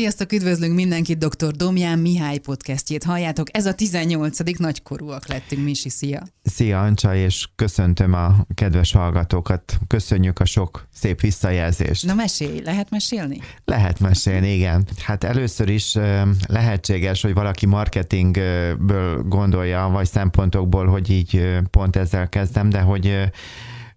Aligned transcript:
Sziasztok, 0.00 0.32
üdvözlünk 0.32 0.74
mindenkit, 0.74 1.18
dr. 1.18 1.50
Domján 1.50 1.98
Mihály 1.98 2.38
podcastjét 2.38 3.04
halljátok. 3.04 3.56
Ez 3.56 3.66
a 3.66 3.74
18. 3.74 4.58
nagykorúak 4.58 5.26
lettünk, 5.28 5.64
Misi, 5.64 5.88
szia! 5.88 6.22
Szia, 6.42 6.80
Ancsa, 6.80 7.14
és 7.14 7.48
köszöntöm 7.56 8.12
a 8.12 8.46
kedves 8.54 8.92
hallgatókat. 8.92 9.78
Köszönjük 9.86 10.38
a 10.38 10.44
sok 10.44 10.88
szép 10.92 11.20
visszajelzést. 11.20 12.06
Na 12.06 12.14
mesélj, 12.14 12.60
lehet 12.64 12.90
mesélni? 12.90 13.40
Lehet 13.64 14.00
mesélni, 14.00 14.52
igen. 14.52 14.86
Hát 15.04 15.24
először 15.24 15.68
is 15.68 15.94
lehetséges, 16.46 17.22
hogy 17.22 17.34
valaki 17.34 17.66
marketingből 17.66 19.22
gondolja, 19.22 19.88
vagy 19.92 20.06
szempontokból, 20.06 20.86
hogy 20.86 21.10
így 21.10 21.58
pont 21.70 21.96
ezzel 21.96 22.28
kezdem, 22.28 22.70
de 22.70 22.80
hogy 22.80 23.30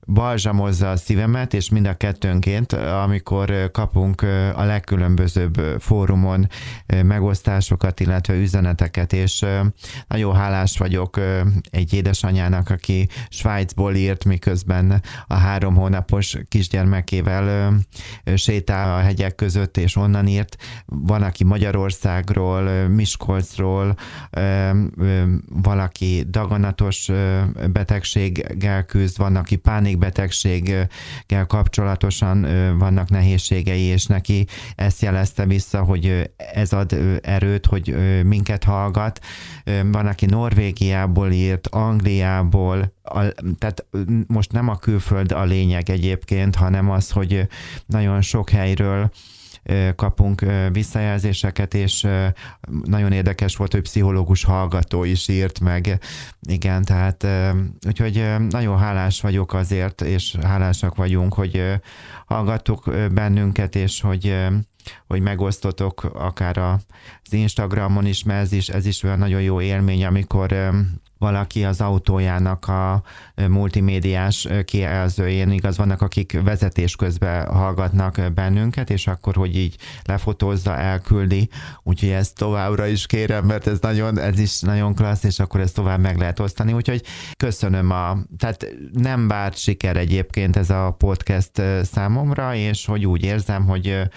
balzsamozza 0.05 0.91
a 0.91 0.95
szívemet, 0.95 1.53
és 1.53 1.69
mind 1.69 1.85
a 1.85 1.93
kettőnként, 1.93 2.73
amikor 2.73 3.71
kapunk 3.71 4.21
a 4.55 4.63
legkülönbözőbb 4.63 5.61
fórumon 5.79 6.47
megosztásokat, 7.03 7.99
illetve 7.99 8.33
üzeneteket, 8.33 9.13
és 9.13 9.45
nagyon 10.07 10.35
hálás 10.35 10.77
vagyok 10.77 11.19
egy 11.69 11.93
édesanyának, 11.93 12.69
aki 12.69 13.07
Svájcból 13.29 13.95
írt, 13.95 14.25
miközben 14.25 15.01
a 15.27 15.35
három 15.35 15.75
hónapos 15.75 16.37
kisgyermekével 16.47 17.73
sétál 18.35 18.97
a 18.97 19.01
hegyek 19.01 19.35
között, 19.35 19.77
és 19.77 19.95
onnan 19.95 20.27
írt. 20.27 20.57
Van, 20.85 21.21
aki 21.21 21.43
Magyarországról, 21.43 22.87
Miskolcról, 22.87 23.95
valaki 25.49 26.25
daganatos 26.29 27.09
betegséggel 27.71 28.83
küzd, 28.83 29.17
van, 29.17 29.35
aki 29.35 29.55
pánik 29.55 29.92
betegséggel 29.95 31.45
kapcsolatosan 31.47 32.41
vannak 32.77 33.09
nehézségei, 33.09 33.81
és 33.81 34.05
neki 34.05 34.45
ezt 34.75 35.01
jelezte 35.01 35.45
vissza, 35.45 35.83
hogy 35.83 36.31
ez 36.53 36.73
ad 36.73 37.19
erőt, 37.21 37.65
hogy 37.65 37.95
minket 38.23 38.63
hallgat. 38.63 39.19
Van, 39.91 40.07
aki 40.07 40.25
Norvégiából 40.25 41.31
írt, 41.31 41.67
Angliából, 41.67 42.93
a, 43.03 43.19
tehát 43.57 43.85
most 44.27 44.51
nem 44.51 44.69
a 44.69 44.77
külföld 44.77 45.31
a 45.31 45.43
lényeg 45.43 45.89
egyébként, 45.89 46.55
hanem 46.55 46.89
az, 46.89 47.11
hogy 47.11 47.47
nagyon 47.85 48.21
sok 48.21 48.49
helyről 48.49 49.11
kapunk 49.95 50.45
visszajelzéseket, 50.71 51.73
és 51.73 52.07
nagyon 52.83 53.11
érdekes 53.11 53.55
volt, 53.55 53.71
hogy 53.71 53.81
pszichológus 53.81 54.43
hallgató 54.43 55.03
is 55.03 55.27
írt 55.27 55.59
meg. 55.59 55.99
Igen, 56.41 56.83
tehát 56.83 57.27
úgyhogy 57.87 58.25
nagyon 58.49 58.77
hálás 58.77 59.21
vagyok 59.21 59.53
azért, 59.53 60.01
és 60.01 60.35
hálásak 60.41 60.95
vagyunk, 60.95 61.33
hogy 61.33 61.63
hallgattuk 62.25 62.91
bennünket, 63.13 63.75
és 63.75 64.01
hogy 64.01 64.35
hogy 65.07 65.21
megosztotok 65.21 66.03
akár 66.03 66.79
Instagramon 67.33 68.05
is, 68.05 68.23
mert 68.23 68.41
ez 68.41 68.51
is, 68.51 68.69
ez 68.69 68.85
is 68.85 69.03
olyan 69.03 69.17
nagyon 69.17 69.41
jó 69.41 69.61
élmény, 69.61 70.05
amikor 70.05 70.73
valaki 71.23 71.63
az 71.63 71.81
autójának 71.81 72.67
a 72.67 73.03
multimédiás 73.47 74.47
kijelzőjén, 74.65 75.51
igaz, 75.51 75.77
vannak, 75.77 76.01
akik 76.01 76.41
vezetés 76.43 76.95
közben 76.95 77.47
hallgatnak 77.47 78.33
bennünket, 78.33 78.89
és 78.89 79.07
akkor, 79.07 79.35
hogy 79.35 79.57
így 79.57 79.75
lefotózza, 80.03 80.77
elküldi, 80.77 81.49
úgyhogy 81.83 82.09
ezt 82.09 82.35
továbbra 82.35 82.85
is 82.85 83.05
kérem, 83.05 83.45
mert 83.45 83.67
ez 83.67 83.79
nagyon, 83.79 84.19
ez 84.19 84.39
is 84.39 84.59
nagyon 84.59 84.95
klassz, 84.95 85.23
és 85.23 85.39
akkor 85.39 85.59
ezt 85.59 85.75
tovább 85.75 85.99
meg 85.99 86.17
lehet 86.17 86.39
osztani, 86.39 86.73
úgyhogy 86.73 87.03
köszönöm 87.37 87.91
a, 87.91 88.17
tehát 88.37 88.67
nem 88.93 89.27
várt 89.27 89.57
siker 89.57 89.97
egyébként 89.97 90.55
ez 90.55 90.69
a 90.69 90.95
podcast 90.97 91.61
számomra, 91.83 92.55
és 92.55 92.85
hogy 92.85 93.05
úgy 93.05 93.23
érzem, 93.23 93.65
hogy 93.65 94.09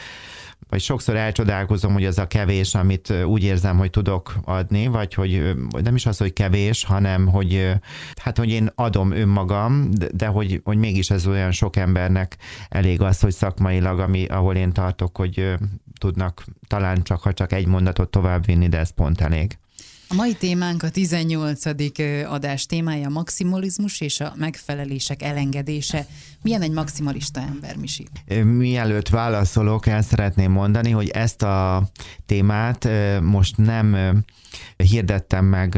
vagy 0.69 0.81
sokszor 0.81 1.17
elcsodálkozom, 1.17 1.93
hogy 1.93 2.05
az 2.05 2.19
a 2.19 2.27
kevés, 2.27 2.75
amit 2.75 3.13
úgy 3.27 3.45
érzem, 3.45 3.79
hogy 3.79 3.91
tudok 3.91 4.35
adni, 4.45 4.87
vagy 4.87 5.15
hogy 5.15 5.57
nem 5.83 5.95
is 5.95 6.07
az, 6.07 6.19
hogy 6.19 6.33
kevés, 6.33 6.85
hanem 6.85 7.27
hogy 7.27 7.73
hát, 8.15 8.39
hogy 8.39 8.49
én 8.49 8.71
adom 8.75 9.13
önmagam, 9.13 9.91
de 10.13 10.27
hogy, 10.27 10.61
hogy 10.65 10.79
mégis 10.79 11.11
ez 11.11 11.27
olyan 11.27 11.53
sok 11.53 11.77
embernek 11.77 12.37
elég 12.69 13.01
az, 13.01 13.21
hogy 13.21 13.33
szakmailag, 13.33 13.99
ami, 13.99 14.25
ahol 14.25 14.55
én 14.55 14.73
tartok, 14.73 15.17
hogy 15.17 15.55
tudnak 15.99 16.45
talán 16.67 17.03
csak, 17.03 17.23
ha 17.23 17.33
csak 17.33 17.53
egy 17.53 17.67
mondatot 17.67 18.11
továbbvinni, 18.11 18.69
de 18.69 18.79
ez 18.79 18.91
pont 18.91 19.21
elég. 19.21 19.59
A 20.09 20.15
mai 20.15 20.35
témánk 20.35 20.83
a 20.83 20.91
18. 20.91 21.65
adás 22.27 22.67
témája 22.67 23.07
a 23.07 23.11
maximalizmus 23.11 24.01
és 24.01 24.21
a 24.21 24.33
megfelelések 24.37 25.23
elengedése. 25.23 26.07
Milyen 26.43 26.63
egy 26.63 26.71
maximalista 26.71 27.41
ember, 27.41 27.77
Misi? 27.77 28.07
Mielőtt 28.45 29.09
válaszolok, 29.09 29.87
el 29.87 30.03
szeretném 30.03 30.53
mondani, 30.53 30.91
hogy 30.91 31.09
ezt 31.09 31.43
a 31.43 31.89
témát 32.27 32.89
most 33.23 33.57
nem 33.57 33.97
hirdettem 34.77 35.45
meg 35.45 35.75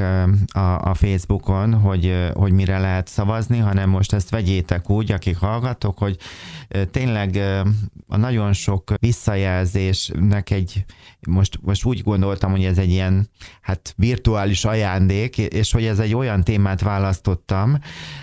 a, 0.52 0.90
a 0.90 0.94
Facebookon, 0.94 1.74
hogy, 1.74 2.30
hogy 2.34 2.52
mire 2.52 2.78
lehet 2.78 3.08
szavazni, 3.08 3.58
hanem 3.58 3.90
most 3.90 4.12
ezt 4.12 4.30
vegyétek 4.30 4.90
úgy, 4.90 5.12
akik 5.12 5.36
hallgatok, 5.36 5.98
hogy 5.98 6.16
tényleg 6.90 7.36
a 8.06 8.16
nagyon 8.16 8.52
sok 8.52 8.92
visszajelzésnek 9.00 10.50
egy, 10.50 10.84
most, 11.28 11.58
most 11.62 11.84
úgy 11.84 12.02
gondoltam, 12.02 12.50
hogy 12.50 12.64
ez 12.64 12.78
egy 12.78 12.90
ilyen 12.90 13.28
hát 13.60 13.94
virtuális 13.96 14.64
ajándék, 14.64 15.38
és 15.38 15.72
hogy 15.72 15.84
ez 15.84 15.98
egy 15.98 16.14
olyan 16.14 16.44
témát 16.44 16.80
választottam, 16.80 17.78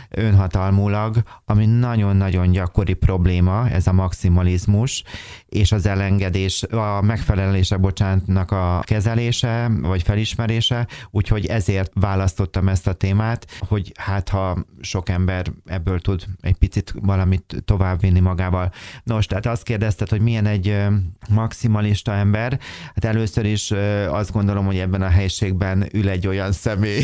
önhatalmulag, 0.09 1.23
ami 1.45 1.65
nagyon-nagyon 1.65 2.51
gyakori 2.51 2.93
probléma, 2.93 3.69
ez 3.69 3.87
a 3.87 3.93
maximalizmus, 3.93 5.03
és 5.45 5.71
az 5.71 5.85
elengedés, 5.85 6.63
a 6.63 7.01
megfelelése, 7.01 7.77
bocsánatnak 7.77 8.51
a 8.51 8.81
kezelése, 8.83 9.71
vagy 9.81 10.03
felismerése, 10.03 10.87
úgyhogy 11.11 11.45
ezért 11.45 11.91
választottam 11.93 12.67
ezt 12.67 12.87
a 12.87 12.93
témát, 12.93 13.45
hogy 13.67 13.91
hát 13.97 14.29
ha 14.29 14.65
sok 14.81 15.09
ember 15.09 15.51
ebből 15.65 15.99
tud 15.99 16.23
egy 16.41 16.55
picit 16.55 16.93
valamit 17.01 17.63
továbbvinni 17.65 18.19
magával. 18.19 18.71
Nos, 19.03 19.25
tehát 19.25 19.45
azt 19.45 19.63
kérdezted, 19.63 20.09
hogy 20.09 20.21
milyen 20.21 20.45
egy 20.45 20.77
maximalista 21.29 22.13
ember, 22.13 22.59
hát 22.95 23.05
először 23.05 23.45
is 23.45 23.71
azt 24.09 24.31
gondolom, 24.31 24.65
hogy 24.65 24.77
ebben 24.77 25.01
a 25.01 25.09
helységben 25.09 25.87
ül 25.93 26.09
egy 26.09 26.27
olyan 26.27 26.51
személy, 26.51 27.03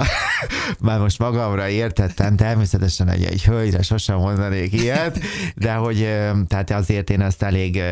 már 0.80 0.98
most 0.98 1.18
magamra 1.18 1.68
értett, 1.68 2.19
értem, 2.20 2.36
természetesen 2.36 3.08
egy, 3.08 3.24
egy 3.24 3.44
hölgyre 3.44 3.82
sosem 3.82 4.16
mondanék 4.16 4.72
ilyet, 4.72 5.20
de 5.54 5.72
hogy 5.72 5.98
tehát 6.46 6.70
azért 6.70 7.10
én 7.10 7.20
ezt 7.20 7.42
elég 7.42 7.82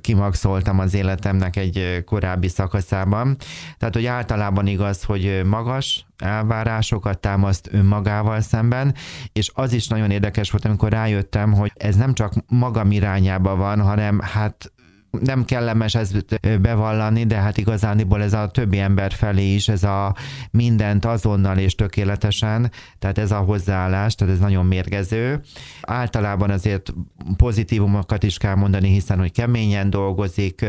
kimaxoltam 0.00 0.78
az 0.78 0.94
életemnek 0.94 1.56
egy 1.56 2.02
korábbi 2.04 2.48
szakaszában. 2.48 3.36
Tehát, 3.78 3.94
hogy 3.94 4.06
általában 4.06 4.66
igaz, 4.66 5.02
hogy 5.02 5.42
magas, 5.44 6.06
elvárásokat 6.18 7.18
támaszt 7.18 7.68
önmagával 7.72 8.40
szemben, 8.40 8.94
és 9.32 9.50
az 9.54 9.72
is 9.72 9.88
nagyon 9.88 10.10
érdekes 10.10 10.50
volt, 10.50 10.64
amikor 10.64 10.90
rájöttem, 10.90 11.52
hogy 11.52 11.72
ez 11.74 11.96
nem 11.96 12.14
csak 12.14 12.32
magam 12.46 12.90
irányába 12.90 13.56
van, 13.56 13.80
hanem 13.80 14.20
hát 14.20 14.72
nem 15.20 15.44
kellemes 15.44 15.94
ezt 15.94 16.40
bevallani, 16.60 17.24
de 17.24 17.36
hát 17.36 17.56
igazániból 17.56 18.22
ez 18.22 18.32
a 18.32 18.48
többi 18.48 18.78
ember 18.78 19.12
felé 19.12 19.54
is, 19.54 19.68
ez 19.68 19.84
a 19.84 20.14
mindent 20.50 21.04
azonnal 21.04 21.58
és 21.58 21.74
tökéletesen, 21.74 22.70
tehát 22.98 23.18
ez 23.18 23.30
a 23.30 23.38
hozzáállás, 23.38 24.14
tehát 24.14 24.34
ez 24.34 24.40
nagyon 24.40 24.66
mérgező. 24.66 25.40
Általában 25.80 26.50
azért 26.50 26.94
pozitívumokat 27.36 28.22
is 28.22 28.38
kell 28.38 28.54
mondani, 28.54 28.88
hiszen 28.88 29.18
hogy 29.18 29.32
keményen 29.32 29.90
dolgozik, 29.90 30.64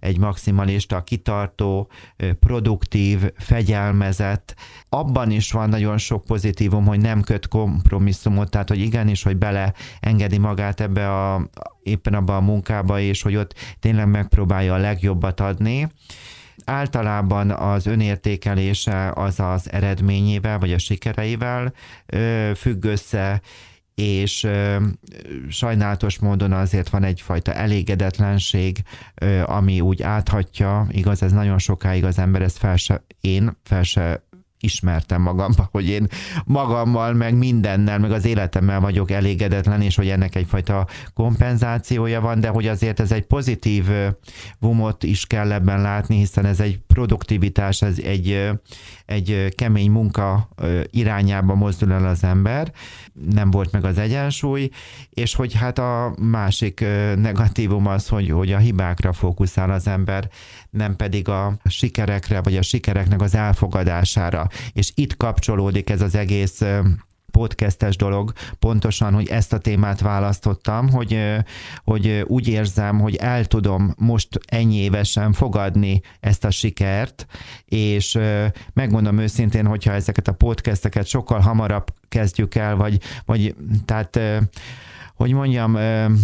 egy 0.00 0.18
maximalista, 0.18 1.02
kitartó, 1.02 1.90
produktív, 2.40 3.32
fegyelmezett. 3.36 4.54
Abban 4.88 5.30
is 5.30 5.52
van 5.52 5.68
nagyon 5.68 5.98
sok 5.98 6.24
pozitívum, 6.24 6.86
hogy 6.86 7.00
nem 7.00 7.22
köt 7.22 7.48
kompromisszumot, 7.48 8.50
tehát 8.50 8.68
hogy 8.68 8.78
igenis, 8.78 9.22
hogy 9.22 9.36
bele 9.36 9.72
engedi 10.00 10.38
magát 10.38 10.80
ebbe 10.80 11.10
a 11.10 11.48
éppen 11.82 12.14
abban 12.14 12.36
a 12.36 12.40
munkába, 12.40 13.00
és 13.00 13.22
hogy 13.22 13.36
ott 13.36 13.54
tényleg 13.88 14.08
megpróbálja 14.08 14.74
a 14.74 14.78
legjobbat 14.78 15.40
adni. 15.40 15.88
Általában 16.64 17.50
az 17.50 17.86
önértékelése 17.86 19.12
az 19.14 19.40
az 19.40 19.72
eredményével, 19.72 20.58
vagy 20.58 20.72
a 20.72 20.78
sikereivel 20.78 21.72
függ 22.54 22.84
össze, 22.84 23.40
és 23.94 24.46
sajnálatos 25.48 26.18
módon 26.18 26.52
azért 26.52 26.88
van 26.88 27.04
egyfajta 27.04 27.52
elégedetlenség, 27.52 28.78
ami 29.44 29.80
úgy 29.80 30.02
áthatja, 30.02 30.86
igaz, 30.90 31.22
ez 31.22 31.32
nagyon 31.32 31.58
sokáig 31.58 32.04
az 32.04 32.18
ember 32.18 32.42
ezt 32.42 32.58
fel 32.58 32.76
se, 32.76 33.04
én 33.20 33.56
fel 33.64 33.82
se 33.82 34.27
ismertem 34.60 35.22
magamba, 35.22 35.68
hogy 35.72 35.88
én 35.88 36.06
magammal, 36.44 37.12
meg 37.12 37.34
mindennel, 37.34 37.98
meg 37.98 38.12
az 38.12 38.24
életemmel 38.24 38.80
vagyok 38.80 39.10
elégedetlen, 39.10 39.82
és 39.82 39.96
hogy 39.96 40.08
ennek 40.08 40.34
egyfajta 40.34 40.86
kompenzációja 41.14 42.20
van, 42.20 42.40
de 42.40 42.48
hogy 42.48 42.66
azért 42.66 43.00
ez 43.00 43.12
egy 43.12 43.26
pozitív 43.26 43.84
vumot 44.58 45.02
is 45.02 45.26
kell 45.26 45.52
ebben 45.52 45.80
látni, 45.80 46.16
hiszen 46.16 46.44
ez 46.44 46.60
egy 46.60 46.78
produktivitás, 46.86 47.82
ez 47.82 47.98
egy, 47.98 48.50
egy 49.06 49.54
kemény 49.54 49.90
munka 49.90 50.48
irányába 50.90 51.54
mozdul 51.54 51.92
el 51.92 52.06
az 52.06 52.24
ember, 52.24 52.72
nem 53.30 53.50
volt 53.50 53.72
meg 53.72 53.84
az 53.84 53.98
egyensúly, 53.98 54.70
és 55.10 55.34
hogy 55.34 55.54
hát 55.54 55.78
a 55.78 56.14
másik 56.20 56.84
negatívum 57.16 57.86
az, 57.86 58.08
hogy, 58.08 58.30
hogy 58.30 58.52
a 58.52 58.58
hibákra 58.58 59.12
fókuszál 59.12 59.70
az 59.70 59.86
ember, 59.86 60.28
nem 60.70 60.96
pedig 60.96 61.28
a 61.28 61.56
sikerekre, 61.64 62.42
vagy 62.42 62.56
a 62.56 62.62
sikereknek 62.62 63.20
az 63.20 63.34
elfogadására. 63.34 64.48
És 64.72 64.92
itt 64.94 65.16
kapcsolódik 65.16 65.90
ez 65.90 66.00
az 66.00 66.14
egész 66.14 66.62
podcastes 67.30 67.96
dolog, 67.96 68.32
pontosan, 68.58 69.14
hogy 69.14 69.28
ezt 69.28 69.52
a 69.52 69.58
témát 69.58 70.00
választottam, 70.00 70.88
hogy, 70.88 71.18
hogy 71.84 72.24
úgy 72.26 72.48
érzem, 72.48 72.98
hogy 73.00 73.16
el 73.16 73.44
tudom 73.44 73.94
most 73.98 74.28
ennyi 74.46 74.76
évesen 74.76 75.32
fogadni 75.32 76.00
ezt 76.20 76.44
a 76.44 76.50
sikert, 76.50 77.26
és 77.64 78.18
megmondom 78.72 79.18
őszintén, 79.18 79.66
hogyha 79.66 79.92
ezeket 79.92 80.28
a 80.28 80.32
podcasteket 80.32 81.06
sokkal 81.06 81.40
hamarabb 81.40 81.92
kezdjük 82.08 82.54
el, 82.54 82.76
vagy, 82.76 83.00
vagy 83.24 83.54
tehát 83.84 84.20
hogy 85.18 85.32
mondjam, 85.32 85.78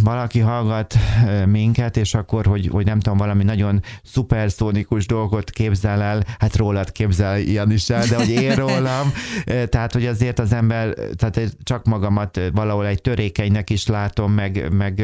valaki 0.05 0.39
hallgat 0.39 0.95
minket, 1.47 1.97
és 1.97 2.15
akkor, 2.15 2.47
hogy, 2.47 2.67
hogy 2.67 2.85
nem 2.85 3.01
tudom, 3.01 3.19
valami 3.19 3.45
nagyon 3.45 3.83
szuperszónikus 4.03 5.07
dolgot 5.07 5.51
képzel 5.51 6.03
el, 6.03 6.23
hát 6.39 6.57
rólad 6.57 6.93
képzel 6.93 7.39
ilyen 7.39 7.71
is 7.71 7.91
el, 7.91 8.07
de 8.07 8.17
hogy 8.17 8.29
én 8.29 8.55
rólam, 8.65 9.13
tehát, 9.69 9.93
hogy 9.93 10.07
azért 10.07 10.39
az 10.39 10.53
ember, 10.53 10.95
tehát 11.17 11.57
csak 11.63 11.85
magamat 11.85 12.41
valahol 12.53 12.87
egy 12.87 13.01
törékenynek 13.01 13.71
is 13.71 13.87
látom, 13.87 14.33
meg, 14.33 14.73
meg 14.73 15.03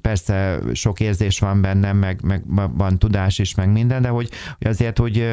persze 0.00 0.58
sok 0.72 1.00
érzés 1.00 1.38
van 1.38 1.60
bennem, 1.60 1.96
meg, 1.96 2.20
meg 2.22 2.42
van 2.76 2.98
tudás 2.98 3.38
is, 3.38 3.54
meg 3.54 3.72
minden, 3.72 4.02
de 4.02 4.08
hogy, 4.08 4.30
hogy 4.58 4.66
azért, 4.66 4.98
hogy 4.98 5.28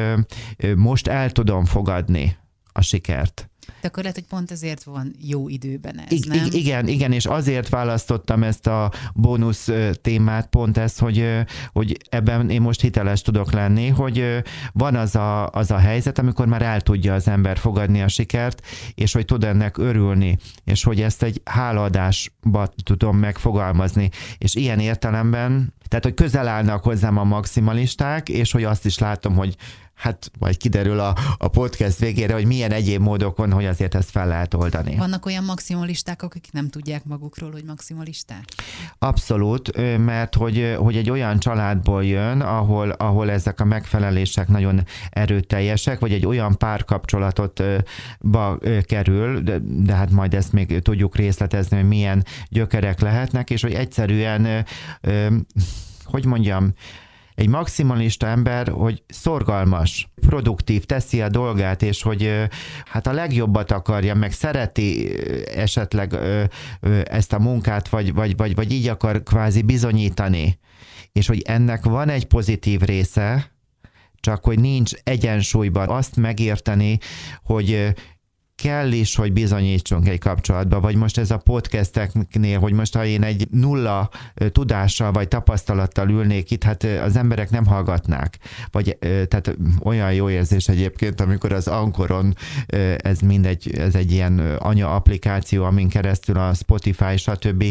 most 0.76 1.06
el 1.06 1.30
tudom 1.30 1.64
fogadni 1.64 2.36
a 2.72 2.82
sikert. 2.82 3.50
De 3.80 3.88
akkor 3.88 4.02
lehet, 4.02 4.18
hogy 4.18 4.26
pont 4.28 4.50
ezért 4.50 4.82
van 4.82 5.14
jó 5.20 5.48
időben 5.48 5.98
ez, 5.98 6.12
I- 6.12 6.28
nem? 6.28 6.48
Igen, 6.50 6.88
igen, 6.88 7.12
és 7.12 7.26
azért 7.26 7.68
választottam 7.68 8.42
ezt 8.42 8.66
a 8.66 8.92
bónusz 9.14 9.68
témát, 10.02 10.46
pont 10.46 10.78
ezt, 10.78 10.98
hogy, 10.98 11.28
hogy 11.72 11.96
ebben 12.08 12.50
én 12.50 12.60
most 12.60 12.80
hiteles 12.80 13.22
tudok 13.22 13.52
lenni, 13.52 13.88
hogy 13.88 14.42
van 14.72 14.94
az 14.94 15.14
a, 15.14 15.50
az 15.50 15.70
a 15.70 15.78
helyzet, 15.78 16.18
amikor 16.18 16.46
már 16.46 16.62
el 16.62 16.80
tudja 16.80 17.14
az 17.14 17.28
ember 17.28 17.58
fogadni 17.58 18.02
a 18.02 18.08
sikert, 18.08 18.66
és 18.94 19.12
hogy 19.12 19.24
tud 19.24 19.44
ennek 19.44 19.78
örülni, 19.78 20.38
és 20.64 20.84
hogy 20.84 21.00
ezt 21.00 21.22
egy 21.22 21.40
hálaadásba 21.44 22.68
tudom 22.84 23.16
megfogalmazni. 23.16 24.10
És 24.38 24.54
ilyen 24.54 24.78
értelemben, 24.78 25.74
tehát 25.88 26.04
hogy 26.04 26.14
közel 26.14 26.48
állnak 26.48 26.82
hozzám 26.82 27.18
a 27.18 27.24
maximalisták, 27.24 28.28
és 28.28 28.52
hogy 28.52 28.64
azt 28.64 28.84
is 28.84 28.98
látom, 28.98 29.34
hogy 29.34 29.56
hát 29.96 30.30
majd 30.38 30.56
kiderül 30.56 31.00
a, 31.00 31.16
a 31.38 31.48
podcast 31.48 31.98
végére, 31.98 32.34
hogy 32.34 32.46
milyen 32.46 32.72
egyéb 32.72 33.00
módokon, 33.00 33.52
hogy 33.52 33.64
azért 33.64 33.94
ezt 33.94 34.10
fel 34.10 34.26
lehet 34.26 34.54
oldani. 34.54 34.96
Vannak 34.96 35.26
olyan 35.26 35.44
maximalisták, 35.44 36.22
akik 36.22 36.48
nem 36.52 36.68
tudják 36.68 37.04
magukról, 37.04 37.50
hogy 37.50 37.64
maximalisták? 37.64 38.44
Abszolút, 38.98 39.96
mert 39.98 40.34
hogy, 40.34 40.74
hogy 40.78 40.96
egy 40.96 41.10
olyan 41.10 41.38
családból 41.38 42.04
jön, 42.04 42.40
ahol, 42.40 42.90
ahol 42.90 43.30
ezek 43.30 43.60
a 43.60 43.64
megfelelések 43.64 44.48
nagyon 44.48 44.84
erőteljesek, 45.10 45.98
vagy 45.98 46.12
egy 46.12 46.26
olyan 46.26 46.58
párkapcsolatot 46.58 47.62
ba 48.20 48.58
kerül, 48.82 49.40
de, 49.40 49.58
de 49.62 49.94
hát 49.94 50.10
majd 50.10 50.34
ezt 50.34 50.52
még 50.52 50.82
tudjuk 50.82 51.16
részletezni, 51.16 51.76
hogy 51.76 51.88
milyen 51.88 52.24
gyökerek 52.48 53.00
lehetnek, 53.00 53.50
és 53.50 53.62
hogy 53.62 53.72
egyszerűen, 53.72 54.66
hogy 56.06 56.24
mondjam, 56.24 56.72
egy 57.36 57.48
maximalista 57.48 58.26
ember, 58.26 58.68
hogy 58.68 59.02
szorgalmas, 59.08 60.08
produktív, 60.26 60.84
teszi 60.84 61.22
a 61.22 61.28
dolgát, 61.28 61.82
és 61.82 62.02
hogy 62.02 62.48
hát 62.84 63.06
a 63.06 63.12
legjobbat 63.12 63.72
akarja, 63.72 64.14
meg 64.14 64.32
szereti 64.32 65.10
esetleg 65.54 66.18
ezt 67.04 67.32
a 67.32 67.38
munkát, 67.38 67.88
vagy, 67.88 68.14
vagy, 68.14 68.36
vagy, 68.36 68.54
vagy 68.54 68.72
így 68.72 68.88
akar 68.88 69.22
kvázi 69.22 69.62
bizonyítani, 69.62 70.58
és 71.12 71.26
hogy 71.26 71.42
ennek 71.42 71.84
van 71.84 72.08
egy 72.08 72.26
pozitív 72.26 72.80
része, 72.80 73.50
csak 74.20 74.44
hogy 74.44 74.60
nincs 74.60 74.92
egyensúlyban 75.02 75.88
azt 75.88 76.16
megérteni, 76.16 76.98
hogy 77.42 77.94
kell 78.62 78.92
is, 78.92 79.14
hogy 79.14 79.32
bizonyítsunk 79.32 80.08
egy 80.08 80.18
kapcsolatba, 80.18 80.80
vagy 80.80 80.96
most 80.96 81.18
ez 81.18 81.30
a 81.30 81.36
podcasteknél, 81.36 82.58
hogy 82.58 82.72
most 82.72 82.94
ha 82.94 83.04
én 83.04 83.22
egy 83.22 83.48
nulla 83.50 84.10
tudással 84.52 85.12
vagy 85.12 85.28
tapasztalattal 85.28 86.08
ülnék 86.08 86.50
itt, 86.50 86.62
hát 86.62 86.82
az 86.82 87.16
emberek 87.16 87.50
nem 87.50 87.66
hallgatnák. 87.66 88.38
Vagy 88.70 88.98
tehát 89.00 89.56
olyan 89.82 90.12
jó 90.12 90.30
érzés 90.30 90.68
egyébként, 90.68 91.20
amikor 91.20 91.52
az 91.52 91.68
Ankoron 91.68 92.36
ez 92.96 93.20
mindegy, 93.20 93.74
ez 93.78 93.94
egy 93.94 94.12
ilyen 94.12 94.38
anya 94.58 94.94
applikáció, 94.94 95.64
amin 95.64 95.88
keresztül 95.88 96.36
a 96.36 96.54
Spotify, 96.54 97.16
stb. 97.16 97.64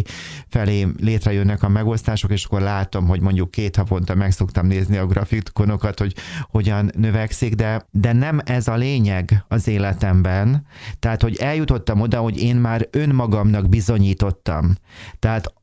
felé 0.47 0.87
létrejönnek 0.99 1.63
a 1.63 1.69
megosztások, 1.69 2.31
és 2.31 2.45
akkor 2.45 2.61
látom, 2.61 3.07
hogy 3.07 3.19
mondjuk 3.19 3.51
két 3.51 3.75
havonta 3.75 4.15
meg 4.15 4.31
szoktam 4.31 4.67
nézni 4.67 4.97
a 4.97 5.05
grafikonokat, 5.05 5.99
hogy 5.99 6.15
hogyan 6.41 6.91
növekszik, 6.97 7.53
de, 7.53 7.87
de 7.91 8.13
nem 8.13 8.41
ez 8.45 8.67
a 8.67 8.75
lényeg 8.75 9.43
az 9.47 9.67
életemben, 9.67 10.65
tehát, 10.99 11.21
hogy 11.21 11.35
eljutottam 11.35 12.01
oda, 12.01 12.19
hogy 12.19 12.41
én 12.41 12.55
már 12.55 12.87
önmagamnak 12.91 13.69
bizonyítottam. 13.69 14.75
Tehát 15.19 15.53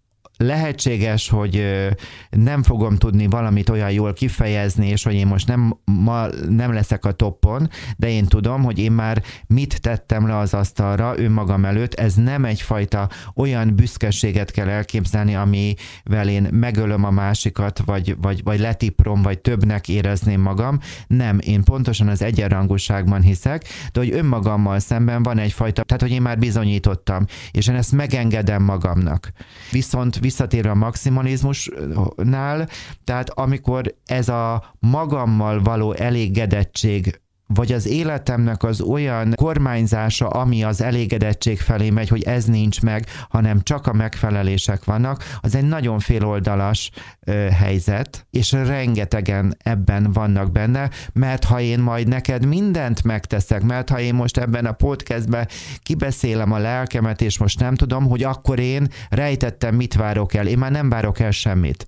lehetséges, 0.43 1.29
hogy 1.29 1.65
nem 2.31 2.63
fogom 2.63 2.97
tudni 2.97 3.27
valamit 3.27 3.69
olyan 3.69 3.91
jól 3.91 4.13
kifejezni, 4.13 4.89
és 4.89 5.03
hogy 5.03 5.15
én 5.15 5.27
most 5.27 5.47
nem, 5.47 5.79
ma 5.85 6.27
nem 6.49 6.73
leszek 6.73 7.05
a 7.05 7.13
toppon, 7.13 7.69
de 7.97 8.09
én 8.11 8.25
tudom, 8.25 8.63
hogy 8.63 8.79
én 8.79 8.93
már 8.93 9.23
mit 9.47 9.81
tettem 9.81 10.27
le 10.27 10.37
az 10.37 10.55
asztalra 10.55 11.15
önmagam 11.17 11.65
előtt. 11.65 11.95
Ez 11.95 12.15
nem 12.15 12.45
egyfajta 12.45 13.09
olyan 13.35 13.75
büszkeséget 13.77 14.51
kell 14.51 14.69
elképzelni, 14.69 15.35
amivel 15.35 16.29
én 16.29 16.49
megölöm 16.51 17.05
a 17.05 17.11
másikat, 17.11 17.79
vagy, 17.85 18.17
vagy, 18.21 18.43
vagy 18.43 18.61
letiprom, 18.61 19.23
vagy 19.23 19.39
többnek 19.39 19.89
érezném 19.89 20.41
magam. 20.41 20.79
Nem, 21.07 21.39
én 21.39 21.63
pontosan 21.63 22.09
az 22.09 22.23
egyenrangúságban 22.23 23.23
hiszek, 23.23 23.65
de 23.93 24.01
hogy 24.01 24.11
önmagammal 24.13 24.79
szemben 24.79 25.23
van 25.23 25.39
egyfajta, 25.39 25.83
tehát 25.83 26.03
hogy 26.03 26.13
én 26.13 26.23
már 26.23 26.39
bizonyítottam, 26.39 27.25
és 27.51 27.67
én 27.67 27.75
ezt 27.75 27.93
megengedem 27.93 28.63
magamnak. 28.63 29.33
Viszont 29.71 30.21
visszatérve 30.33 30.71
a 30.71 30.75
maximalizmusnál, 30.75 32.69
tehát 33.05 33.31
amikor 33.31 33.95
ez 34.07 34.29
a 34.29 34.73
magammal 34.81 35.63
való 35.63 35.93
elégedettség 35.93 37.21
vagy 37.55 37.73
az 37.73 37.87
életemnek 37.87 38.63
az 38.63 38.81
olyan 38.81 39.33
kormányzása, 39.35 40.29
ami 40.29 40.63
az 40.65 40.83
elégedettség 40.83 41.61
felé 41.61 41.91
megy, 41.91 42.09
hogy 42.09 42.23
ez 42.23 42.45
nincs 42.45 42.83
meg, 42.83 43.07
hanem 43.29 43.63
csak 43.63 43.87
a 43.87 43.93
megfelelések 43.93 44.85
vannak, 44.85 45.25
az 45.41 45.55
egy 45.55 45.69
nagyon 45.69 45.99
féloldalas 45.99 46.91
ö, 47.21 47.33
helyzet, 47.33 48.27
és 48.31 48.53
rengetegen 48.53 49.57
ebben 49.63 50.13
vannak 50.13 50.53
benne, 50.53 50.91
mert 51.13 51.45
ha 51.45 51.61
én 51.61 51.79
majd 51.79 52.09
neked 52.09 52.47
mindent 52.47 53.05
megteszek, 53.05 53.63
mert 53.63 53.91
ha 53.91 54.01
én 54.01 54.15
most 54.15 54.39
ebben 54.39 54.67
a 54.67 54.73
podcastben 54.73 55.49
kibeszélem 55.83 56.53
a 56.53 56.59
lelkemet, 56.59 57.21
és 57.21 57.39
most 57.39 57.61
nem 57.61 57.75
tudom, 57.75 58.09
hogy 58.09 58.23
akkor 58.23 58.59
én 58.59 58.89
rejtettem, 59.11 59.75
mit 59.75 59.95
várok 59.95 60.35
el. 60.35 60.47
Én 60.47 60.59
már 60.59 60.71
nem 60.71 60.89
várok 60.89 61.21
el 61.21 61.31
semmit. 61.31 61.87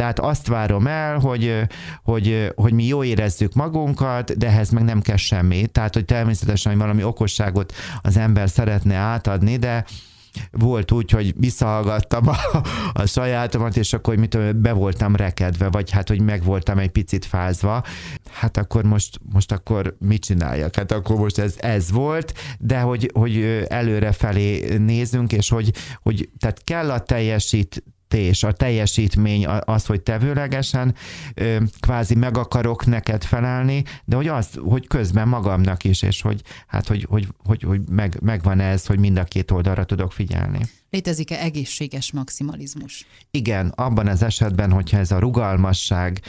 Tehát 0.00 0.18
azt 0.18 0.46
várom 0.46 0.86
el, 0.86 1.18
hogy, 1.18 1.56
hogy, 2.02 2.52
hogy 2.54 2.72
mi 2.72 2.84
jó 2.86 3.04
érezzük 3.04 3.54
magunkat, 3.54 4.36
de 4.38 4.46
ehhez 4.46 4.70
meg 4.70 4.84
nem 4.84 5.00
kell 5.00 5.16
semmi. 5.16 5.66
Tehát, 5.66 5.94
hogy 5.94 6.04
természetesen 6.04 6.72
hogy 6.72 6.80
valami 6.80 7.02
okosságot 7.02 7.72
az 8.02 8.16
ember 8.16 8.50
szeretne 8.50 8.94
átadni, 8.94 9.56
de 9.56 9.84
volt 10.50 10.92
úgy, 10.92 11.10
hogy 11.10 11.34
visszahallgattam 11.36 12.28
a, 12.28 12.36
a 12.92 13.06
sajátomat, 13.06 13.76
és 13.76 13.92
akkor 13.92 14.16
mit 14.16 14.56
be 14.56 14.72
voltam 14.72 15.16
rekedve, 15.16 15.68
vagy 15.68 15.90
hát, 15.90 16.08
hogy 16.08 16.20
meg 16.20 16.44
voltam 16.44 16.78
egy 16.78 16.90
picit 16.90 17.24
fázva. 17.24 17.82
Hát 18.30 18.56
akkor 18.56 18.84
most, 18.84 19.20
most 19.32 19.52
akkor 19.52 19.96
mit 19.98 20.22
csináljak? 20.22 20.74
Hát 20.74 20.92
akkor 20.92 21.16
most 21.16 21.38
ez, 21.38 21.54
ez 21.58 21.90
volt, 21.90 22.34
de 22.58 22.80
hogy, 22.80 23.10
hogy 23.14 23.64
előre 23.68 24.12
felé 24.12 24.76
nézünk, 24.76 25.32
és 25.32 25.48
hogy, 25.48 25.72
hogy 26.02 26.28
tehát 26.38 26.64
kell 26.64 26.90
a 26.90 27.00
teljesít, 27.00 27.82
és 28.18 28.42
a 28.42 28.52
teljesítmény 28.52 29.46
az, 29.46 29.86
hogy 29.86 30.00
tevőlegesen 30.00 30.94
kvázi 31.80 32.14
meg 32.14 32.38
akarok 32.38 32.86
neked 32.86 33.24
felelni, 33.24 33.84
de 34.04 34.16
hogy 34.16 34.28
az, 34.28 34.48
hogy 34.58 34.86
közben 34.86 35.28
magamnak 35.28 35.84
is, 35.84 36.02
és 36.02 36.20
hogy 36.20 36.42
hát, 36.66 36.88
hogy, 36.88 37.06
hogy, 37.08 37.28
hogy, 37.44 37.62
hogy 37.62 37.80
meg, 37.90 38.16
megvan 38.22 38.60
ez, 38.60 38.86
hogy 38.86 38.98
mind 38.98 39.18
a 39.18 39.24
két 39.24 39.50
oldalra 39.50 39.84
tudok 39.84 40.12
figyelni. 40.12 40.60
Létezik-e 40.90 41.38
egészséges 41.38 42.12
maximalizmus? 42.12 43.06
Igen, 43.30 43.68
abban 43.68 44.06
az 44.06 44.22
esetben, 44.22 44.72
hogyha 44.72 44.98
ez 44.98 45.10
a 45.10 45.18
rugalmasság, 45.18 46.20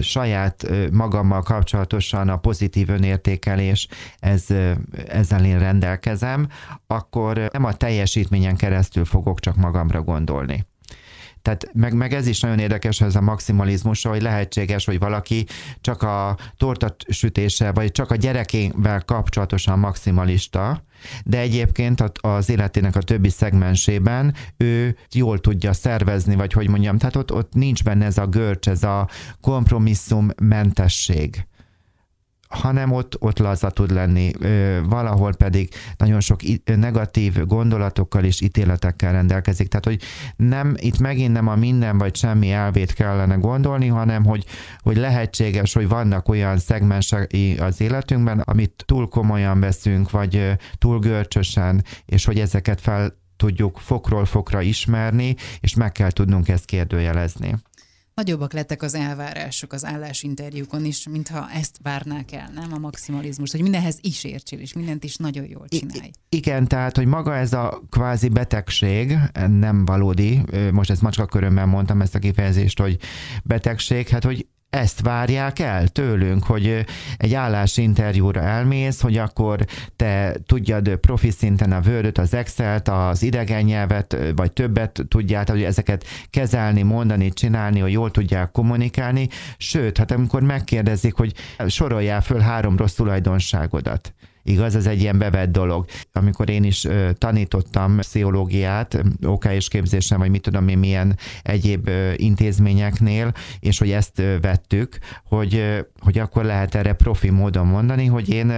saját 0.00 0.68
magammal 0.92 1.42
kapcsolatosan 1.42 2.28
a 2.28 2.36
pozitív 2.36 2.88
önértékelés, 2.88 3.88
ez, 4.18 4.44
ezzel 5.06 5.44
én 5.44 5.58
rendelkezem, 5.58 6.48
akkor 6.86 7.48
nem 7.52 7.64
a 7.64 7.72
teljesítményen 7.72 8.56
keresztül 8.56 9.04
fogok 9.04 9.40
csak 9.40 9.56
magamra 9.56 10.02
gondolni. 10.02 10.66
Tehát 11.46 11.70
meg, 11.72 11.94
meg 11.94 12.14
ez 12.14 12.26
is 12.26 12.40
nagyon 12.40 12.58
érdekes, 12.58 13.00
ez 13.00 13.16
a 13.16 13.20
maximalizmus, 13.20 14.02
hogy 14.02 14.22
lehetséges, 14.22 14.84
hogy 14.84 14.98
valaki 14.98 15.46
csak 15.80 16.02
a 16.02 16.36
tortasütése, 16.56 17.72
vagy 17.72 17.92
csak 17.92 18.10
a 18.10 18.16
gyerekével 18.16 19.02
kapcsolatosan 19.04 19.78
maximalista, 19.78 20.82
de 21.24 21.38
egyébként 21.38 22.02
az 22.20 22.50
életének 22.50 22.96
a 22.96 23.02
többi 23.02 23.28
szegmensében 23.28 24.34
ő 24.56 24.96
jól 25.12 25.38
tudja 25.38 25.72
szervezni, 25.72 26.34
vagy 26.34 26.52
hogy 26.52 26.68
mondjam, 26.68 26.98
tehát 26.98 27.16
ott, 27.16 27.32
ott 27.32 27.52
nincs 27.52 27.84
benne 27.84 28.04
ez 28.04 28.18
a 28.18 28.26
görcs, 28.26 28.68
ez 28.68 28.82
a 28.82 29.08
kompromisszummentesség 29.40 31.46
hanem 32.56 32.92
ott, 32.92 33.16
ott 33.18 33.38
laza 33.38 33.70
tud 33.70 33.90
lenni. 33.90 34.30
Valahol 34.88 35.34
pedig 35.34 35.68
nagyon 35.96 36.20
sok 36.20 36.40
negatív 36.64 37.46
gondolatokkal 37.46 38.24
és 38.24 38.40
ítéletekkel 38.40 39.12
rendelkezik. 39.12 39.68
Tehát, 39.68 39.84
hogy 39.84 40.02
nem, 40.36 40.74
itt 40.76 40.98
megint 40.98 41.32
nem 41.32 41.48
a 41.48 41.56
minden 41.56 41.98
vagy 41.98 42.16
semmi 42.16 42.52
elvét 42.52 42.92
kellene 42.92 43.34
gondolni, 43.34 43.86
hanem 43.86 44.24
hogy, 44.24 44.44
hogy 44.80 44.96
lehetséges, 44.96 45.72
hogy 45.72 45.88
vannak 45.88 46.28
olyan 46.28 46.58
szegmensei 46.58 47.56
az 47.58 47.80
életünkben, 47.80 48.40
amit 48.40 48.82
túl 48.86 49.08
komolyan 49.08 49.60
veszünk, 49.60 50.10
vagy 50.10 50.56
túl 50.78 50.98
görcsösen, 50.98 51.84
és 52.06 52.24
hogy 52.24 52.38
ezeket 52.38 52.80
fel 52.80 53.24
tudjuk 53.36 53.78
fokról 53.78 54.24
fokra 54.24 54.60
ismerni, 54.60 55.34
és 55.60 55.74
meg 55.74 55.92
kell 55.92 56.10
tudnunk 56.10 56.48
ezt 56.48 56.64
kérdőjelezni. 56.64 57.54
Nagyobbak 58.20 58.52
lettek 58.52 58.82
az 58.82 58.94
elvárások 58.94 59.72
az 59.72 59.84
állásinterjúkon 59.84 60.84
is, 60.84 61.08
mintha 61.08 61.50
ezt 61.50 61.78
várnák 61.82 62.32
el, 62.32 62.50
nem 62.54 62.72
a 62.72 62.78
maximalizmus, 62.78 63.50
hogy 63.50 63.60
mindenhez 63.60 63.98
is 64.00 64.24
értsél, 64.24 64.58
és 64.58 64.72
mindent 64.72 65.04
is 65.04 65.16
nagyon 65.16 65.46
jól 65.48 65.68
csinálj. 65.68 66.10
I- 66.28 66.36
igen, 66.36 66.68
tehát, 66.68 66.96
hogy 66.96 67.06
maga 67.06 67.34
ez 67.36 67.52
a 67.52 67.82
kvázi 67.90 68.28
betegség, 68.28 69.18
nem 69.48 69.84
valódi, 69.84 70.42
most 70.72 70.90
ezt 70.90 71.02
macska 71.02 71.26
körömmel 71.26 71.66
mondtam 71.66 72.00
ezt 72.00 72.14
a 72.14 72.18
kifejezést, 72.18 72.80
hogy 72.80 72.98
betegség, 73.44 74.08
hát 74.08 74.24
hogy 74.24 74.46
ezt 74.76 75.00
várják 75.00 75.58
el 75.58 75.88
tőlünk, 75.88 76.44
hogy 76.44 76.84
egy 77.16 77.34
állásinterjúra 77.34 78.40
elmész, 78.40 79.00
hogy 79.00 79.16
akkor 79.18 79.64
te 79.96 80.36
tudjad 80.46 80.96
profi 80.96 81.30
szinten 81.30 81.72
a 81.72 81.80
word 81.86 82.18
az 82.18 82.34
Excel-t, 82.34 82.88
az 82.88 83.22
idegen 83.22 83.62
nyelvet, 83.62 84.16
vagy 84.36 84.52
többet 84.52 85.02
tudjál, 85.08 85.44
hogy 85.46 85.62
ezeket 85.62 86.04
kezelni, 86.30 86.82
mondani, 86.82 87.30
csinálni, 87.30 87.80
hogy 87.80 87.92
jól 87.92 88.10
tudják 88.10 88.50
kommunikálni. 88.50 89.28
Sőt, 89.56 89.98
hát 89.98 90.10
amikor 90.10 90.42
megkérdezik, 90.42 91.14
hogy 91.14 91.32
soroljál 91.66 92.20
föl 92.20 92.40
három 92.40 92.76
rossz 92.76 92.94
tulajdonságodat 92.94 94.14
Igaz, 94.48 94.76
ez 94.76 94.86
egy 94.86 95.00
ilyen 95.00 95.18
bevett 95.18 95.50
dolog. 95.50 95.84
Amikor 96.12 96.50
én 96.50 96.64
is 96.64 96.86
tanítottam 97.18 97.96
pszichológiát, 97.96 99.02
OK 99.26 99.44
és 99.44 99.68
képzésen, 99.68 100.18
vagy 100.18 100.30
mit 100.30 100.42
tudom 100.42 100.68
én, 100.68 100.78
milyen 100.78 101.18
egyéb 101.42 101.90
intézményeknél, 102.16 103.32
és 103.60 103.78
hogy 103.78 103.90
ezt 103.90 104.22
vettük, 104.40 104.98
hogy, 105.24 105.84
hogy 106.00 106.18
akkor 106.18 106.44
lehet 106.44 106.74
erre 106.74 106.92
profi 106.92 107.30
módon 107.30 107.66
mondani, 107.66 108.06
hogy 108.06 108.28
én 108.28 108.52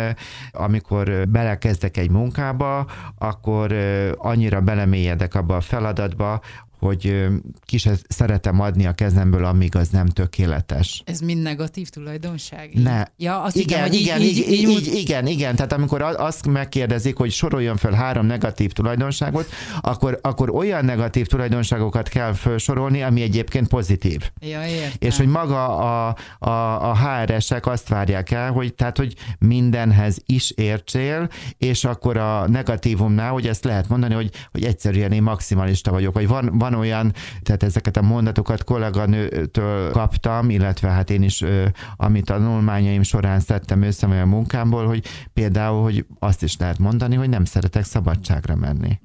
amikor 0.52 1.28
belekezdek 1.28 1.97
egy 1.97 2.11
munkába, 2.11 2.87
akkor 3.18 3.75
annyira 4.16 4.61
belemélyedek 4.61 5.35
abba 5.35 5.57
a 5.57 5.61
feladatba, 5.61 6.40
hogy 6.79 7.27
ki 7.65 7.79
se 7.79 7.95
szeretem 8.09 8.61
adni 8.61 8.87
a 8.87 8.93
kezemből, 8.93 9.45
amíg 9.45 9.77
az 9.77 9.89
nem 9.89 10.07
tökéletes. 10.07 11.03
Ez 11.07 11.21
mind 11.21 11.43
negatív 11.43 11.89
tulajdonság? 11.89 12.71
Ne. 12.75 13.03
Ja, 13.17 13.43
azt 13.43 13.57
igen, 13.57 13.93
igen, 13.93 14.01
igen, 14.01 14.21
így, 14.21 14.37
így, 14.37 14.53
így, 14.53 14.69
így, 14.69 14.95
igen, 14.95 15.27
igen. 15.27 15.57
Tehát 15.57 15.73
amikor 15.73 16.03
azt 16.03 16.47
megkérdezik, 16.47 17.17
hogy 17.17 17.31
soroljon 17.31 17.77
fel 17.77 17.93
három 17.93 18.27
negatív 18.27 18.73
tulajdonságot, 18.73 19.47
akkor, 19.81 20.19
akkor 20.23 20.51
olyan 20.51 20.85
negatív 20.85 21.27
tulajdonságokat 21.27 22.09
kell 22.09 22.33
felsorolni, 22.33 23.03
ami 23.03 23.23
egyébként 23.23 23.69
pozitív. 23.69 24.31
Ja, 24.41 24.67
értem. 24.67 24.91
És 24.99 25.17
hogy 25.17 25.27
maga 25.27 25.79
a, 25.79 26.17
a, 26.39 26.91
a 26.91 26.97
HRS-ek 26.97 27.67
azt 27.67 27.89
várják 27.89 28.31
el, 28.31 28.53
hogy 28.53 28.75
tehát, 28.75 28.97
hogy 28.97 29.15
mindenhez 29.39 30.19
is 30.27 30.51
értsél, 30.51 31.29
és 31.59 31.85
akkor 31.85 32.17
a 32.17 32.49
negatívumnál, 32.49 33.33
hogy 33.33 33.47
ezt 33.47 33.65
lehet 33.65 33.89
mondani, 33.89 34.15
hogy, 34.15 34.31
hogy 34.53 34.65
egyszerűen 34.65 35.13
én 35.13 35.23
maximalista 35.23 35.91
vagyok, 35.91 36.15
vagy 36.15 36.29
van, 36.29 36.51
van 36.59 36.68
van 36.71 36.79
olyan, 36.79 37.13
tehát 37.43 37.63
ezeket 37.63 37.97
a 37.97 38.03
mondatokat 38.03 38.65
kolléganőtől 38.65 39.91
kaptam, 39.91 40.51
illetve 40.51 40.89
hát 40.89 41.11
én 41.11 41.23
is, 41.23 41.45
amit 41.97 42.31
a 42.31 42.35
tanulmányaim 42.39 43.03
során 43.03 43.41
szedtem 43.41 43.83
össze 43.83 44.07
olyan 44.07 44.29
munkámból, 44.29 44.87
hogy 44.87 45.07
például, 45.33 45.83
hogy 45.83 46.07
azt 46.19 46.43
is 46.43 46.57
lehet 46.57 46.79
mondani, 46.79 47.15
hogy 47.15 47.29
nem 47.29 47.45
szeretek 47.45 47.85
szabadságra 47.85 48.57
menni. 48.57 49.01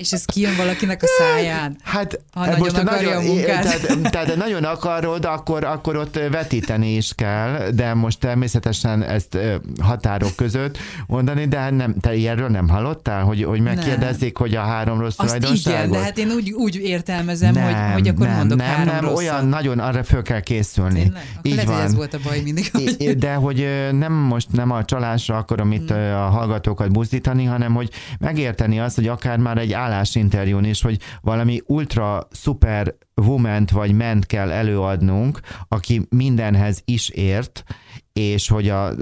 És 0.00 0.12
ez 0.12 0.24
kijön 0.24 0.56
valakinek 0.56 1.02
a 1.02 1.06
száján? 1.18 1.76
Hát 1.82 2.20
ha 2.32 2.40
nagyon 2.40 2.58
most 2.58 2.76
akarja 2.76 3.08
nagyon, 3.08 3.24
a 3.24 3.32
munkát. 3.32 3.62
Tehát, 3.62 4.10
tehát 4.10 4.36
nagyon 4.36 4.64
akarod, 4.64 5.24
akkor, 5.24 5.64
akkor 5.64 5.96
ott 5.96 6.20
vetíteni 6.30 6.96
is 6.96 7.12
kell, 7.14 7.70
de 7.70 7.94
most 7.94 8.18
természetesen 8.18 9.02
ezt 9.02 9.38
határok 9.80 10.36
között 10.36 10.78
mondani, 11.06 11.48
de 11.48 11.58
hát 11.58 11.76
nem, 11.76 11.94
te 12.00 12.14
ilyenről 12.14 12.48
nem 12.48 12.68
hallottál, 12.68 13.22
hogy, 13.22 13.44
hogy 13.44 13.60
megkérdezik, 13.60 14.38
nem. 14.38 14.48
hogy 14.48 14.54
a 14.54 14.60
három 14.60 15.00
rossz 15.00 15.14
Azt 15.16 15.26
tulajdonságot? 15.26 15.78
igen, 15.78 15.90
de 15.90 15.98
hát 15.98 16.18
én 16.18 16.30
úgy, 16.30 16.52
úgy 16.52 16.76
értelmezem, 16.76 17.52
nem, 17.52 17.62
hogy, 17.62 17.92
hogy 17.92 18.08
akkor 18.08 18.26
nem, 18.26 18.36
mondok 18.36 18.58
nem, 18.58 18.66
három 18.66 19.04
nem, 19.04 19.14
olyan 19.14 19.46
nagyon 19.46 19.78
arra 19.78 20.04
föl 20.04 20.22
kell 20.22 20.40
készülni. 20.40 21.02
Tényleg? 21.02 21.22
Így 21.42 21.54
lehet, 21.54 21.70
van. 21.70 21.80
ez 21.80 21.94
volt 21.94 22.14
a 22.14 22.18
baj 22.24 22.40
mindig. 22.40 22.70
Hogy... 22.72 23.16
De 23.16 23.34
hogy 23.34 23.88
nem 23.92 24.12
most 24.12 24.52
nem 24.52 24.70
a 24.70 24.84
csalásra 24.84 25.36
akarom 25.36 25.72
itt 25.72 25.90
hmm. 25.90 26.14
a 26.14 26.28
hallgatókat 26.28 26.92
buzdítani, 26.92 27.44
hanem 27.44 27.74
hogy 27.74 27.90
megérteni 28.18 28.80
azt, 28.80 28.94
hogy 28.94 29.08
akár 29.08 29.38
már 29.38 29.58
egy 29.58 29.72
állásinterjún 29.90 30.64
is, 30.64 30.82
hogy 30.82 30.98
valami 31.20 31.60
ultra 31.66 32.28
szuper 32.30 32.94
woman 33.14 33.68
vagy 33.72 33.92
ment 33.92 34.26
kell 34.26 34.50
előadnunk, 34.50 35.40
aki 35.68 36.06
mindenhez 36.08 36.82
is 36.84 37.08
ért, 37.08 37.64
és 38.12 38.48
hogy 38.48 38.68
a 38.68 38.92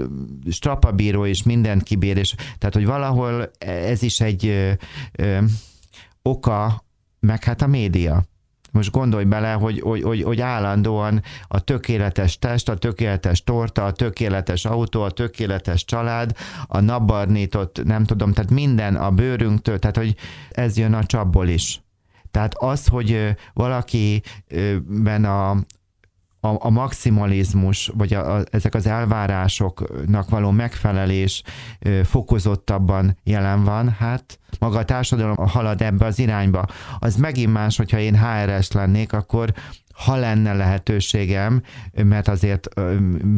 strapabíró 0.49 1.25
is 1.25 1.43
mindent 1.43 1.83
kibír, 1.83 2.17
és 2.17 2.35
tehát, 2.57 2.75
hogy 2.75 2.85
valahol 2.85 3.51
ez 3.59 4.01
is 4.01 4.19
egy 4.19 4.45
ö, 4.45 4.71
ö, 5.11 5.39
oka, 6.21 6.85
meg 7.19 7.43
hát 7.43 7.61
a 7.61 7.67
média. 7.67 8.23
Most 8.71 8.91
gondolj 8.91 9.23
bele, 9.23 9.51
hogy, 9.51 9.79
hogy, 9.79 10.01
hogy, 10.01 10.23
hogy 10.23 10.41
állandóan 10.41 11.21
a 11.47 11.59
tökéletes 11.59 12.39
test, 12.39 12.69
a 12.69 12.77
tökéletes 12.77 13.43
torta, 13.43 13.85
a 13.85 13.91
tökéletes 13.91 14.65
autó, 14.65 15.01
a 15.01 15.11
tökéletes 15.11 15.85
család, 15.85 16.35
a 16.67 16.79
napbarnított, 16.79 17.83
nem 17.83 18.03
tudom, 18.03 18.33
tehát 18.33 18.51
minden 18.51 18.95
a 18.95 19.11
bőrünktől, 19.11 19.79
tehát 19.79 19.97
hogy 19.97 20.15
ez 20.49 20.77
jön 20.77 20.93
a 20.93 21.05
csapból 21.05 21.47
is. 21.47 21.81
Tehát 22.31 22.55
az, 22.57 22.87
hogy 22.87 23.35
valakiben 23.53 25.25
a, 25.25 25.55
a, 26.39 26.65
a 26.65 26.69
maximalizmus, 26.69 27.91
vagy 27.93 28.13
a, 28.13 28.35
a, 28.35 28.43
ezek 28.51 28.73
az 28.73 28.87
elvárásoknak 28.87 30.29
való 30.29 30.51
megfelelés 30.51 31.43
ö, 31.79 32.01
fokozottabban 32.03 33.17
jelen 33.23 33.63
van, 33.63 33.89
hát 33.89 34.39
maga 34.59 34.77
a 34.77 34.85
társadalom 34.85 35.35
halad 35.35 35.81
ebbe 35.81 36.05
az 36.05 36.19
irányba. 36.19 36.65
Az 36.99 37.15
megint 37.15 37.53
más, 37.53 37.77
hogyha 37.77 37.99
én 37.99 38.19
HRS 38.19 38.71
lennék, 38.71 39.13
akkor 39.13 39.53
ha 40.03 40.15
lenne 40.15 40.53
lehetőségem, 40.53 41.61
mert 42.03 42.27
azért 42.27 42.67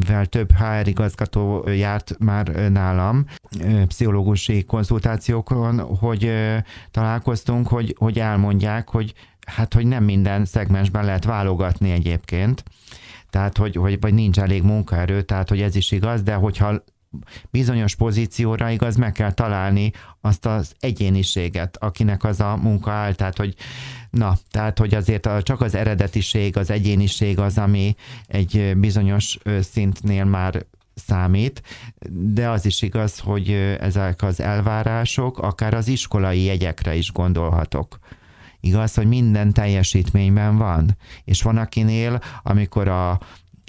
vel 0.07 0.25
több 0.25 0.51
HR 0.51 0.87
igazgató 0.87 1.69
járt 1.69 2.15
már 2.19 2.47
nálam 2.71 3.25
pszichológusi 3.87 4.63
konzultációkon, 4.63 5.79
hogy 5.79 6.31
találkoztunk, 6.91 7.67
hogy, 7.67 7.95
hogy 7.97 8.19
elmondják, 8.19 8.89
hogy 8.89 9.13
hát, 9.45 9.73
hogy 9.73 9.85
nem 9.85 10.03
minden 10.03 10.45
szegmensben 10.45 11.05
lehet 11.05 11.23
válogatni 11.23 11.91
egyébként, 11.91 12.63
tehát, 13.31 13.57
hogy, 13.57 13.75
hogy 13.75 13.99
vagy 13.99 14.13
nincs 14.13 14.39
elég 14.39 14.63
munkaerő, 14.63 15.21
tehát, 15.21 15.49
hogy 15.49 15.61
ez 15.61 15.75
is 15.75 15.91
igaz, 15.91 16.23
de 16.23 16.33
hogyha 16.33 16.83
bizonyos 17.49 17.95
pozícióra 17.95 18.69
igaz, 18.69 18.95
meg 18.95 19.11
kell 19.11 19.31
találni 19.31 19.91
azt 20.21 20.45
az 20.45 20.75
egyéniséget, 20.79 21.77
akinek 21.79 22.23
az 22.23 22.39
a 22.39 22.55
munka 22.55 22.91
áll, 22.91 23.13
tehát 23.13 23.37
hogy 23.37 23.55
na, 24.09 24.37
tehát 24.51 24.77
hogy 24.77 24.93
azért 24.93 25.43
csak 25.43 25.61
az 25.61 25.75
eredetiség, 25.75 26.57
az 26.57 26.69
egyéniség 26.69 27.39
az, 27.39 27.57
ami 27.57 27.95
egy 28.27 28.73
bizonyos 28.77 29.37
szintnél 29.59 30.25
már 30.25 30.65
számít, 30.93 31.61
de 32.09 32.49
az 32.49 32.65
is 32.65 32.81
igaz, 32.81 33.19
hogy 33.19 33.51
ezek 33.79 34.21
az 34.21 34.39
elvárások, 34.39 35.39
akár 35.39 35.73
az 35.73 35.87
iskolai 35.87 36.43
jegyekre 36.43 36.95
is 36.95 37.11
gondolhatok. 37.11 37.99
Igaz, 38.61 38.93
hogy 38.93 39.07
minden 39.07 39.53
teljesítményben 39.53 40.57
van. 40.57 40.97
És 41.23 41.41
van 41.41 41.57
akinél, 41.57 42.19
amikor 42.43 42.87
a 42.87 43.19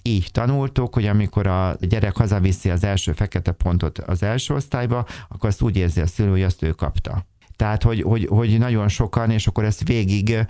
így 0.03 0.29
tanultuk, 0.33 0.95
hogy 0.95 1.07
amikor 1.07 1.47
a 1.47 1.77
gyerek 1.81 2.17
hazaviszi 2.17 2.71
az 2.71 2.85
első 2.85 3.13
fekete 3.13 3.53
pontot 3.53 3.99
az 3.99 4.23
első 4.23 4.55
osztályba, 4.55 5.07
akkor 5.29 5.49
azt 5.49 5.63
úgy 5.63 5.77
érzi 5.77 6.01
a 6.01 6.07
szülő, 6.07 6.31
hogy 6.31 6.43
azt 6.43 6.63
ő 6.63 6.71
kapta. 6.71 7.25
Tehát, 7.57 7.83
hogy, 7.83 8.03
hogy, 8.03 8.27
hogy 8.27 8.59
nagyon 8.59 8.89
sokan, 8.89 9.31
és 9.31 9.47
akkor 9.47 9.65
ezt 9.65 9.89
végig 9.89 10.47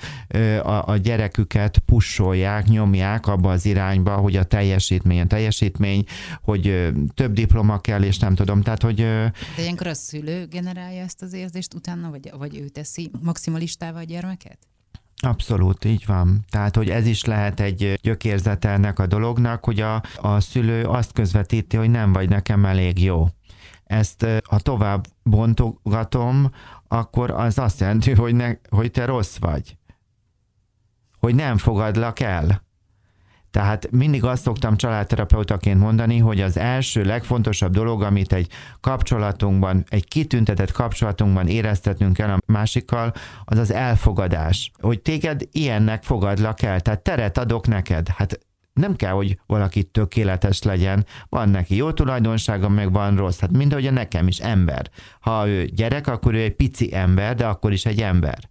a, 0.63 0.89
a 0.91 0.97
gyereküket 0.97 1.79
pusolják, 1.79 2.67
nyomják 2.67 3.27
abba 3.27 3.51
az 3.51 3.67
irányba, 3.67 4.17
hogy 4.17 4.37
a 4.37 4.45
teljesítmény, 4.45 5.21
a 5.21 5.27
teljesítmény, 5.27 6.05
hogy 6.43 6.93
több 7.15 7.33
diploma 7.33 7.79
kell, 7.79 8.03
és 8.03 8.19
nem 8.19 8.35
tudom. 8.35 8.63
Tehát, 8.63 8.83
hogy... 8.83 8.97
De 8.97 9.33
ilyenkor 9.59 9.87
a 9.87 9.95
szülő 9.95 10.47
generálja 10.47 11.03
ezt 11.03 11.23
az 11.23 11.33
érzést 11.33 11.75
utána, 11.75 12.11
vagy, 12.11 12.33
vagy 12.39 12.59
ő 12.59 12.69
teszi 12.69 13.11
maximalistával 13.23 14.01
a 14.01 14.05
gyermeket? 14.05 14.59
Abszolút, 15.25 15.85
így 15.85 16.07
van. 16.07 16.45
Tehát, 16.51 16.77
hogy 16.77 16.91
ez 16.91 17.07
is 17.07 17.25
lehet 17.25 17.61
egy 17.61 17.99
gyökérzete 18.03 18.69
ennek 18.69 18.99
a 18.99 19.07
dolognak, 19.07 19.65
hogy 19.65 19.81
a, 19.81 20.03
a 20.17 20.41
szülő 20.41 20.85
azt 20.85 21.13
közvetíti, 21.13 21.77
hogy 21.77 21.91
nem 21.91 22.13
vagy 22.13 22.29
nekem 22.29 22.65
elég 22.65 23.03
jó. 23.03 23.29
Ezt, 23.85 24.27
ha 24.49 24.59
tovább 24.59 25.07
bontogatom, 25.23 26.51
akkor 26.93 27.31
az 27.31 27.59
azt 27.59 27.81
jelenti, 27.81 28.13
hogy, 28.13 28.35
ne, 28.35 28.53
hogy 28.69 28.91
te 28.91 29.05
rossz 29.05 29.37
vagy. 29.37 29.77
Hogy 31.19 31.35
nem 31.35 31.57
fogadlak 31.59 32.21
el. 32.21 32.63
Tehát 33.51 33.91
mindig 33.91 34.25
azt 34.25 34.43
szoktam 34.43 34.77
családterapeutaként 34.77 35.81
mondani, 35.81 36.19
hogy 36.19 36.41
az 36.41 36.57
első 36.57 37.05
legfontosabb 37.05 37.73
dolog, 37.73 38.03
amit 38.03 38.33
egy 38.33 38.49
kapcsolatunkban, 38.81 39.85
egy 39.89 40.09
kitüntetett 40.09 40.73
kapcsolatunkban 40.73 41.49
éreztetnünk 41.49 42.13
kell 42.13 42.31
a 42.31 42.39
másikkal, 42.47 43.13
az 43.45 43.59
az 43.59 43.73
elfogadás. 43.73 44.71
Hogy 44.81 45.03
téged 45.03 45.43
ilyennek 45.53 46.03
fogadlak 46.03 46.63
el, 46.63 46.81
tehát 46.81 47.03
teret 47.03 47.39
adok 47.39 47.67
neked. 47.67 48.09
Hát 48.09 48.39
nem 48.73 48.97
kell, 48.97 49.13
hogy 49.13 49.39
valaki 49.47 49.85
tökéletes 49.85 50.63
legyen, 50.63 51.07
van 51.29 51.49
neki 51.49 51.77
jó 51.77 51.93
tulajdonsága, 51.93 52.69
meg 52.69 52.93
van 52.93 53.17
rossz. 53.17 53.41
Hát 53.41 53.51
mind 53.51 53.73
a 53.73 53.91
nekem 53.91 54.29
is 54.29 54.39
ember. 54.39 54.91
Ha 55.21 55.49
ő 55.49 55.65
gyerek, 55.65 56.07
akkor 56.07 56.35
ő 56.35 56.41
egy 56.41 56.57
pici 56.57 56.95
ember, 56.95 57.35
de 57.35 57.47
akkor 57.47 57.73
is 57.73 57.87
egy 57.87 58.01
ember. 58.01 58.51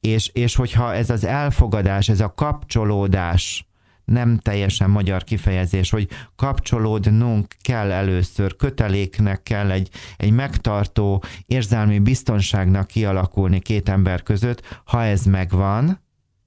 És, 0.00 0.28
és 0.28 0.54
hogyha 0.54 0.94
ez 0.94 1.10
az 1.10 1.24
elfogadás, 1.24 2.08
ez 2.08 2.20
a 2.20 2.34
kapcsolódás, 2.34 3.66
nem 4.04 4.38
teljesen 4.38 4.90
magyar 4.90 5.24
kifejezés, 5.24 5.90
hogy 5.90 6.08
kapcsolódnunk 6.36 7.54
kell 7.62 7.90
először, 7.90 8.56
köteléknek 8.56 9.42
kell 9.42 9.70
egy, 9.70 9.88
egy 10.16 10.32
megtartó 10.32 11.22
érzelmi 11.46 11.98
biztonságnak 11.98 12.86
kialakulni 12.86 13.60
két 13.60 13.88
ember 13.88 14.22
között, 14.22 14.80
ha 14.84 15.04
ez 15.04 15.24
megvan, 15.24 16.00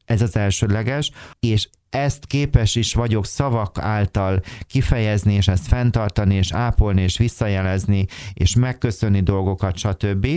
ez 0.06 0.22
az 0.22 0.36
elsődleges, 0.36 1.12
és 1.40 1.70
ezt 1.96 2.26
képes 2.26 2.76
is 2.76 2.94
vagyok 2.94 3.26
szavak 3.26 3.78
által 3.80 4.42
kifejezni, 4.68 5.34
és 5.34 5.48
ezt 5.48 5.68
fenntartani, 5.68 6.36
és 6.36 6.54
ápolni, 6.54 7.02
és 7.02 7.18
visszajelezni, 7.18 8.06
és 8.34 8.56
megköszönni 8.56 9.22
dolgokat, 9.22 9.78
stb., 9.78 10.28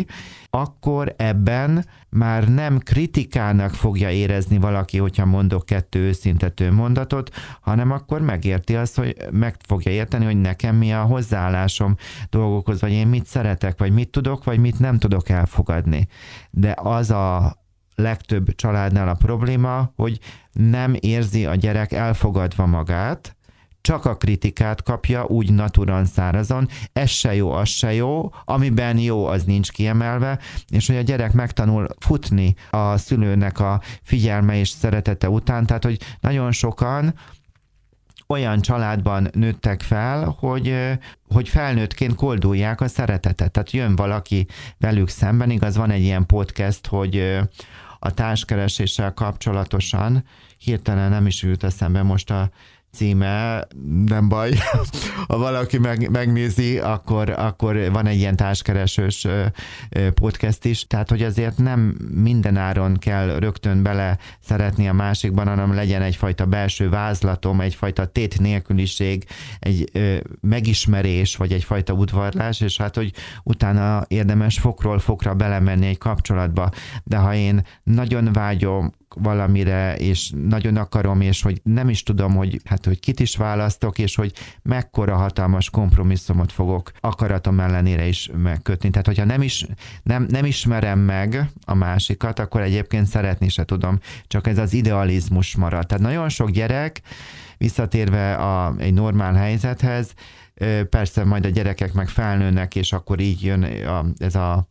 akkor 0.50 1.14
ebben 1.16 1.86
már 2.08 2.48
nem 2.48 2.78
kritikának 2.78 3.74
fogja 3.74 4.10
érezni 4.10 4.58
valaki, 4.58 4.98
hogyha 4.98 5.24
mondok 5.24 5.66
kettő 5.66 5.98
őszintető 5.98 6.72
mondatot, 6.72 7.30
hanem 7.60 7.90
akkor 7.90 8.20
megérti 8.20 8.76
azt, 8.76 8.96
hogy 8.96 9.16
meg 9.30 9.56
fogja 9.66 9.92
érteni, 9.92 10.24
hogy 10.24 10.40
nekem 10.40 10.76
mi 10.76 10.92
a 10.92 11.02
hozzáállásom 11.02 11.96
dolgokhoz, 12.30 12.80
vagy 12.80 12.92
én 12.92 13.06
mit 13.06 13.26
szeretek, 13.26 13.78
vagy 13.78 13.92
mit 13.92 14.10
tudok, 14.10 14.44
vagy 14.44 14.58
mit 14.58 14.78
nem 14.78 14.98
tudok 14.98 15.28
elfogadni. 15.28 16.08
De 16.50 16.74
az 16.78 17.10
a 17.10 17.57
legtöbb 17.98 18.54
családnál 18.54 19.08
a 19.08 19.14
probléma, 19.14 19.92
hogy 19.96 20.18
nem 20.52 20.96
érzi 21.00 21.46
a 21.46 21.54
gyerek 21.54 21.92
elfogadva 21.92 22.66
magát, 22.66 23.36
csak 23.80 24.04
a 24.04 24.16
kritikát 24.16 24.82
kapja, 24.82 25.24
úgy 25.24 25.52
naturan 25.52 26.04
szárazon, 26.04 26.68
ez 26.92 27.10
se 27.10 27.34
jó, 27.34 27.52
az 27.52 27.68
se 27.68 27.92
jó, 27.94 28.32
amiben 28.44 28.98
jó, 28.98 29.26
az 29.26 29.44
nincs 29.44 29.70
kiemelve, 29.70 30.38
és 30.68 30.86
hogy 30.86 30.96
a 30.96 31.02
gyerek 31.02 31.32
megtanul 31.32 31.86
futni 31.98 32.54
a 32.70 32.96
szülőnek 32.96 33.60
a 33.60 33.80
figyelme 34.02 34.56
és 34.56 34.68
szeretete 34.68 35.28
után, 35.28 35.66
tehát 35.66 35.84
hogy 35.84 35.98
nagyon 36.20 36.52
sokan 36.52 37.14
olyan 38.26 38.60
családban 38.60 39.28
nőttek 39.32 39.80
fel, 39.80 40.36
hogy, 40.38 40.76
hogy 41.28 41.48
felnőttként 41.48 42.14
koldulják 42.14 42.80
a 42.80 42.88
szeretetet. 42.88 43.50
Tehát 43.50 43.70
jön 43.70 43.96
valaki 43.96 44.46
velük 44.78 45.08
szemben, 45.08 45.50
igaz, 45.50 45.76
van 45.76 45.90
egy 45.90 46.02
ilyen 46.02 46.26
podcast, 46.26 46.86
hogy 46.86 47.38
a 47.98 48.14
társkereséssel 48.14 49.14
kapcsolatosan 49.14 50.24
hirtelen 50.58 51.10
nem 51.10 51.26
is 51.26 51.42
ült 51.42 51.64
eszembe 51.64 52.02
most 52.02 52.30
a 52.30 52.50
címe, 52.92 53.66
nem 54.06 54.28
baj, 54.28 54.50
ha 55.28 55.38
valaki 55.38 55.78
meg, 55.78 56.10
megnézi, 56.10 56.78
akkor, 56.78 57.30
akkor 57.30 57.90
van 57.92 58.06
egy 58.06 58.18
ilyen 58.18 58.36
társkeresős 58.36 59.26
podcast 60.14 60.64
is, 60.64 60.86
tehát 60.86 61.08
hogy 61.08 61.22
azért 61.22 61.58
nem 61.58 61.96
minden 62.14 62.56
áron 62.56 62.96
kell 62.96 63.38
rögtön 63.38 63.82
bele 63.82 64.18
szeretni 64.40 64.88
a 64.88 64.92
másikban, 64.92 65.46
hanem 65.46 65.74
legyen 65.74 66.02
egyfajta 66.02 66.46
belső 66.46 66.88
vázlatom, 66.88 67.60
egyfajta 67.60 68.06
tét 68.06 68.40
nélküliség, 68.40 69.24
egy 69.58 69.90
ö, 69.92 70.16
megismerés, 70.40 71.36
vagy 71.36 71.52
egyfajta 71.52 71.92
udvarlás, 71.92 72.60
és 72.60 72.76
hát, 72.76 72.94
hogy 72.96 73.12
utána 73.42 74.04
érdemes 74.08 74.58
fokról 74.58 74.98
fokra 74.98 75.34
belemenni 75.34 75.86
egy 75.86 75.98
kapcsolatba, 75.98 76.70
de 77.04 77.16
ha 77.16 77.34
én 77.34 77.66
nagyon 77.82 78.32
vágyom 78.32 78.92
valamire, 79.22 79.96
és 79.96 80.32
nagyon 80.48 80.76
akarom, 80.76 81.20
és 81.20 81.42
hogy 81.42 81.60
nem 81.62 81.88
is 81.88 82.02
tudom, 82.02 82.34
hogy 82.34 82.60
hát, 82.64 82.84
hogy 82.84 83.00
kit 83.00 83.20
is 83.20 83.36
választok, 83.36 83.98
és 83.98 84.14
hogy 84.14 84.32
mekkora 84.62 85.16
hatalmas 85.16 85.70
kompromisszumot 85.70 86.52
fogok 86.52 86.92
akaratom 87.00 87.60
ellenére 87.60 88.06
is 88.06 88.30
megkötni. 88.42 88.90
Tehát, 88.90 89.06
hogyha 89.06 89.24
nem, 89.24 89.42
is, 89.42 89.66
nem, 90.02 90.26
nem 90.30 90.44
ismerem 90.44 90.98
meg 90.98 91.50
a 91.64 91.74
másikat, 91.74 92.38
akkor 92.38 92.60
egyébként 92.60 93.06
szeretni 93.06 93.48
se 93.48 93.64
tudom, 93.64 93.98
csak 94.26 94.46
ez 94.46 94.58
az 94.58 94.72
idealizmus 94.72 95.56
marad. 95.56 95.86
Tehát 95.86 96.04
nagyon 96.04 96.28
sok 96.28 96.50
gyerek, 96.50 97.00
visszatérve 97.58 98.34
a, 98.34 98.74
egy 98.78 98.94
normál 98.94 99.34
helyzethez, 99.34 100.14
persze 100.90 101.24
majd 101.24 101.44
a 101.44 101.48
gyerekek 101.48 101.92
meg 101.92 102.08
felnőnek, 102.08 102.74
és 102.74 102.92
akkor 102.92 103.20
így 103.20 103.42
jön 103.42 103.62
a, 103.62 104.04
ez 104.18 104.34
a 104.34 104.66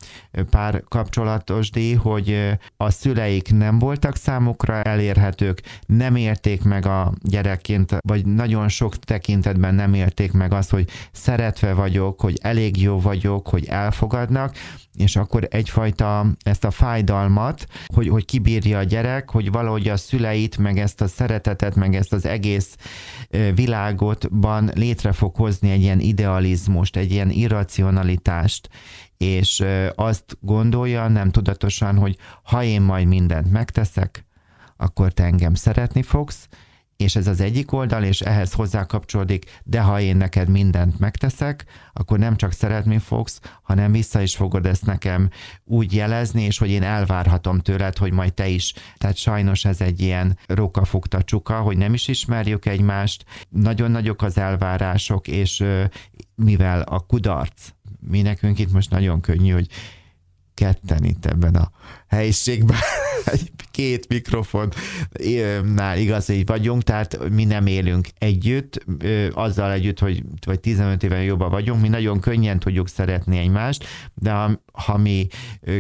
pár 0.49 0.83
kapcsolatos 0.87 1.69
díj, 1.69 1.93
hogy 1.93 2.57
a 2.77 2.89
szüleik 2.89 3.53
nem 3.53 3.79
voltak 3.79 4.15
számukra 4.15 4.81
elérhetők, 4.81 5.61
nem 5.85 6.15
érték 6.15 6.63
meg 6.63 6.85
a 6.85 7.13
gyerekként, 7.21 7.97
vagy 8.01 8.25
nagyon 8.25 8.67
sok 8.67 8.99
tekintetben 8.99 9.75
nem 9.75 9.93
érték 9.93 10.31
meg 10.31 10.53
azt, 10.53 10.69
hogy 10.69 10.89
szeretve 11.11 11.73
vagyok, 11.73 12.21
hogy 12.21 12.37
elég 12.41 12.81
jó 12.81 12.99
vagyok, 12.99 13.47
hogy 13.47 13.65
elfogadnak, 13.65 14.55
és 14.97 15.15
akkor 15.15 15.47
egyfajta 15.49 16.25
ezt 16.43 16.63
a 16.63 16.71
fájdalmat, 16.71 17.67
hogy, 17.85 18.07
hogy 18.07 18.25
kibírja 18.25 18.77
a 18.77 18.83
gyerek, 18.83 19.29
hogy 19.29 19.51
valahogy 19.51 19.87
a 19.87 19.97
szüleit, 19.97 20.57
meg 20.57 20.79
ezt 20.79 21.01
a 21.01 21.07
szeretetet, 21.07 21.75
meg 21.75 21.95
ezt 21.95 22.13
az 22.13 22.25
egész 22.25 22.75
világotban 23.55 24.71
létre 24.75 25.11
fog 25.11 25.35
hozni 25.35 25.71
egy 25.71 25.81
ilyen 25.81 25.99
idealizmust, 25.99 26.95
egy 26.95 27.11
ilyen 27.11 27.29
irracionalitást, 27.29 28.69
és 29.17 29.63
azt 29.95 30.37
gondolja 30.41 31.07
nem 31.07 31.29
tudatosan, 31.29 31.97
hogy 31.97 32.17
ha 32.43 32.63
én 32.63 32.81
majd 32.81 33.07
mindent 33.07 33.51
megteszek, 33.51 34.25
akkor 34.77 35.11
te 35.11 35.23
engem 35.23 35.53
szeretni 35.53 36.01
fogsz, 36.01 36.47
és 36.97 37.15
ez 37.15 37.27
az 37.27 37.39
egyik 37.41 37.71
oldal, 37.71 38.03
és 38.03 38.21
ehhez 38.21 38.53
hozzá 38.53 38.85
kapcsolódik, 38.85 39.59
de 39.63 39.81
ha 39.81 39.99
én 39.99 40.17
neked 40.17 40.49
mindent 40.49 40.99
megteszek, 40.99 41.65
akkor 41.93 42.19
nem 42.19 42.35
csak 42.35 42.51
szeretni 42.51 42.97
fogsz, 42.97 43.39
hanem 43.61 43.91
vissza 43.91 44.21
is 44.21 44.35
fogod 44.35 44.65
ezt 44.65 44.85
nekem 44.85 45.29
úgy 45.63 45.93
jelezni, 45.93 46.41
és 46.41 46.57
hogy 46.57 46.69
én 46.69 46.83
elvárhatom 46.83 47.59
tőled, 47.59 47.97
hogy 47.97 48.11
majd 48.11 48.33
te 48.33 48.47
is. 48.47 48.73
Tehát 48.97 49.15
sajnos 49.15 49.65
ez 49.65 49.81
egy 49.81 50.01
ilyen 50.01 50.37
rókafogta 50.47 51.23
csuka, 51.23 51.59
hogy 51.59 51.77
nem 51.77 51.93
is 51.93 52.07
ismerjük 52.07 52.65
egymást, 52.65 53.25
nagyon 53.49 53.91
nagyok 53.91 54.21
az 54.21 54.37
elvárások, 54.37 55.27
és 55.27 55.63
mivel 56.35 56.81
a 56.81 56.99
kudarc, 56.99 57.69
mi 57.99 58.21
nekünk 58.21 58.59
itt 58.59 58.71
most 58.71 58.89
nagyon 58.89 59.21
könnyű, 59.21 59.51
hogy 59.51 59.67
ketten 60.53 61.03
itt 61.03 61.25
ebben 61.25 61.55
a 61.55 61.71
helyiségben, 62.07 62.77
két 63.71 64.07
mikrofonnál 64.07 65.97
igaz, 65.97 66.25
hogy 66.25 66.45
vagyunk, 66.45 66.83
tehát 66.83 67.29
mi 67.29 67.43
nem 67.43 67.65
élünk 67.65 68.07
együtt, 68.17 68.85
azzal 69.31 69.71
együtt, 69.71 69.99
hogy 69.99 70.23
vagy 70.45 70.59
15 70.59 71.03
éven 71.03 71.23
jobban 71.23 71.49
vagyunk, 71.49 71.81
mi 71.81 71.87
nagyon 71.87 72.19
könnyen 72.19 72.59
tudjuk 72.59 72.87
szeretni 72.87 73.37
egymást, 73.37 73.85
de 74.13 74.31
ha, 74.31 74.61
ha 74.71 74.97
mi 74.97 75.27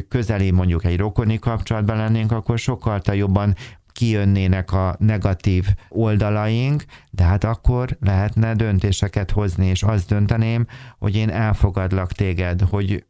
közeli 0.07 0.51
mondjuk 0.51 0.85
egy 0.85 0.97
rokoni 0.97 1.39
kapcsolatban 1.39 1.97
lennénk, 1.97 2.31
akkor 2.31 2.59
sokkal 2.59 3.01
jobban 3.11 3.55
kijönnének 3.97 4.71
a 4.71 4.95
negatív 4.99 5.65
oldalaink, 5.89 6.83
de 7.09 7.23
hát 7.23 7.43
akkor 7.43 7.97
lehetne 7.99 8.55
döntéseket 8.55 9.31
hozni, 9.31 9.65
és 9.67 9.83
azt 9.83 10.07
dönteném, 10.07 10.65
hogy 10.99 11.15
én 11.15 11.29
elfogadlak 11.29 12.11
téged, 12.11 12.61
hogy, 12.61 13.05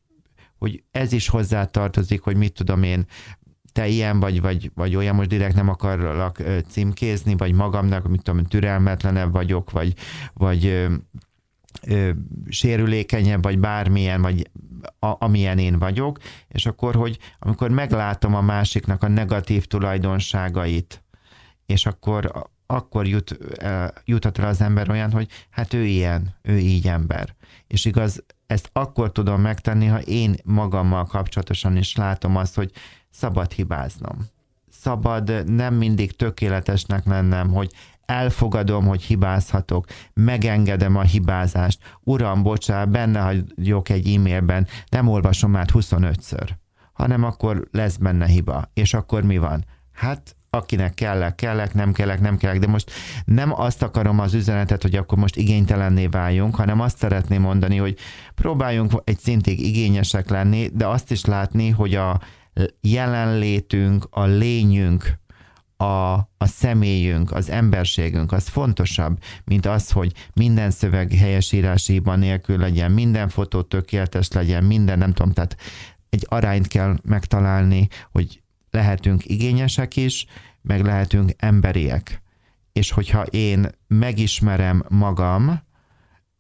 hogy 0.57 0.83
ez 0.91 1.11
is 1.11 1.27
hozzá 1.27 1.65
tartozik, 1.65 2.21
hogy 2.21 2.35
mit 2.35 2.53
tudom 2.53 2.83
én, 2.83 3.05
te 3.71 3.87
ilyen 3.87 4.19
vagy, 4.19 4.41
vagy, 4.41 4.71
vagy 4.75 4.95
olyan, 4.95 5.15
most 5.15 5.29
direkt 5.29 5.55
nem 5.55 5.69
akarlak 5.69 6.43
címkézni, 6.67 7.35
vagy 7.35 7.53
magamnak, 7.53 8.07
mit 8.07 8.23
tudom, 8.23 8.43
türelmetlenebb 8.43 9.31
vagyok, 9.31 9.71
vagy, 9.71 9.93
vagy 10.33 10.65
ö, 10.65 10.93
ö, 11.87 12.09
sérülékenyebb, 12.49 13.43
vagy 13.43 13.59
bármilyen, 13.59 14.21
vagy 14.21 14.49
a, 14.99 15.25
amilyen 15.25 15.57
én 15.57 15.79
vagyok, 15.79 16.17
és 16.47 16.65
akkor, 16.65 16.95
hogy 16.95 17.17
amikor 17.39 17.69
meglátom 17.69 18.35
a 18.35 18.41
másiknak 18.41 19.03
a 19.03 19.07
negatív 19.07 19.65
tulajdonságait, 19.65 21.03
és 21.65 21.85
akkor 21.85 22.49
akkor 22.67 23.07
jut, 23.07 23.37
juthat 24.05 24.37
rá 24.37 24.47
az 24.47 24.61
ember 24.61 24.89
olyan, 24.89 25.11
hogy 25.11 25.27
hát 25.49 25.73
ő 25.73 25.85
ilyen, 25.85 26.35
ő 26.41 26.57
így 26.57 26.87
ember. 26.87 27.35
És 27.67 27.85
igaz, 27.85 28.23
ezt 28.47 28.69
akkor 28.73 29.11
tudom 29.11 29.41
megtenni, 29.41 29.85
ha 29.85 30.01
én 30.01 30.35
magammal 30.43 31.05
kapcsolatosan 31.05 31.77
is 31.77 31.95
látom 31.95 32.35
azt, 32.35 32.55
hogy 32.55 32.71
szabad 33.09 33.51
hibáznom. 33.51 34.25
Szabad 34.69 35.43
nem 35.45 35.73
mindig 35.73 36.15
tökéletesnek 36.15 37.05
lennem, 37.05 37.49
hogy 37.49 37.71
elfogadom, 38.05 38.85
hogy 38.85 39.03
hibázhatok, 39.03 39.85
megengedem 40.13 40.95
a 40.95 41.01
hibázást. 41.01 41.97
Uram, 42.03 42.43
bocsánat, 42.43 42.89
benne 42.89 43.19
hagyok 43.19 43.89
egy 43.89 44.13
e-mailben, 44.13 44.67
nem 44.89 45.07
olvasom 45.07 45.51
már 45.51 45.67
25-ször, 45.73 46.49
hanem 46.93 47.23
akkor 47.23 47.67
lesz 47.71 47.95
benne 47.95 48.25
hiba. 48.25 48.71
És 48.73 48.93
akkor 48.93 49.23
mi 49.23 49.37
van? 49.37 49.65
Hát 49.93 50.36
akinek 50.49 50.93
kellek, 50.93 51.35
kellek, 51.35 51.73
nem 51.73 51.91
kellek, 51.91 52.19
nem 52.19 52.37
kellek, 52.37 52.59
de 52.59 52.67
most 52.67 52.91
nem 53.25 53.59
azt 53.61 53.83
akarom 53.83 54.19
az 54.19 54.33
üzenetet, 54.33 54.81
hogy 54.81 54.95
akkor 54.95 55.17
most 55.17 55.35
igénytelenné 55.35 56.07
váljunk, 56.07 56.55
hanem 56.55 56.79
azt 56.79 56.97
szeretném 56.97 57.41
mondani, 57.41 57.77
hogy 57.77 57.97
próbáljunk 58.35 58.91
egy 59.03 59.19
szintig 59.19 59.59
igényesek 59.59 60.29
lenni, 60.29 60.69
de 60.73 60.87
azt 60.87 61.11
is 61.11 61.25
látni, 61.25 61.69
hogy 61.69 61.95
a 61.95 62.19
jelenlétünk, 62.81 64.07
a 64.09 64.23
lényünk, 64.23 65.19
a, 65.77 66.13
a 66.37 66.45
személyünk, 66.45 67.31
az 67.31 67.49
emberségünk, 67.49 68.31
az 68.31 68.47
fontosabb, 68.47 69.17
mint 69.45 69.65
az, 69.65 69.91
hogy 69.91 70.11
minden 70.33 70.71
szöveg 70.71 71.11
helyesírási 71.11 72.01
nélkül 72.15 72.57
legyen, 72.57 72.91
minden 72.91 73.29
fotó 73.29 73.61
tökéletes 73.61 74.31
legyen, 74.31 74.63
minden, 74.63 74.97
nem 74.97 75.13
tudom, 75.13 75.31
tehát 75.31 75.57
egy 76.09 76.25
arányt 76.29 76.67
kell 76.67 76.97
megtalálni, 77.03 77.87
hogy 78.11 78.41
lehetünk 78.71 79.25
igényesek 79.25 79.95
is, 79.95 80.25
meg 80.61 80.83
lehetünk 80.83 81.31
emberiek. 81.37 82.21
És 82.73 82.91
hogyha 82.91 83.21
én 83.23 83.67
megismerem 83.87 84.83
magam, 84.89 85.65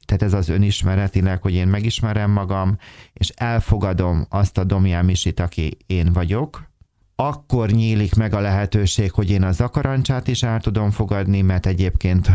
tehát 0.05 0.23
ez 0.23 0.33
az 0.33 0.49
önismeretileg, 0.49 1.41
hogy 1.41 1.53
én 1.53 1.67
megismerem 1.67 2.31
magam, 2.31 2.77
és 3.13 3.29
elfogadom 3.29 4.25
azt 4.29 4.57
a 4.57 4.63
Domján 4.63 5.05
Misit, 5.05 5.39
aki 5.39 5.77
én 5.85 6.13
vagyok, 6.13 6.67
akkor 7.15 7.69
nyílik 7.69 8.15
meg 8.15 8.33
a 8.33 8.39
lehetőség, 8.39 9.11
hogy 9.11 9.29
én 9.29 9.43
a 9.43 9.51
zakarancsát 9.51 10.27
is 10.27 10.43
el 10.43 10.59
tudom 10.59 10.91
fogadni, 10.91 11.41
mert 11.41 11.65
egyébként 11.65 12.31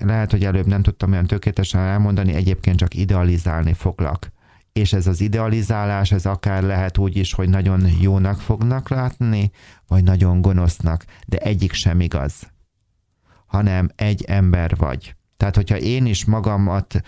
lehet, 0.00 0.30
hogy 0.30 0.44
előbb 0.44 0.66
nem 0.66 0.82
tudtam 0.82 1.12
olyan 1.12 1.26
tökéletesen 1.26 1.80
elmondani, 1.80 2.34
egyébként 2.34 2.78
csak 2.78 2.94
idealizálni 2.94 3.72
foglak. 3.72 4.32
És 4.80 4.92
ez 4.92 5.06
az 5.06 5.20
idealizálás, 5.20 6.12
ez 6.12 6.26
akár 6.26 6.62
lehet 6.62 6.98
úgy 6.98 7.16
is, 7.16 7.32
hogy 7.32 7.48
nagyon 7.48 7.88
jónak 8.00 8.40
fognak 8.40 8.88
látni, 8.88 9.50
vagy 9.86 10.04
nagyon 10.04 10.40
gonosznak, 10.40 11.04
de 11.26 11.38
egyik 11.38 11.72
sem 11.72 12.00
igaz, 12.00 12.52
hanem 13.46 13.88
egy 13.96 14.22
ember 14.22 14.76
vagy. 14.76 15.16
Tehát, 15.36 15.56
hogyha 15.56 15.76
én 15.76 16.06
is 16.06 16.24
magamat 16.24 17.02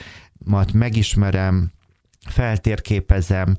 megismerem, 0.72 1.72
feltérképezem, 2.26 3.56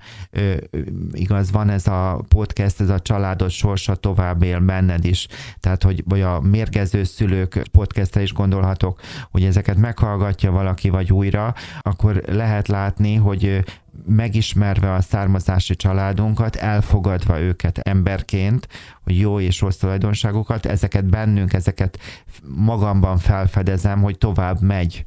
igaz, 1.11 1.51
van 1.51 1.69
ez 1.69 1.87
a 1.87 2.21
podcast, 2.27 2.81
ez 2.81 2.89
a 2.89 2.99
családos 2.99 3.55
sorsa 3.55 3.95
tovább 3.95 4.43
él 4.43 4.59
benned 4.59 5.05
is, 5.05 5.27
tehát, 5.59 5.83
hogy 5.83 6.03
vagy 6.05 6.21
a 6.21 6.39
mérgező 6.39 7.03
szülők 7.03 7.67
podcastre 7.71 8.21
is 8.21 8.33
gondolhatok, 8.33 8.99
hogy 9.31 9.43
ezeket 9.43 9.77
meghallgatja 9.77 10.51
valaki 10.51 10.89
vagy 10.89 11.11
újra, 11.11 11.53
akkor 11.81 12.23
lehet 12.25 12.67
látni, 12.67 13.15
hogy 13.15 13.63
megismerve 14.05 14.93
a 14.93 15.01
származási 15.01 15.75
családunkat, 15.75 16.55
elfogadva 16.55 17.39
őket 17.39 17.77
emberként, 17.77 18.67
hogy 19.03 19.19
jó 19.19 19.39
és 19.39 19.61
rossz 19.61 19.77
tulajdonságokat, 19.77 20.65
ezeket 20.65 21.05
bennünk, 21.05 21.53
ezeket 21.53 21.99
magamban 22.55 23.17
felfedezem, 23.17 24.01
hogy 24.01 24.17
tovább 24.17 24.61
megy 24.61 25.05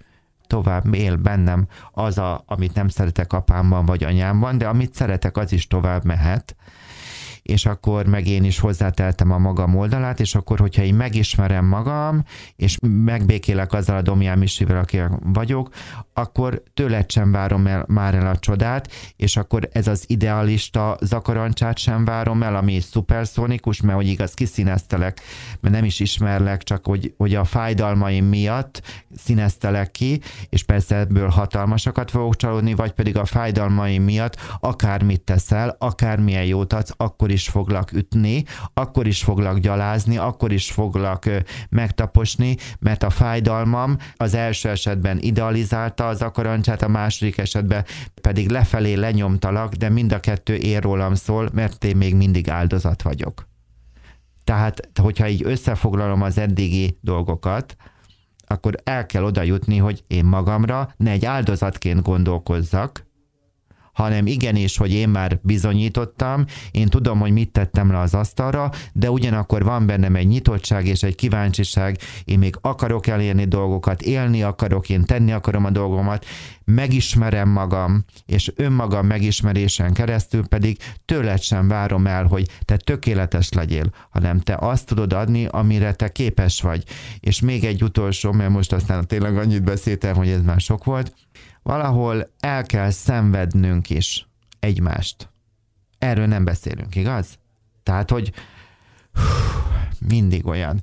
tovább 0.50 0.94
él 0.94 1.16
bennem 1.16 1.66
az, 1.92 2.18
a, 2.18 2.42
amit 2.46 2.74
nem 2.74 2.88
szeretek 2.88 3.32
apámban 3.32 3.86
vagy 3.86 4.04
anyámban, 4.04 4.58
de 4.58 4.68
amit 4.68 4.94
szeretek, 4.94 5.36
az 5.36 5.52
is 5.52 5.66
tovább 5.66 6.04
mehet 6.04 6.56
és 7.50 7.66
akkor 7.66 8.06
meg 8.06 8.26
én 8.26 8.44
is 8.44 8.58
hozzáteltem 8.58 9.30
a 9.30 9.38
magam 9.38 9.76
oldalát, 9.76 10.20
és 10.20 10.34
akkor, 10.34 10.58
hogyha 10.58 10.82
én 10.82 10.94
megismerem 10.94 11.64
magam, 11.64 12.24
és 12.56 12.78
megbékélek 12.80 13.72
azzal 13.72 13.96
a 13.96 14.02
Domján 14.02 14.38
Misivel, 14.38 14.78
aki 14.78 15.00
vagyok, 15.22 15.68
akkor 16.12 16.62
tőled 16.74 17.10
sem 17.10 17.32
várom 17.32 17.66
el, 17.66 17.84
már 17.88 18.14
el 18.14 18.26
a 18.26 18.38
csodát, 18.38 18.92
és 19.16 19.36
akkor 19.36 19.68
ez 19.72 19.86
az 19.86 20.04
idealista 20.06 20.96
zakarancsát 21.00 21.78
sem 21.78 22.04
várom 22.04 22.42
el, 22.42 22.56
ami 22.56 22.80
szuperszónikus, 22.80 23.80
mert 23.80 23.96
hogy 23.96 24.08
igaz 24.08 24.34
kiszíneztelek, 24.34 25.20
mert 25.60 25.74
nem 25.74 25.84
is 25.84 26.00
ismerlek, 26.00 26.62
csak 26.62 26.86
hogy, 26.86 27.14
hogy 27.16 27.34
a 27.34 27.44
fájdalmaim 27.44 28.24
miatt 28.24 28.82
színeztelek 29.16 29.90
ki, 29.90 30.20
és 30.48 30.62
persze 30.62 30.96
ebből 30.96 31.28
hatalmasakat 31.28 32.10
fogok 32.10 32.36
csalódni, 32.36 32.74
vagy 32.74 32.92
pedig 32.92 33.16
a 33.16 33.24
fájdalmaim 33.24 34.02
miatt 34.02 34.36
akármit 34.60 35.20
teszel, 35.20 35.76
akármilyen 35.78 36.44
jót 36.44 36.72
adsz, 36.72 36.92
akkor 36.96 37.30
is 37.30 37.39
foglak 37.48 37.92
ütni, 37.92 38.44
akkor 38.74 39.07
is 39.07 39.22
foglak 39.22 39.59
gyalázni, 39.59 40.16
akkor 40.16 40.53
is 40.53 40.70
foglak 40.70 41.24
megtaposni, 41.68 42.57
mert 42.79 43.03
a 43.03 43.11
fájdalmam 43.11 43.96
az 44.16 44.35
első 44.35 44.68
esetben 44.68 45.18
idealizálta 45.18 46.09
az 46.09 46.22
akarancsát, 46.22 46.83
a 46.83 46.88
második 46.88 47.38
esetben 47.38 47.85
pedig 48.20 48.48
lefelé 48.48 48.94
lenyomtalak, 48.94 49.74
de 49.74 49.88
mind 49.88 50.12
a 50.12 50.20
kettő 50.20 50.55
ér 50.55 50.83
rólam 50.83 51.14
szól, 51.14 51.50
mert 51.53 51.85
én 51.85 51.96
még 51.96 52.14
mindig 52.14 52.48
áldozat 52.48 53.03
vagyok. 53.03 53.48
Tehát, 54.44 54.88
hogyha 55.00 55.29
így 55.29 55.42
összefoglalom 55.44 56.22
az 56.22 56.38
eddigi 56.38 56.98
dolgokat, 57.00 57.76
akkor 58.46 58.74
el 58.85 59.07
kell 59.07 59.24
oda 59.24 59.42
jutni, 59.42 59.76
hogy 59.76 60.05
én 60.07 60.24
magamra 60.24 60.94
ne 60.96 61.11
egy 61.11 61.24
áldozatként 61.24 62.03
gondolkozzak, 62.03 63.07
hanem 63.92 64.26
igenis, 64.26 64.76
hogy 64.76 64.92
én 64.92 65.09
már 65.09 65.38
bizonyítottam, 65.42 66.44
én 66.70 66.88
tudom, 66.88 67.18
hogy 67.18 67.33
mit 67.33 67.50
tettem 67.50 67.90
le 67.90 67.98
az 67.98 68.14
asztalra, 68.14 68.70
de 68.92 69.11
ugyanakkor 69.11 69.64
van 69.64 69.87
bennem 69.87 70.14
egy 70.14 70.26
nyitottság 70.26 70.87
és 70.87 71.03
egy 71.03 71.14
kíváncsiság, 71.14 71.98
én 72.24 72.38
még 72.38 72.57
akarok 72.61 73.07
elérni 73.07 73.44
dolgokat, 73.44 74.03
élni 74.03 74.42
akarok, 74.42 74.88
én 74.88 75.05
tenni 75.05 75.33
akarom 75.33 75.64
a 75.64 75.70
dolgomat, 75.70 76.26
megismerem 76.64 77.48
magam, 77.48 78.05
és 78.26 78.53
önmagam 78.57 79.07
megismerésen 79.07 79.92
keresztül 79.92 80.46
pedig 80.46 80.79
tőled 81.05 81.40
sem 81.40 81.68
várom 81.68 82.07
el, 82.07 82.24
hogy 82.24 82.46
te 82.64 82.76
tökéletes 82.76 83.53
legyél, 83.53 83.92
hanem 84.11 84.40
te 84.40 84.57
azt 84.61 84.87
tudod 84.87 85.12
adni, 85.12 85.46
amire 85.50 85.92
te 85.92 86.09
képes 86.09 86.61
vagy. 86.61 86.85
És 87.20 87.40
még 87.40 87.64
egy 87.64 87.83
utolsó, 87.83 88.33
mert 88.33 88.50
most 88.50 88.72
aztán 88.72 89.07
tényleg 89.07 89.37
annyit 89.37 89.62
beszéltem, 89.62 90.14
hogy 90.14 90.29
ez 90.29 90.42
már 90.42 90.61
sok 90.61 90.85
volt, 90.85 91.14
valahol 91.70 92.30
el 92.40 92.62
kell 92.62 92.90
szenvednünk 92.90 93.90
is 93.90 94.28
egymást. 94.61 95.28
Erről 95.98 96.26
nem 96.26 96.44
beszélünk, 96.44 96.94
igaz? 96.94 97.38
Tehát, 97.83 98.11
hogy 98.11 98.33
mindig 100.09 100.46
olyan, 100.46 100.83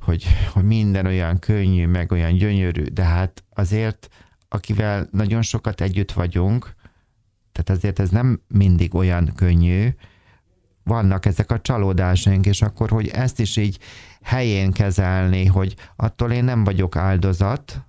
hogy, 0.00 0.26
hogy 0.52 0.64
minden 0.64 1.06
olyan 1.06 1.38
könnyű, 1.38 1.86
meg 1.86 2.12
olyan 2.12 2.34
gyönyörű, 2.34 2.82
de 2.82 3.02
hát 3.02 3.44
azért, 3.54 4.08
akivel 4.48 5.08
nagyon 5.10 5.42
sokat 5.42 5.80
együtt 5.80 6.12
vagyunk, 6.12 6.74
tehát 7.52 7.70
azért 7.80 7.98
ez 7.98 8.10
nem 8.10 8.40
mindig 8.48 8.94
olyan 8.94 9.32
könnyű, 9.34 9.88
vannak 10.82 11.26
ezek 11.26 11.50
a 11.50 11.60
csalódásaink, 11.60 12.46
és 12.46 12.62
akkor, 12.62 12.90
hogy 12.90 13.08
ezt 13.08 13.40
is 13.40 13.56
így 13.56 13.78
helyén 14.22 14.72
kezelni, 14.72 15.46
hogy 15.46 15.74
attól 15.96 16.32
én 16.32 16.44
nem 16.44 16.64
vagyok 16.64 16.96
áldozat, 16.96 17.86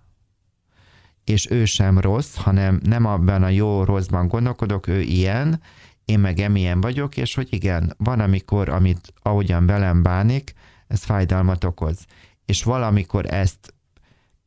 és 1.29 1.49
ő 1.49 1.65
sem 1.65 1.99
rossz, 1.99 2.35
hanem 2.35 2.79
nem 2.83 3.05
abban 3.05 3.43
a 3.43 3.49
jó-rosszban 3.49 4.27
gondolkodok, 4.27 4.87
ő 4.87 5.01
ilyen, 5.01 5.61
én 6.05 6.19
meg 6.19 6.39
emilyen 6.39 6.81
vagyok, 6.81 7.17
és 7.17 7.35
hogy 7.35 7.47
igen, 7.49 7.93
van 7.97 8.19
amikor, 8.19 8.69
amit 8.69 9.13
ahogyan 9.21 9.65
velem 9.65 10.03
bánik, 10.03 10.53
ez 10.87 11.03
fájdalmat 11.03 11.63
okoz. 11.63 12.05
És 12.45 12.63
valamikor 12.63 13.33
ezt 13.33 13.73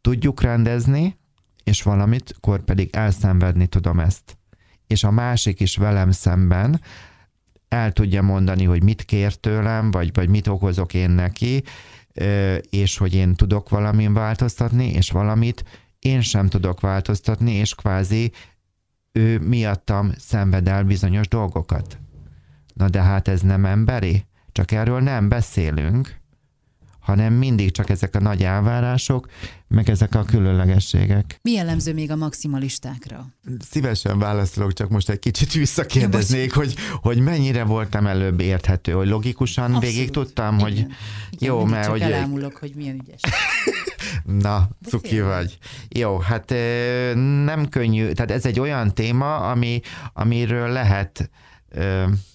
tudjuk 0.01 0.41
rendezni, 0.41 1.19
és 1.65 1.83
valamitkor 1.83 2.65
pedig 2.65 2.89
elszenvedni 2.93 3.67
tudom 3.67 3.99
ezt. 3.99 4.39
És 4.87 5.05
a 5.05 5.11
másik 5.11 5.61
is 5.61 5.77
velem 5.77 6.11
szemben 6.11 6.81
el 7.69 7.93
tudja 7.93 8.23
mondani, 8.23 8.65
hogy 8.65 8.83
mit 8.83 9.03
kér 9.03 9.35
tőlem, 9.35 9.91
vagy, 9.91 10.11
vagy 10.15 10.29
mit 10.29 10.47
okozok 10.47 10.95
én 10.95 11.11
neki, 11.11 11.63
és 12.71 12.97
hogy 12.97 13.15
én 13.15 13.35
tudok 13.35 13.69
valamin 13.69 14.13
változtatni, 14.13 14.91
és 14.91 15.11
valamit 15.11 15.65
én 16.01 16.21
sem 16.21 16.49
tudok 16.49 16.81
változtatni, 16.81 17.53
és 17.53 17.75
kvázi 17.75 18.33
ő 19.13 19.39
miattam 19.39 20.13
szenved 20.19 20.69
el 20.69 20.85
bizonyos 20.85 21.29
dolgokat. 21.29 21.99
Na 22.75 22.89
de 22.89 23.03
hát 23.03 23.29
ez 23.29 23.41
nem 23.41 23.65
emberi? 23.65 24.25
Csak 24.53 24.73
erről 24.73 25.01
nem 25.01 25.29
beszélünk 25.29 26.21
hanem 27.01 27.33
mindig 27.33 27.71
csak 27.71 27.91
ezek 27.91 28.15
a 28.15 28.21
nagy 28.21 28.43
elvárások, 28.43 29.29
meg 29.69 29.91
ezek 29.91 30.15
a 30.15 30.25
különlegességek. 30.25 31.39
Mi 31.43 31.53
jellemző 31.53 31.95
még 31.95 32.11
a 32.11 32.17
maximalistákra? 32.17 33.27
Szívesen 33.71 34.19
válaszolok, 34.19 34.73
csak 34.73 34.89
most 34.91 35.09
egy 35.09 35.19
kicsit 35.19 35.53
visszakérdeznék, 35.53 36.55
hogy, 36.55 36.75
hogy 37.03 37.19
mennyire 37.19 37.65
voltam 37.65 38.07
előbb 38.07 38.41
érthető, 38.41 38.93
hogy 38.93 39.09
logikusan 39.09 39.65
Abszolút. 39.65 39.85
végig 39.85 40.11
tudtam, 40.11 40.55
Igen. 40.55 40.61
hogy 40.67 40.77
Igen, 40.77 40.95
jó, 41.39 41.65
mert 41.65 41.83
csak 41.83 41.93
hogy... 41.93 42.01
elámulok, 42.01 42.57
hogy 42.57 42.73
milyen 42.75 43.01
ügyes. 43.03 43.21
Na, 44.25 44.69
cuki 44.85 45.21
vagy. 45.21 45.59
Jó, 45.89 46.19
hát 46.19 46.51
nem 47.45 47.69
könnyű, 47.71 48.13
tehát 48.13 48.31
ez 48.31 48.47
egy 48.47 48.61
olyan 48.61 48.95
téma, 48.95 49.37
ami, 49.51 49.81
amiről 50.13 50.69
lehet 50.69 51.31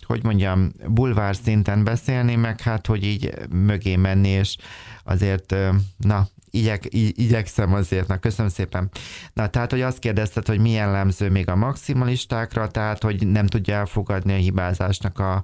hogy 0.06 0.24
mondjam, 0.24 0.72
bulvár 0.88 1.36
szinten 1.36 1.84
beszélni, 1.84 2.36
meg 2.36 2.62
hát, 2.62 2.88
hogy 2.88 3.04
így 3.04 3.34
mögé 3.50 3.96
menni, 3.96 4.28
és 4.28 4.58
azért, 5.04 5.56
na, 5.98 6.28
igyek, 6.50 6.84
igyekszem 6.94 7.74
azért, 7.74 8.08
na 8.08 8.18
köszönöm 8.18 8.52
szépen. 8.52 8.90
Na, 9.34 9.48
tehát, 9.48 9.72
hogy 9.72 9.82
azt 9.82 10.00
kérdezted, 10.00 10.48
hogy 10.48 10.60
milyen 10.60 10.86
jellemző 10.86 11.30
még 11.30 11.50
a 11.50 11.56
maximalistákra, 11.56 12.68
tehát, 12.68 13.04
hogy 13.04 13.28
nem 13.28 13.48
tudja 13.48 13.76
elfogadni 13.76 14.34
a 14.34 14.38
hibázásnak 14.38 15.20
a 15.20 15.44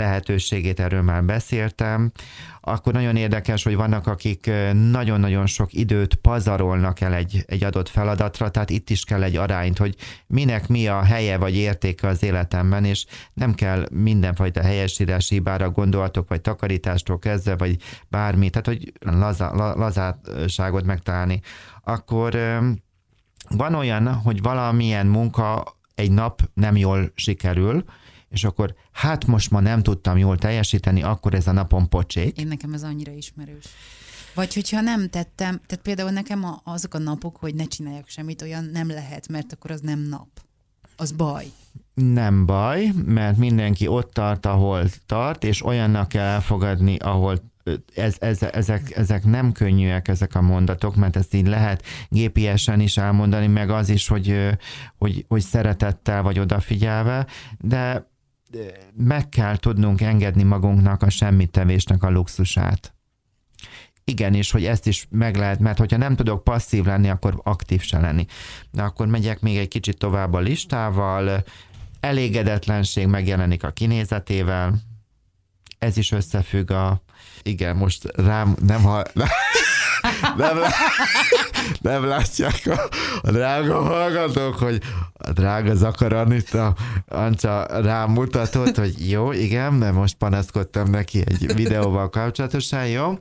lehetőségét, 0.00 0.80
erről 0.80 1.02
már 1.02 1.24
beszéltem 1.24 2.12
akkor 2.60 2.92
nagyon 2.92 3.16
érdekes, 3.16 3.62
hogy 3.62 3.74
vannak, 3.76 4.06
akik 4.06 4.50
nagyon-nagyon 4.90 5.46
sok 5.46 5.72
időt 5.72 6.14
pazarolnak 6.14 7.00
el 7.00 7.14
egy, 7.14 7.44
egy 7.46 7.64
adott 7.64 7.88
feladatra, 7.88 8.50
tehát 8.50 8.70
itt 8.70 8.90
is 8.90 9.04
kell 9.04 9.22
egy 9.22 9.36
arányt, 9.36 9.78
hogy 9.78 9.94
minek 10.26 10.68
mi 10.68 10.86
a 10.86 11.02
helye 11.02 11.36
vagy 11.36 11.56
értéke 11.56 12.08
az 12.08 12.22
életemben, 12.22 12.84
és 12.84 13.06
nem 13.32 13.54
kell 13.54 13.86
mindenfajta 13.92 14.62
helyesírási 14.62 15.34
hibára 15.34 15.70
gondolatok, 15.70 16.28
vagy 16.28 16.40
takarítástól 16.40 17.18
kezdve, 17.18 17.56
vagy 17.56 17.76
bármi, 18.08 18.50
tehát 18.50 18.66
hogy 18.66 18.92
laza, 19.00 19.54
la, 19.54 19.74
lazáságot 19.74 20.84
megtalálni. 20.84 21.40
Akkor 21.84 22.38
van 23.48 23.74
olyan, 23.74 24.14
hogy 24.14 24.42
valamilyen 24.42 25.06
munka 25.06 25.78
egy 25.94 26.10
nap 26.10 26.40
nem 26.54 26.76
jól 26.76 27.12
sikerül, 27.14 27.84
és 28.30 28.44
akkor 28.44 28.74
hát 28.92 29.26
most 29.26 29.50
ma 29.50 29.60
nem 29.60 29.82
tudtam 29.82 30.18
jól 30.18 30.38
teljesíteni, 30.38 31.02
akkor 31.02 31.34
ez 31.34 31.46
a 31.46 31.52
napon 31.52 31.88
pocsék. 31.88 32.38
Én 32.38 32.46
nekem 32.46 32.72
ez 32.72 32.82
annyira 32.82 33.12
ismerős. 33.12 33.64
Vagy 34.34 34.54
hogyha 34.54 34.80
nem 34.80 35.08
tettem, 35.08 35.60
tehát 35.66 35.84
például 35.84 36.10
nekem 36.10 36.44
azok 36.64 36.94
a 36.94 36.98
napok, 36.98 37.36
hogy 37.36 37.54
ne 37.54 37.64
csináljak 37.64 38.08
semmit, 38.08 38.42
olyan 38.42 38.64
nem 38.64 38.88
lehet, 38.88 39.28
mert 39.28 39.52
akkor 39.52 39.70
az 39.70 39.80
nem 39.80 39.98
nap. 39.98 40.28
Az 40.96 41.12
baj. 41.12 41.44
Nem 41.94 42.46
baj, 42.46 42.92
mert 43.04 43.36
mindenki 43.36 43.86
ott 43.86 44.12
tart, 44.12 44.46
ahol 44.46 44.84
tart, 45.06 45.44
és 45.44 45.64
olyannak 45.64 46.08
kell 46.08 46.24
elfogadni, 46.24 46.96
ahol 46.96 47.50
ez, 47.94 48.16
ez, 48.18 48.42
ezek, 48.42 48.96
ezek 48.96 49.24
nem 49.24 49.52
könnyűek, 49.52 50.08
ezek 50.08 50.34
a 50.34 50.40
mondatok, 50.40 50.96
mert 50.96 51.16
ezt 51.16 51.34
így 51.34 51.46
lehet 51.46 51.84
gépiesen 52.08 52.80
is 52.80 52.96
elmondani, 52.96 53.46
meg 53.46 53.70
az 53.70 53.88
is, 53.88 54.08
hogy, 54.08 54.48
hogy, 54.98 55.24
hogy 55.28 55.40
szeretettel 55.40 56.22
vagy 56.22 56.38
odafigyelve, 56.38 57.26
de 57.58 58.09
meg 58.96 59.28
kell 59.28 59.56
tudnunk 59.56 60.00
engedni 60.00 60.42
magunknak 60.42 61.02
a 61.02 61.10
semmittevésnek 61.10 62.02
a 62.02 62.10
luxusát. 62.10 62.94
Igen, 64.04 64.34
és 64.34 64.50
hogy 64.50 64.64
ezt 64.64 64.86
is 64.86 65.06
meg 65.10 65.36
lehet, 65.36 65.58
mert 65.58 65.78
hogyha 65.78 65.96
nem 65.96 66.16
tudok 66.16 66.44
passzív 66.44 66.84
lenni, 66.84 67.08
akkor 67.08 67.40
aktív 67.42 67.82
se 67.82 68.00
lenni. 68.00 68.26
De 68.70 68.82
akkor 68.82 69.06
megyek 69.06 69.40
még 69.40 69.56
egy 69.56 69.68
kicsit 69.68 69.98
tovább 69.98 70.32
a 70.32 70.38
listával, 70.38 71.44
elégedetlenség 72.00 73.06
megjelenik 73.06 73.64
a 73.64 73.70
kinézetével, 73.70 74.74
ez 75.78 75.96
is 75.96 76.12
összefügg 76.12 76.70
a... 76.70 77.02
Igen, 77.42 77.76
most 77.76 78.04
rám 78.16 78.56
nem 78.66 78.82
ha... 78.82 79.02
nem, 80.36 80.58
nem 81.80 82.04
látják 82.04 82.60
a, 82.66 82.88
a 83.22 83.30
drága 83.30 83.82
hallgatók, 83.82 84.54
hogy 84.54 84.80
a 85.12 85.32
drága 85.32 85.74
Zakar 85.74 86.12
Anita 86.12 86.74
Ancsa 87.08 87.66
rám 87.82 88.10
mutatott, 88.10 88.76
hogy 88.76 89.10
jó, 89.10 89.32
igen, 89.32 89.72
mert 89.72 89.94
most 89.94 90.14
panaszkodtam 90.14 90.90
neki 90.90 91.22
egy 91.26 91.54
videóval 91.54 92.08
kapcsolatosan, 92.08 92.86
jó? 92.86 93.18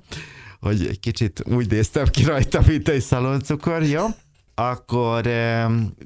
Hogy 0.60 0.86
egy 0.86 1.00
kicsit 1.00 1.44
úgy 1.46 1.70
néztem 1.70 2.06
ki 2.06 2.24
rajta, 2.24 2.62
mint 2.68 2.90
egy 2.90 3.02
szaloncukor, 3.02 3.84
jó? 3.84 4.06
akkor 4.60 5.30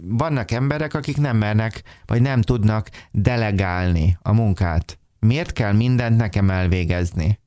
vannak 0.02 0.52
emberek, 0.52 0.94
akik 0.94 1.18
nem 1.18 1.38
mernek, 1.38 1.84
vagy 2.06 2.22
nem 2.22 2.42
tudnak 2.42 2.90
delegálni 3.12 4.18
a 4.22 4.34
munkát. 4.34 4.98
Miért 5.20 5.54
kell 5.54 5.72
mindent 5.72 6.18
nekem 6.18 6.50
elvégezni? 6.50 7.40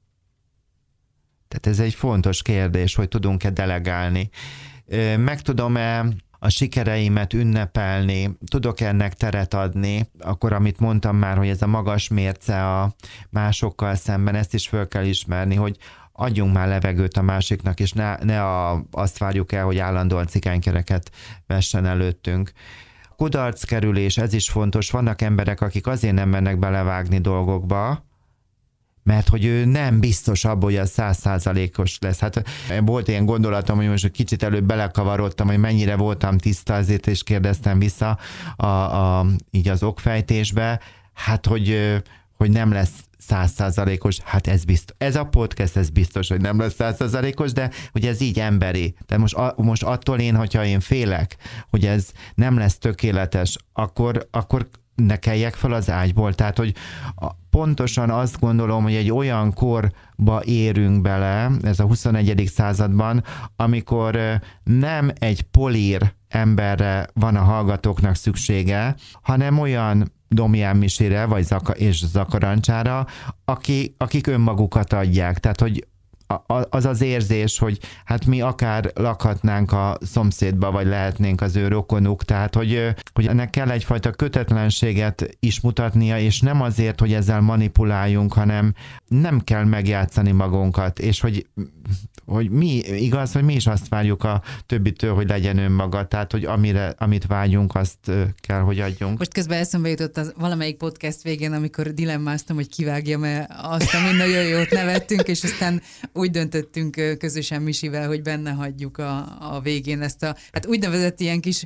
Tehát 1.48 1.66
ez 1.66 1.80
egy 1.80 1.94
fontos 1.94 2.42
kérdés, 2.42 2.94
hogy 2.94 3.09
tudunk-e 3.09 3.50
delegálni. 3.50 4.30
Meg 5.16 5.40
tudom-e 5.42 6.06
a 6.38 6.48
sikereimet 6.48 7.32
ünnepelni, 7.32 8.38
tudok 8.50 8.80
ennek 8.80 9.14
teret 9.14 9.54
adni, 9.54 10.11
akkor 10.18 10.52
amit 10.52 10.80
mondtam 10.80 11.16
már, 11.16 11.37
hogy 11.37 11.48
ez 11.48 11.62
a 11.62 11.66
magas 11.66 12.09
mérce 12.09 12.80
a 12.80 12.94
másokkal 13.30 13.94
szemben, 13.94 14.35
ezt 14.35 14.54
is 14.54 14.68
föl 14.68 14.88
kell 14.88 15.04
ismerni, 15.04 15.54
hogy 15.54 15.76
adjunk 16.12 16.54
már 16.54 16.68
levegőt 16.68 17.16
a 17.16 17.22
másiknak, 17.22 17.80
és 17.80 17.92
ne, 17.92 18.16
ne 18.16 18.44
a, 18.44 18.85
azt 18.90 19.18
várjuk 19.18 19.52
el, 19.52 19.64
hogy 19.64 19.78
állandóan 19.78 20.26
cikánykereket 20.26 21.11
vessen 21.46 21.87
előttünk. 21.87 22.52
Kudarckerülés, 23.16 24.18
ez 24.18 24.32
is 24.32 24.48
fontos. 24.50 24.90
Vannak 24.90 25.22
emberek, 25.22 25.61
akik 25.61 25.87
azért 25.87 26.14
nem 26.14 26.28
mennek 26.28 26.59
belevágni 26.59 27.18
dolgokba, 27.18 28.06
mert 29.07 29.29
hogy 29.29 29.45
ő 29.45 29.64
nem 29.64 30.01
biztos 30.01 30.45
abban, 30.45 30.62
hogy 30.62 30.77
az 30.77 30.90
százszázalékos 30.90 31.99
lesz. 32.01 32.19
Hát 32.19 32.42
volt 32.81 33.09
ilyen 33.09 33.25
gondolatom, 33.25 33.77
hogy 33.77 33.88
most 33.88 34.11
kicsit 34.11 34.42
előbb 34.42 34.64
belekavarodtam, 34.64 35.47
hogy 35.47 35.59
mennyire 35.59 35.97
voltam 35.97 36.38
tiszta, 36.38 36.75
azért 36.75 37.07
és 37.07 37.23
kérdeztem 37.23 37.79
vissza 37.79 38.19
a, 38.57 38.66
a, 38.66 39.27
így 39.51 39.69
az 39.69 39.83
okfejtésbe, 39.83 40.81
hát 41.14 41.47
hogy, 41.47 41.95
hogy 42.37 42.51
nem 42.51 42.73
lesz 42.73 43.05
százszázalékos, 43.19 44.19
hát 44.25 44.47
ez 44.47 44.64
biztos. 44.64 44.97
Ez 44.99 45.16
a 45.16 45.25
podcast, 45.25 45.77
ez 45.77 45.90
biztos, 45.90 46.29
hogy 46.29 46.40
nem 46.40 46.61
lesz 46.61 46.75
százszázalékos, 46.75 47.53
de 47.53 47.71
hogy 47.92 48.07
ez 48.07 48.21
így 48.21 48.38
emberi. 48.38 48.95
De 49.07 49.19
most, 49.19 49.35
a, 49.35 49.55
most 49.57 49.83
attól 49.83 50.19
én, 50.19 50.37
hogyha 50.37 50.64
én 50.64 50.81
félek, 50.81 51.37
hogy 51.71 51.87
ez 51.87 52.11
nem 52.35 52.59
lesz 52.59 52.79
tökéletes, 52.79 53.57
akkor, 53.73 54.29
akkor 54.31 54.69
ne 54.96 55.16
kelljek 55.16 55.54
fel 55.54 55.72
az 55.72 55.90
ágyból. 55.90 56.35
Tehát, 56.35 56.56
hogy 56.56 56.74
pontosan 57.50 58.11
azt 58.11 58.40
gondolom, 58.40 58.82
hogy 58.82 58.94
egy 58.94 59.11
olyan 59.11 59.52
korba 59.52 60.42
érünk 60.44 61.00
bele, 61.00 61.50
ez 61.62 61.80
a 61.80 61.85
21. 61.85 62.50
században, 62.54 63.24
amikor 63.56 64.18
nem 64.64 65.11
egy 65.18 65.42
polír 65.42 66.14
emberre 66.28 67.06
van 67.14 67.37
a 67.37 67.42
hallgatóknak 67.42 68.14
szüksége, 68.14 68.94
hanem 69.22 69.59
olyan 69.59 70.12
Domján 70.28 70.76
Misére 70.76 71.24
vagy 71.24 71.44
Zaka 71.44 71.72
és 71.72 72.06
Zakarancsára, 72.06 73.06
aki, 73.44 73.94
akik 73.98 74.26
önmagukat 74.26 74.92
adják. 74.92 75.38
Tehát, 75.38 75.61
hogy 75.61 75.87
az 76.68 76.84
az 76.84 77.00
érzés, 77.00 77.58
hogy 77.58 77.78
hát 78.04 78.26
mi 78.26 78.40
akár 78.40 78.90
lakhatnánk 78.94 79.72
a 79.72 79.98
szomszédba, 80.00 80.70
vagy 80.70 80.86
lehetnénk 80.86 81.40
az 81.40 81.56
ő 81.56 81.68
rokonuk, 81.68 82.24
tehát 82.24 82.54
hogy, 82.54 82.94
hogy 83.12 83.26
ennek 83.26 83.50
kell 83.50 83.70
egyfajta 83.70 84.10
kötetlenséget 84.10 85.36
is 85.40 85.60
mutatnia, 85.60 86.18
és 86.18 86.40
nem 86.40 86.62
azért, 86.62 87.00
hogy 87.00 87.12
ezzel 87.12 87.40
manipuláljunk, 87.40 88.32
hanem 88.32 88.74
nem 89.06 89.40
kell 89.40 89.64
megjátszani 89.64 90.32
magunkat, 90.32 90.98
és 90.98 91.20
hogy 91.20 91.46
hogy 92.26 92.50
mi, 92.50 92.76
igaz, 92.76 93.32
hogy 93.32 93.42
mi 93.42 93.54
is 93.54 93.66
azt 93.66 93.88
várjuk 93.88 94.24
a 94.24 94.42
többitől, 94.66 95.14
hogy 95.14 95.28
legyen 95.28 95.58
önmaga, 95.58 96.06
tehát, 96.06 96.32
hogy 96.32 96.44
amire, 96.44 96.94
amit 96.98 97.26
vágyunk, 97.26 97.74
azt 97.74 98.10
kell, 98.40 98.60
hogy 98.60 98.80
adjunk. 98.80 99.18
Most 99.18 99.32
közben 99.32 99.58
eszembe 99.58 99.88
jutott 99.88 100.16
az 100.16 100.32
valamelyik 100.36 100.76
podcast 100.76 101.22
végén, 101.22 101.52
amikor 101.52 101.94
dilemmáztam, 101.94 102.56
hogy 102.56 102.68
kivágjam 102.68 103.20
mert 103.20 103.50
azt, 103.62 103.94
ami 103.94 104.16
nagyon 104.16 104.44
jót 104.44 104.70
nevettünk, 104.70 105.22
és 105.28 105.42
aztán 105.44 105.82
úgy 106.16 106.31
döntöttünk 106.31 107.16
közösen 107.18 107.62
Misivel, 107.62 108.07
hogy 108.07 108.22
benne 108.22 108.50
hagyjuk 108.50 108.98
a, 108.98 109.16
a 109.40 109.61
végén 109.62 110.02
ezt 110.02 110.22
a, 110.22 110.37
hát 110.52 110.66
úgynevezett 110.66 111.20
ilyen 111.20 111.40
kis 111.40 111.64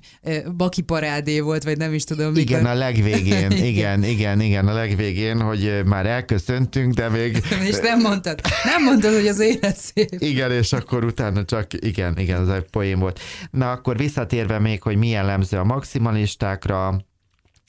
baki 0.57 0.83
parádé 0.83 1.41
volt, 1.41 1.63
vagy 1.63 1.77
nem 1.77 1.95
is 1.95 2.05
tudom. 2.05 2.33
Mikor... 2.33 2.41
Igen, 2.41 2.67
a 2.67 2.75
legvégén, 2.75 3.51
igen, 3.71 4.05
igen, 4.05 4.41
igen, 4.41 4.69
a 4.69 4.73
legvégén, 4.73 5.41
hogy 5.41 5.81
már 5.85 6.07
elköszöntünk, 6.07 6.95
de 6.95 7.09
még... 7.09 7.43
és 7.71 7.79
nem 7.83 8.01
mondtad, 8.01 8.41
nem 8.65 8.83
mondtad, 8.85 9.15
hogy 9.15 9.27
az 9.27 9.41
élet 9.41 9.77
szép. 9.77 10.15
Igen, 10.19 10.51
és 10.53 10.73
akkor 10.73 11.05
utána 11.05 11.45
csak, 11.45 11.67
igen, 11.73 12.19
igen, 12.19 12.41
az 12.41 12.49
egy 12.49 12.71
poén 12.71 12.99
volt. 12.99 13.21
Na, 13.51 13.71
akkor 13.71 13.97
visszatérve 13.97 14.59
még, 14.59 14.83
hogy 14.83 14.97
milyen 14.97 15.19
jellemző 15.21 15.59
a 15.59 15.65
maximalistákra, 15.65 17.05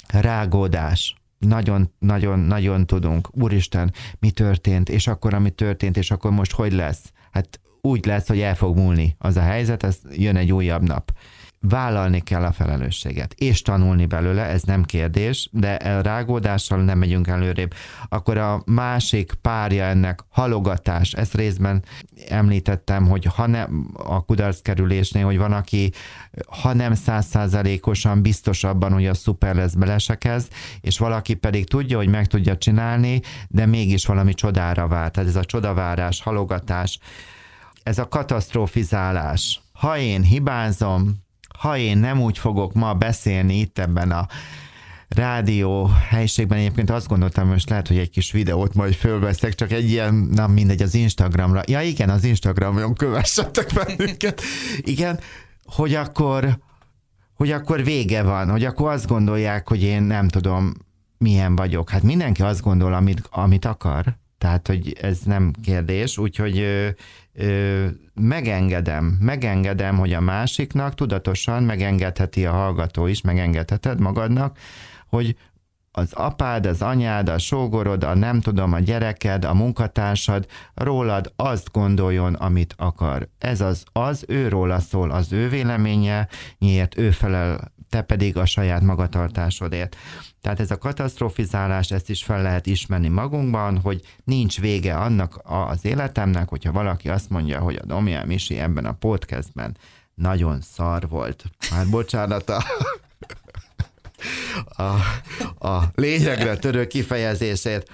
rágódás 0.07 1.15
nagyon, 1.47 1.91
nagyon, 1.99 2.39
nagyon 2.39 2.85
tudunk. 2.85 3.29
Úristen, 3.31 3.93
mi 4.19 4.31
történt, 4.31 4.89
és 4.89 5.07
akkor, 5.07 5.33
ami 5.33 5.49
történt, 5.49 5.97
és 5.97 6.11
akkor 6.11 6.31
most 6.31 6.51
hogy 6.51 6.71
lesz? 6.71 7.11
hát 7.31 7.59
úgy 7.81 8.05
lesz, 8.05 8.27
hogy 8.27 8.39
el 8.39 8.55
fog 8.55 8.75
múlni 8.77 9.15
az 9.17 9.37
a 9.37 9.41
helyzet, 9.41 9.83
ez 9.83 9.97
jön 10.11 10.35
egy 10.35 10.51
újabb 10.51 10.81
nap 10.81 11.11
vállalni 11.61 12.19
kell 12.19 12.43
a 12.43 12.51
felelősséget, 12.51 13.33
és 13.33 13.61
tanulni 13.61 14.05
belőle, 14.05 14.43
ez 14.43 14.63
nem 14.63 14.83
kérdés, 14.83 15.49
de 15.51 16.01
rágódással 16.01 16.83
nem 16.83 16.97
megyünk 16.97 17.27
előrébb. 17.27 17.73
Akkor 18.09 18.37
a 18.37 18.61
másik 18.65 19.33
párja 19.41 19.83
ennek 19.83 20.23
halogatás, 20.29 21.13
ezt 21.13 21.33
részben 21.33 21.83
említettem, 22.29 23.07
hogy 23.07 23.25
ha 23.25 23.47
nem 23.47 23.91
a 23.93 24.25
kudarc 24.25 24.61
kerülésnél, 24.61 25.25
hogy 25.25 25.37
van, 25.37 25.53
aki 25.53 25.91
ha 26.61 26.73
nem 26.73 26.93
százszázalékosan 26.93 28.21
biztos 28.21 28.63
abban, 28.63 28.93
hogy 28.93 29.07
a 29.07 29.13
szuper 29.13 29.55
lesz 29.55 29.73
belesekez, 29.73 30.47
és 30.81 30.97
valaki 30.97 31.33
pedig 31.33 31.67
tudja, 31.67 31.97
hogy 31.97 32.09
meg 32.09 32.27
tudja 32.27 32.57
csinálni, 32.57 33.21
de 33.47 33.65
mégis 33.65 34.05
valami 34.05 34.33
csodára 34.33 34.87
vár. 34.87 35.11
Tehát 35.11 35.29
ez 35.29 35.35
a 35.35 35.45
csodavárás, 35.45 36.21
halogatás, 36.21 36.99
ez 37.83 37.97
a 37.97 38.07
katasztrofizálás. 38.07 39.61
Ha 39.73 39.97
én 39.97 40.23
hibázom, 40.23 41.29
ha 41.61 41.77
én 41.77 41.97
nem 41.97 42.21
úgy 42.21 42.37
fogok 42.37 42.73
ma 42.73 42.93
beszélni 42.93 43.59
itt 43.59 43.79
ebben 43.79 44.11
a 44.11 44.27
rádió 45.07 45.85
helyiségben 46.09 46.57
egyébként 46.57 46.89
azt 46.89 47.07
gondoltam, 47.07 47.47
most 47.47 47.69
lehet, 47.69 47.87
hogy 47.87 47.97
egy 47.97 48.09
kis 48.09 48.31
videót 48.31 48.73
majd 48.73 48.93
fölveszek, 48.93 49.55
csak 49.55 49.71
egy 49.71 49.89
ilyen, 49.89 50.13
na 50.13 50.47
mindegy, 50.47 50.81
az 50.81 50.95
Instagramra. 50.95 51.61
Ja 51.65 51.81
igen, 51.81 52.09
az 52.09 52.23
Instagramon 52.23 52.93
kövessetek 52.93 53.69
bennünket. 53.73 54.41
Igen, 54.77 55.19
hogy 55.65 55.93
akkor, 55.93 56.57
hogy 57.33 57.51
akkor 57.51 57.83
vége 57.83 58.23
van, 58.23 58.49
hogy 58.49 58.65
akkor 58.65 58.91
azt 58.91 59.07
gondolják, 59.07 59.67
hogy 59.67 59.83
én 59.83 60.01
nem 60.01 60.27
tudom, 60.27 60.73
milyen 61.17 61.55
vagyok. 61.55 61.89
Hát 61.89 62.03
mindenki 62.03 62.41
azt 62.41 62.61
gondol, 62.61 62.93
amit, 62.93 63.21
amit 63.31 63.65
akar. 63.65 64.17
Tehát, 64.37 64.67
hogy 64.67 64.97
ez 65.01 65.19
nem 65.19 65.53
kérdés, 65.63 66.17
úgyhogy 66.17 66.65
ö, 67.33 67.87
megengedem, 68.13 69.17
megengedem, 69.19 69.97
hogy 69.97 70.13
a 70.13 70.19
másiknak 70.19 70.93
tudatosan 70.93 71.63
megengedheti 71.63 72.45
a 72.45 72.51
hallgató 72.51 73.07
is, 73.07 73.21
megengedheted 73.21 73.99
magadnak, 73.99 74.57
hogy 75.07 75.35
az 75.91 76.13
apád, 76.13 76.65
az 76.65 76.81
anyád, 76.81 77.29
a 77.29 77.37
sógorod, 77.37 78.03
a 78.03 78.15
nem 78.15 78.41
tudom, 78.41 78.73
a 78.73 78.79
gyereked, 78.79 79.45
a 79.45 79.53
munkatársad 79.53 80.45
rólad 80.73 81.33
azt 81.35 81.71
gondoljon, 81.71 82.33
amit 82.33 82.73
akar. 82.77 83.27
Ez 83.37 83.61
az, 83.61 83.83
az 83.91 84.23
ő 84.27 84.47
róla 84.47 84.79
szól, 84.79 85.11
az 85.11 85.31
ő 85.31 85.49
véleménye, 85.49 86.27
miért 86.57 86.97
ő 86.97 87.11
felel, 87.11 87.71
te 87.91 88.01
pedig 88.01 88.37
a 88.37 88.45
saját 88.45 88.81
magatartásodért. 88.81 89.95
Tehát 90.41 90.59
ez 90.59 90.71
a 90.71 90.77
katasztrofizálás, 90.77 91.91
ezt 91.91 92.09
is 92.09 92.23
fel 92.23 92.41
lehet 92.41 92.65
ismerni 92.65 93.07
magunkban, 93.07 93.77
hogy 93.77 94.01
nincs 94.23 94.59
vége 94.59 94.95
annak 94.95 95.41
az 95.43 95.85
életemnek, 95.85 96.49
hogyha 96.49 96.71
valaki 96.71 97.09
azt 97.09 97.29
mondja, 97.29 97.59
hogy 97.59 97.75
a 97.75 97.85
Domián 97.85 98.27
Misi 98.27 98.59
ebben 98.59 98.85
a 98.85 98.93
podcastben 98.93 99.77
nagyon 100.13 100.61
szar 100.61 101.07
volt. 101.07 101.43
Már 101.71 101.89
bocsánat 101.89 102.49
a, 102.49 102.63
a, 104.83 105.67
a 105.67 105.91
lényegre 105.95 106.57
törő 106.57 106.87
kifejezését 106.87 107.91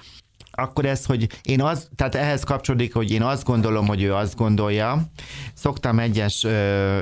akkor 0.58 0.84
ez, 0.84 1.04
hogy 1.04 1.26
én 1.42 1.62
az, 1.62 1.88
tehát 1.96 2.14
ehhez 2.14 2.44
kapcsolódik, 2.44 2.94
hogy 2.94 3.10
én 3.10 3.22
azt 3.22 3.44
gondolom, 3.44 3.86
hogy 3.86 4.02
ő 4.02 4.14
azt 4.14 4.36
gondolja. 4.36 5.02
Szoktam 5.54 5.98
egyes 5.98 6.44
ö, 6.44 6.50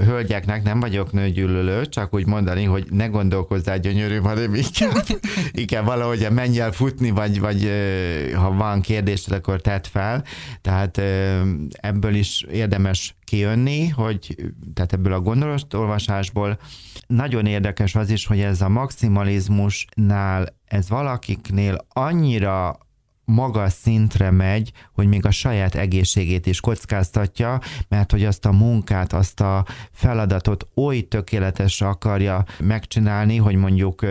hölgyeknek, 0.05 0.63
nem 0.63 0.81
vagyok 0.81 1.13
nőgyűlölő, 1.13 1.87
csak 1.87 2.15
úgy 2.15 2.27
mondani, 2.27 2.65
hogy 2.65 2.87
ne 2.91 3.07
gondolkozzál 3.07 3.79
gyönyörű, 3.79 4.19
hanem 4.19 4.55
inkább, 4.55 5.05
inkább 5.53 5.85
valahogy 5.85 6.27
menj 6.31 6.61
el 6.61 6.73
futni, 6.73 7.11
vagy, 7.11 7.41
vagy 7.41 7.65
ö, 7.65 8.33
ha 8.35 8.53
van 8.53 8.81
kérdésed, 8.81 9.33
akkor 9.33 9.61
tedd 9.61 9.83
fel. 9.91 10.25
Tehát 10.61 10.99
ö, 10.99 11.41
ebből 11.71 12.15
is 12.15 12.47
érdemes 12.53 13.17
kijönni, 13.25 13.89
hogy 13.89 14.37
tehát 14.75 14.93
ebből 14.93 15.13
a 15.13 15.21
gondolatolvasásból 15.21 16.59
nagyon 17.07 17.47
érdekes 17.47 17.95
az 17.95 18.11
is, 18.11 18.27
hogy 18.27 18.41
ez 18.41 18.61
a 18.61 18.69
maximalizmusnál, 18.69 20.47
ez 20.65 20.89
valakiknél 20.89 21.87
annyira 21.89 22.79
magas 23.27 23.73
szintre 23.73 24.31
megy, 24.31 24.73
hogy 24.93 25.07
még 25.07 25.27
a 25.27 25.31
saját 25.31 25.75
egészségét 25.75 26.47
is 26.47 26.61
kockáztatja, 26.61 27.61
mert 27.89 28.11
hogy 28.11 28.25
azt 28.25 28.45
a 28.45 28.53
munkát, 28.53 29.13
azt 29.13 29.41
a 29.41 29.65
feladatot 29.93 30.67
oly 30.75 31.01
tökéletesre 31.01 31.89
akarja 31.89 32.45
megcsinálni, 32.61 33.37
hogy 33.37 33.55
mondjuk 33.57 34.07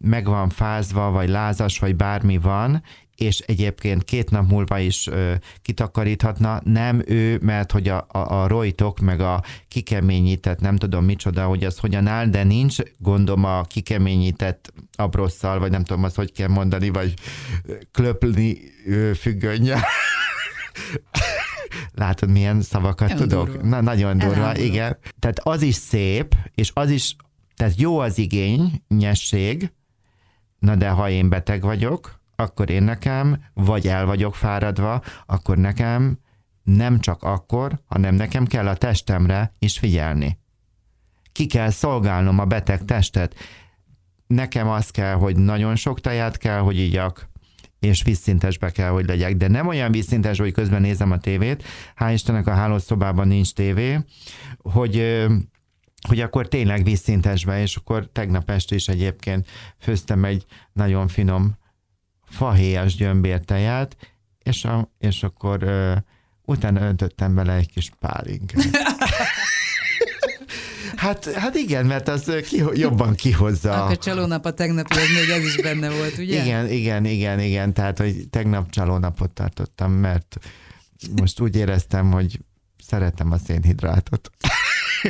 meg 0.00 0.26
van 0.26 0.48
fázva, 0.48 1.10
vagy 1.10 1.28
lázas, 1.28 1.78
vagy 1.78 1.96
bármi 1.96 2.38
van, 2.38 2.82
és 3.22 3.38
egyébként 3.38 4.04
két 4.04 4.30
nap 4.30 4.48
múlva 4.48 4.78
is 4.78 5.06
ö, 5.06 5.34
kitakaríthatna, 5.62 6.60
nem 6.64 7.02
ő, 7.06 7.38
mert 7.42 7.72
hogy 7.72 7.88
a, 7.88 8.06
a, 8.08 8.18
a 8.18 8.46
rojtok, 8.46 8.98
meg 8.98 9.20
a 9.20 9.42
kikeményített, 9.68 10.60
nem 10.60 10.76
tudom 10.76 11.04
micsoda, 11.04 11.46
hogy 11.46 11.64
az 11.64 11.78
hogyan 11.78 12.06
áll, 12.06 12.26
de 12.26 12.42
nincs 12.44 12.76
gondom 12.98 13.44
a 13.44 13.62
kikeményített 13.62 14.72
abrosszal, 14.92 15.58
vagy 15.58 15.70
nem 15.70 15.84
tudom 15.84 16.04
azt, 16.04 16.16
hogy 16.16 16.32
kell 16.32 16.48
mondani, 16.48 16.88
vagy 16.88 17.14
klöpni 17.92 18.58
függönye. 19.18 19.80
Látod, 21.94 22.30
milyen 22.30 22.62
szavakat 22.62 23.08
nagyon 23.08 23.28
tudok? 23.28 23.46
Durva. 23.46 23.68
Na, 23.68 23.80
nagyon 23.80 24.18
durva, 24.18 24.34
Elámulok. 24.34 24.66
igen. 24.66 24.98
Tehát 25.18 25.38
az 25.38 25.62
is 25.62 25.74
szép, 25.74 26.34
és 26.54 26.70
az 26.74 26.90
is, 26.90 27.16
tehát 27.56 27.80
jó 27.80 27.98
az 27.98 28.18
igényesség, 28.18 29.72
na 30.58 30.74
de 30.76 30.88
ha 30.88 31.10
én 31.10 31.28
beteg 31.28 31.62
vagyok, 31.62 32.21
akkor 32.42 32.70
én 32.70 32.82
nekem, 32.82 33.44
vagy 33.54 33.88
el 33.88 34.06
vagyok 34.06 34.34
fáradva, 34.34 35.02
akkor 35.26 35.56
nekem 35.56 36.18
nem 36.62 37.00
csak 37.00 37.22
akkor, 37.22 37.80
hanem 37.86 38.14
nekem 38.14 38.46
kell 38.46 38.68
a 38.68 38.76
testemre 38.76 39.54
is 39.58 39.78
figyelni. 39.78 40.38
Ki 41.32 41.46
kell 41.46 41.70
szolgálnom 41.70 42.38
a 42.38 42.44
beteg 42.44 42.84
testet. 42.84 43.34
Nekem 44.26 44.68
az 44.68 44.90
kell, 44.90 45.14
hogy 45.14 45.36
nagyon 45.36 45.76
sok 45.76 46.00
teját 46.00 46.36
kell, 46.36 46.58
hogy 46.58 46.78
igyak, 46.78 47.30
és 47.78 48.02
vízszintesbe 48.02 48.70
kell, 48.70 48.90
hogy 48.90 49.06
legyek. 49.06 49.36
De 49.36 49.48
nem 49.48 49.66
olyan 49.66 49.92
vízszintes, 49.92 50.38
hogy 50.38 50.52
közben 50.52 50.80
nézem 50.80 51.10
a 51.12 51.18
tévét, 51.18 51.64
hál' 51.98 52.10
Istennek 52.12 52.46
a 52.46 52.54
hálószobában 52.54 53.28
nincs 53.28 53.52
tévé, 53.52 53.98
hogy 54.58 55.26
hogy 56.08 56.20
akkor 56.20 56.48
tényleg 56.48 56.84
vízszintesbe, 56.84 57.60
és 57.60 57.76
akkor 57.76 58.08
tegnap 58.12 58.50
este 58.50 58.74
is 58.74 58.88
egyébként 58.88 59.48
főztem 59.78 60.24
egy 60.24 60.44
nagyon 60.72 61.08
finom 61.08 61.56
fahéjas 62.32 62.94
gyömbértejet, 62.94 63.96
és, 64.42 64.64
a, 64.64 64.92
és 64.98 65.22
akkor 65.22 65.62
ö, 65.62 65.94
utána 66.44 66.80
öntöttem 66.80 67.34
bele 67.34 67.52
egy 67.52 67.70
kis 67.72 67.90
pálinkát. 68.00 68.66
Hát, 70.96 71.32
hát 71.32 71.54
igen, 71.54 71.86
mert 71.86 72.08
az 72.08 72.32
ki, 72.48 72.62
jobban 72.74 73.14
kihozza. 73.14 73.84
Akkor 73.84 73.98
csalónap 73.98 74.44
a 74.44 74.52
tegnapi, 74.52 74.94
az 74.94 75.08
még 75.20 75.28
ez 75.28 75.44
is 75.44 75.56
benne 75.56 75.90
volt, 75.90 76.18
ugye? 76.18 76.42
Igen, 76.42 76.68
igen, 76.70 77.04
igen, 77.04 77.40
igen. 77.40 77.72
Tehát, 77.72 77.98
hogy 77.98 78.28
tegnap 78.30 78.70
csalónapot 78.70 79.30
tartottam, 79.30 79.92
mert 79.92 80.38
most 81.20 81.40
úgy 81.40 81.56
éreztem, 81.56 82.10
hogy 82.10 82.38
szeretem 82.84 83.32
a 83.32 83.38
szénhidrátot. 83.38 84.30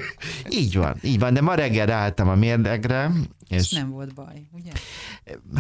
így 0.61 0.77
van, 0.77 0.97
így 1.03 1.19
van, 1.19 1.35
de 1.35 1.41
ma 1.41 1.55
reggel 1.55 1.91
álltam 1.91 2.29
a 2.29 2.35
mérlegre. 2.35 3.11
És, 3.49 3.59
és 3.59 3.71
nem 3.71 3.91
volt 3.91 4.15
baj, 4.15 4.47
ugye? 4.53 4.73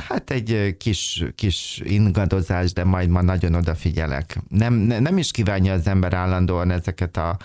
Hát 0.08 0.30
egy 0.30 0.76
kis, 0.78 1.24
kis 1.34 1.80
ingadozás, 1.84 2.72
de 2.72 2.84
majd 2.84 3.08
ma 3.08 3.22
nagyon 3.22 3.54
odafigyelek. 3.54 4.38
Nem, 4.48 4.74
nem 4.74 5.18
is 5.18 5.30
kívánja 5.30 5.72
az 5.72 5.86
ember 5.86 6.14
állandóan 6.14 6.70
ezeket 6.70 7.16
a 7.16 7.36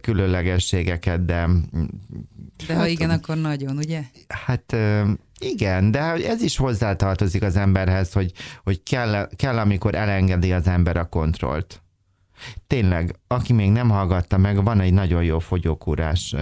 különlegességeket, 0.00 1.24
de... 1.24 1.48
De 2.66 2.72
hát, 2.72 2.76
ha 2.76 2.86
igen, 2.86 3.10
akkor 3.10 3.36
nagyon, 3.36 3.76
ugye? 3.76 4.02
Hát 4.28 4.76
igen, 5.38 5.90
de 5.90 6.00
ez 6.00 6.42
is 6.42 6.56
hozzátartozik 6.56 7.42
az 7.42 7.56
emberhez, 7.56 8.12
hogy, 8.12 8.32
hogy 8.64 8.82
kell, 8.82 9.28
kell, 9.36 9.58
amikor 9.58 9.94
elengedi 9.94 10.52
az 10.52 10.66
ember 10.66 10.96
a 10.96 11.04
kontrollt. 11.04 11.82
Tényleg, 12.66 13.16
aki 13.26 13.52
még 13.52 13.70
nem 13.70 13.90
hallgatta 13.90 14.38
meg, 14.38 14.64
van 14.64 14.80
egy 14.80 14.92
nagyon 14.92 15.24
jó 15.24 15.38
fogyókúrás 15.38 16.34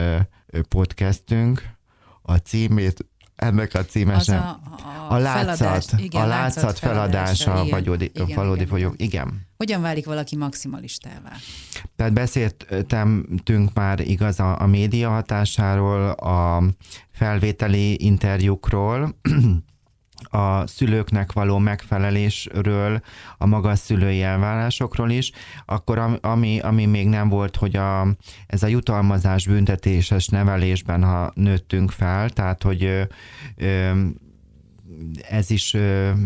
podcastünk, 0.68 1.78
a 2.22 2.36
címét, 2.36 3.06
ennek 3.36 3.74
a 3.74 3.84
címesen. 3.84 4.38
A, 4.38 4.60
a, 5.08 5.14
a 5.14 5.18
látszat, 5.18 5.56
feladás, 5.56 5.86
igen, 5.96 6.22
a 6.22 6.26
látszat, 6.26 6.62
látszat 6.62 6.78
feladása, 6.78 7.44
feladása 7.44 7.66
igen, 7.66 7.84
valódi, 7.84 8.10
igen, 8.14 8.36
valódi 8.36 8.62
igen. 8.62 8.94
Igen. 8.96 9.46
Hogyan 9.56 9.82
válik 9.82 10.06
valaki 10.06 10.36
maximalistává? 10.36 11.32
Tehát 11.96 12.12
beszéltünk 12.12 13.74
már 13.74 14.00
igaz 14.00 14.40
a, 14.40 14.60
a 14.60 14.66
média 14.66 15.10
hatásáról, 15.10 16.10
a 16.10 16.62
felvételi 17.10 18.04
interjúkról, 18.04 19.16
a 20.30 20.66
szülőknek 20.66 21.32
való 21.32 21.58
megfelelésről, 21.58 23.02
a 23.38 23.46
magas 23.46 23.78
szülői 23.78 24.22
elvárásokról 24.22 25.10
is, 25.10 25.32
akkor 25.64 26.18
ami, 26.20 26.58
ami 26.58 26.86
még 26.86 27.08
nem 27.08 27.28
volt, 27.28 27.56
hogy 27.56 27.76
a, 27.76 28.06
ez 28.46 28.62
a 28.62 28.66
jutalmazás 28.66 29.46
büntetéses 29.46 30.28
nevelésben, 30.28 31.04
ha 31.04 31.32
nőttünk 31.34 31.90
fel, 31.90 32.30
tehát 32.30 32.62
hogy 32.62 33.06
ö, 33.56 33.92
ez 35.28 35.50
is 35.50 35.76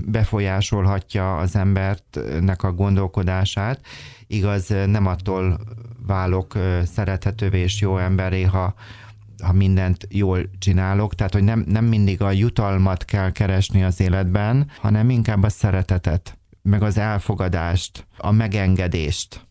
befolyásolhatja 0.06 1.36
az 1.36 1.56
embertnek 1.56 2.62
a 2.62 2.72
gondolkodását, 2.72 3.80
igaz, 4.26 4.74
nem 4.86 5.06
attól 5.06 5.60
válok 6.06 6.52
szerethetővé 6.84 7.58
és 7.58 7.80
jó 7.80 7.98
emberé, 7.98 8.42
ha, 8.42 8.74
ha 9.44 9.52
mindent 9.52 10.06
jól 10.10 10.50
csinálok, 10.58 11.14
tehát 11.14 11.32
hogy 11.32 11.44
nem, 11.44 11.64
nem 11.66 11.84
mindig 11.84 12.22
a 12.22 12.30
jutalmat 12.30 13.04
kell 13.04 13.32
keresni 13.32 13.82
az 13.84 14.00
életben, 14.00 14.70
hanem 14.80 15.10
inkább 15.10 15.42
a 15.42 15.48
szeretetet, 15.48 16.38
meg 16.62 16.82
az 16.82 16.98
elfogadást, 16.98 18.06
a 18.16 18.30
megengedést. 18.30 19.46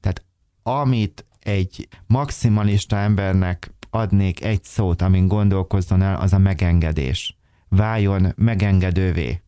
Tehát 0.00 0.24
amit 0.62 1.24
egy 1.38 1.88
maximalista 2.06 2.96
embernek 2.96 3.72
adnék 3.90 4.44
egy 4.44 4.64
szót, 4.64 5.02
amin 5.02 5.28
gondolkozzon 5.28 6.02
el, 6.02 6.16
az 6.16 6.32
a 6.32 6.38
megengedés. 6.38 7.36
Váljon 7.68 8.32
megengedővé. 8.36 9.42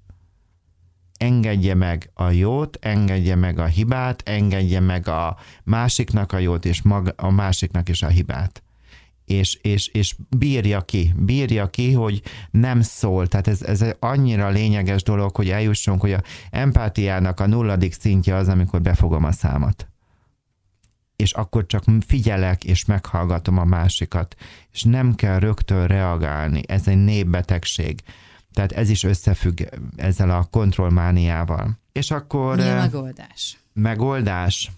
Engedje 1.18 1.75
meg 1.75 2.11
a 2.14 2.31
jót, 2.31 2.79
engedje 2.81 3.35
meg 3.35 3.59
a 3.59 3.64
hibát, 3.64 4.23
engedje 4.29 4.81
meg 4.81 5.09
a 5.09 5.37
másiknak 5.64 6.33
a 6.33 6.39
jót, 6.39 6.64
és 6.64 6.83
maga, 6.83 7.12
a 7.16 7.31
másiknak 7.31 7.89
is 7.89 8.03
a 8.03 8.09
hibát 8.09 8.62
és, 9.31 9.55
és, 9.55 9.89
és 9.89 10.16
bírja 10.37 10.81
ki, 10.81 11.14
bírja 11.16 11.70
ki, 11.70 11.93
hogy 11.93 12.22
nem 12.51 12.81
szól. 12.81 13.26
Tehát 13.26 13.49
ez, 13.49 13.62
ez 13.62 13.85
annyira 13.99 14.49
lényeges 14.49 15.03
dolog, 15.03 15.37
hogy 15.37 15.51
eljussunk, 15.51 16.01
hogy 16.01 16.12
a 16.12 16.22
empátiának 16.51 17.41
a 17.41 17.47
nulladik 17.47 17.93
szintje 17.93 18.35
az, 18.35 18.49
amikor 18.49 18.81
befogom 18.81 19.24
a 19.24 19.33
számat. 19.33 19.89
És 21.16 21.33
akkor 21.33 21.66
csak 21.66 21.85
figyelek 22.07 22.64
és 22.64 22.85
meghallgatom 22.85 23.59
a 23.59 23.64
másikat, 23.64 24.35
és 24.72 24.83
nem 24.83 25.14
kell 25.14 25.39
rögtön 25.39 25.87
reagálni. 25.87 26.62
Ez 26.66 26.89
egy 26.89 27.05
népbetegség. 27.05 28.01
Tehát 28.53 28.72
ez 28.72 28.91
is 28.91 29.03
összefügg 29.03 29.61
ezzel 29.97 30.31
a 30.31 30.45
kontrollmániával. 30.51 31.78
És 31.93 32.11
akkor... 32.11 32.57
Mi 32.57 32.68
a 32.68 32.74
megoldás? 32.74 33.59
Megoldás. 33.72 34.70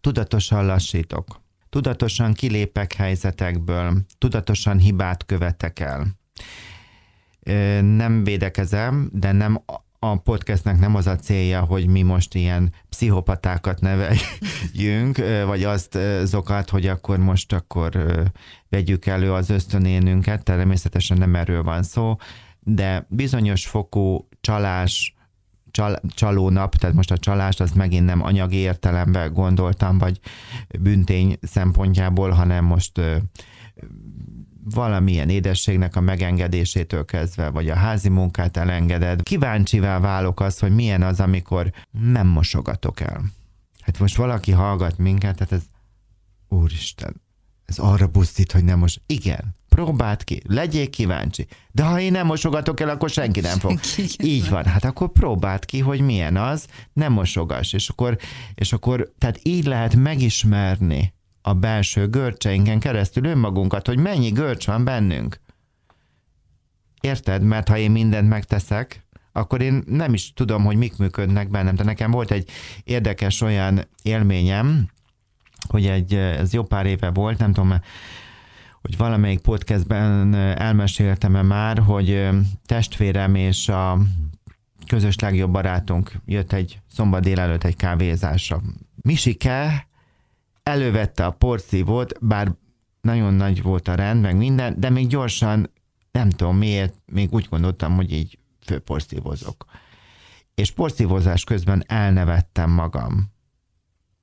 Tudatosan 0.00 0.66
lassítok 0.66 1.46
tudatosan 1.70 2.32
kilépek 2.32 2.92
helyzetekből, 2.92 3.96
tudatosan 4.18 4.78
hibát 4.78 5.24
követek 5.24 5.80
el. 5.80 6.06
Nem 7.82 8.24
védekezem, 8.24 9.10
de 9.12 9.32
nem 9.32 9.64
a 9.98 10.16
podcastnek 10.16 10.78
nem 10.78 10.94
az 10.94 11.06
a 11.06 11.16
célja, 11.16 11.60
hogy 11.60 11.86
mi 11.86 12.02
most 12.02 12.34
ilyen 12.34 12.72
pszichopatákat 12.88 13.80
neveljünk, 13.80 15.16
vagy 15.46 15.64
azt 15.64 15.98
zokat, 16.22 16.70
hogy 16.70 16.86
akkor 16.86 17.18
most 17.18 17.52
akkor 17.52 18.22
vegyük 18.68 19.06
elő 19.06 19.32
az 19.32 19.50
ösztönénünket, 19.50 20.44
természetesen 20.44 21.18
nem 21.18 21.34
erről 21.34 21.62
van 21.62 21.82
szó, 21.82 22.16
de 22.60 23.06
bizonyos 23.08 23.66
fokú 23.66 24.28
csalás, 24.40 25.16
csal, 25.70 26.00
csalónap, 26.08 26.74
tehát 26.74 26.96
most 26.96 27.10
a 27.10 27.18
csalást 27.18 27.60
az 27.60 27.72
megint 27.72 28.06
nem 28.06 28.22
anyagi 28.22 28.56
értelemben 28.56 29.32
gondoltam, 29.32 29.98
vagy 29.98 30.20
büntény 30.80 31.38
szempontjából, 31.42 32.30
hanem 32.30 32.64
most 32.64 33.00
valamilyen 34.74 35.28
édességnek 35.28 35.96
a 35.96 36.00
megengedésétől 36.00 37.04
kezdve, 37.04 37.48
vagy 37.48 37.68
a 37.68 37.74
házi 37.74 38.08
munkát 38.08 38.56
elengeded. 38.56 39.22
Kíváncsivá 39.22 39.98
válok 39.98 40.40
az, 40.40 40.58
hogy 40.58 40.74
milyen 40.74 41.02
az, 41.02 41.20
amikor 41.20 41.72
nem 41.90 42.26
mosogatok 42.26 43.00
el. 43.00 43.24
Hát 43.80 43.98
most 43.98 44.16
valaki 44.16 44.52
hallgat 44.52 44.98
minket, 44.98 45.36
tehát 45.36 45.52
ez, 45.52 45.62
úristen, 46.48 47.20
ez 47.64 47.78
arra 47.78 48.06
buzdít, 48.06 48.52
hogy 48.52 48.64
nem 48.64 48.78
most. 48.78 49.02
Igen, 49.06 49.56
próbáld 49.84 50.24
ki, 50.24 50.42
legyél 50.46 50.90
kíváncsi. 50.90 51.46
De 51.72 51.82
ha 51.82 52.00
én 52.00 52.12
nem 52.12 52.26
mosogatok 52.26 52.80
el, 52.80 52.88
akkor 52.88 53.10
senki 53.10 53.40
nem 53.40 53.58
fog. 53.58 53.80
Így 54.22 54.48
van, 54.48 54.64
hát 54.64 54.84
akkor 54.84 55.12
próbáld 55.12 55.64
ki, 55.64 55.78
hogy 55.78 56.00
milyen 56.00 56.36
az, 56.36 56.66
nem 56.92 57.12
mosogas. 57.12 57.72
És 57.72 57.88
akkor, 57.88 58.18
és 58.54 58.72
akkor 58.72 59.12
tehát 59.18 59.40
így 59.42 59.64
lehet 59.64 59.94
megismerni 59.94 61.14
a 61.42 61.52
belső 61.52 62.08
görcseinken 62.08 62.78
keresztül 62.78 63.24
önmagunkat, 63.24 63.86
hogy 63.86 63.98
mennyi 63.98 64.28
görcs 64.28 64.66
van 64.66 64.84
bennünk. 64.84 65.40
Érted? 67.00 67.42
Mert 67.42 67.68
ha 67.68 67.78
én 67.78 67.90
mindent 67.90 68.28
megteszek, 68.28 69.06
akkor 69.32 69.60
én 69.60 69.82
nem 69.86 70.14
is 70.14 70.32
tudom, 70.32 70.64
hogy 70.64 70.76
mik 70.76 70.96
működnek 70.96 71.50
bennem. 71.50 71.74
De 71.74 71.84
nekem 71.84 72.10
volt 72.10 72.30
egy 72.30 72.50
érdekes 72.84 73.40
olyan 73.40 73.88
élményem, 74.02 74.88
hogy 75.68 75.86
egy, 75.86 76.14
ez 76.14 76.52
jó 76.52 76.62
pár 76.62 76.86
éve 76.86 77.10
volt, 77.10 77.38
nem 77.38 77.52
tudom, 77.52 77.80
hogy 78.88 78.96
valamelyik 78.96 79.40
podcastben 79.40 80.34
elmeséltem-e 80.34 81.42
már, 81.42 81.78
hogy 81.78 82.28
testvérem 82.66 83.34
és 83.34 83.68
a 83.68 83.98
közös 84.86 85.18
legjobb 85.18 85.50
barátunk 85.50 86.12
jött 86.24 86.52
egy 86.52 86.80
szombat 86.92 87.22
délelőtt 87.22 87.64
egy 87.64 87.76
kávézásra. 87.76 88.60
Misike 89.02 89.88
elővette 90.62 91.26
a 91.26 91.30
porszívót, 91.30 92.12
bár 92.20 92.52
nagyon 93.00 93.34
nagy 93.34 93.62
volt 93.62 93.88
a 93.88 93.94
rend, 93.94 94.20
meg 94.20 94.36
minden, 94.36 94.80
de 94.80 94.90
még 94.90 95.06
gyorsan, 95.06 95.70
nem 96.12 96.30
tudom 96.30 96.56
miért, 96.56 96.94
még 97.12 97.32
úgy 97.32 97.46
gondoltam, 97.50 97.94
hogy 97.94 98.12
így 98.12 98.38
főporszívozok. 98.60 99.64
És 100.54 100.70
porszívozás 100.70 101.44
közben 101.44 101.84
elnevettem 101.86 102.70
magam. 102.70 103.32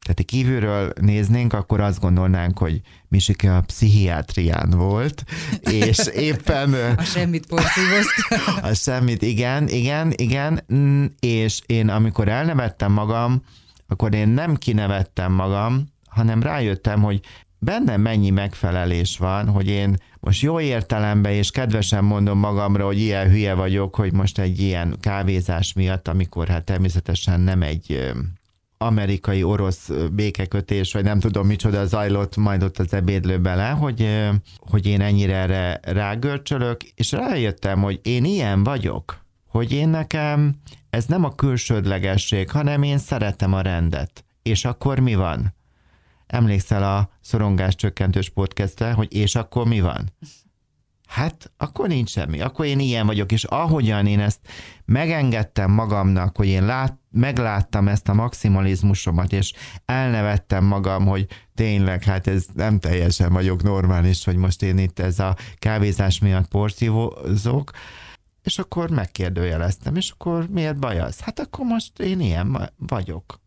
Tehát 0.06 0.26
kívülről 0.26 0.94
néznénk, 1.02 1.54
akkor 1.54 1.80
azt 1.80 2.00
gondolnánk, 2.00 2.58
hogy 2.58 2.82
Misike 3.08 3.56
a 3.56 3.62
pszichiátrián 3.62 4.70
volt, 4.70 5.24
és 5.62 5.98
éppen... 6.30 6.74
a 6.74 7.04
semmit 7.04 7.46
porszívozta. 7.46 8.62
a 8.70 8.74
semmit, 8.74 9.22
igen, 9.22 9.68
igen, 9.68 10.14
igen, 10.16 10.66
és 11.20 11.62
én 11.66 11.90
amikor 11.90 12.28
elnevettem 12.28 12.92
magam, 12.92 13.42
akkor 13.88 14.14
én 14.14 14.28
nem 14.28 14.56
kinevettem 14.56 15.32
magam, 15.32 15.88
hanem 16.08 16.42
rájöttem, 16.42 17.02
hogy 17.02 17.20
bennem 17.60 18.02
mennyi 18.02 18.30
megfelelés 18.30 19.18
van, 19.18 19.50
hogy 19.50 19.68
én 19.68 19.96
most 20.20 20.42
jó 20.42 20.60
értelemben 20.60 21.32
és 21.32 21.52
kedvesen 21.52 22.04
mondom 22.04 22.40
magamra, 22.40 22.86
hogy 22.86 23.00
ilyen 23.00 23.30
hülye 23.30 23.54
vagyok, 23.54 23.96
hogy 23.96 24.14
most 24.14 24.40
egy 24.40 24.60
ilyen 24.60 24.96
kávézás 25.00 25.74
miatt, 25.74 26.08
amikor 26.08 26.48
hát 26.48 26.64
természetesen 26.64 27.40
nem 27.40 27.62
egy 27.62 28.14
amerikai-orosz 28.78 29.90
békekötés, 30.12 30.94
vagy 30.94 31.04
nem 31.04 31.20
tudom 31.20 31.48
micsoda 31.48 31.86
zajlott 31.86 32.36
majd 32.36 32.64
ott 32.64 32.78
az 32.78 32.94
ebédlő 32.94 33.40
bele, 33.40 33.70
hogy, 33.70 34.30
hogy 34.60 34.86
én 34.86 35.02
ennyire 35.02 35.36
erre 35.36 35.80
rágörcsölök, 35.84 36.84
és 36.84 37.12
rájöttem, 37.12 37.82
hogy 37.82 38.00
én 38.04 38.26
ilyen 38.26 38.64
vagyok, 38.64 39.26
hogy 39.48 39.72
én 39.72 39.90
nekem 39.90 40.56
ez 40.90 41.06
nem 41.06 41.24
a 41.24 41.36
külsődlegesség, 41.36 42.50
hanem 42.50 42.84
én 42.84 42.98
szeretem 42.98 43.54
a 43.54 43.62
rendet. 43.62 44.26
És 44.42 44.66
akkor 44.66 45.00
mi 45.00 45.16
van? 45.16 45.54
Emlékszel 46.28 46.84
a 46.84 47.10
szorongás 47.22 47.76
csökkentős 47.76 48.30
podcastre, 48.30 48.92
hogy 48.92 49.14
és 49.14 49.36
akkor 49.36 49.68
mi 49.68 49.82
van? 49.82 50.14
Hát 51.08 51.52
akkor 51.58 51.88
nincs 51.88 52.10
semmi, 52.10 52.42
akkor 52.42 52.66
én 52.66 52.80
ilyen 52.80 53.06
vagyok, 53.06 53.32
és 53.32 53.44
ahogyan 53.44 54.08
én 54.08 54.20
ezt 54.20 54.40
megengedtem 54.86 55.72
magamnak, 55.72 56.38
hogy 56.38 56.48
én 56.48 56.66
lát, 56.66 56.98
megláttam 57.12 57.88
ezt 57.88 58.10
a 58.10 58.14
maximalizmusomat, 58.14 59.34
és 59.34 59.54
elnevettem 59.86 60.64
magam, 60.64 61.06
hogy 61.06 61.28
tényleg, 61.56 62.04
hát 62.04 62.28
ez 62.28 62.46
nem 62.54 62.80
teljesen 62.80 63.34
vagyok 63.34 63.64
normális, 63.64 64.26
hogy 64.26 64.36
most 64.36 64.64
én 64.64 64.78
itt 64.78 65.00
ez 65.00 65.20
a 65.20 65.36
kávézás 65.60 66.20
miatt 66.20 66.48
porszívózok, 66.48 67.72
és 68.44 68.58
akkor 68.58 68.90
megkérdőjeleztem, 68.90 69.96
és 69.96 70.10
akkor 70.10 70.48
miért 70.50 70.80
baj 70.80 71.00
az? 71.00 71.20
Hát 71.20 71.40
akkor 71.40 71.66
most 71.66 72.00
én 72.00 72.20
ilyen 72.20 72.72
vagyok 72.78 73.44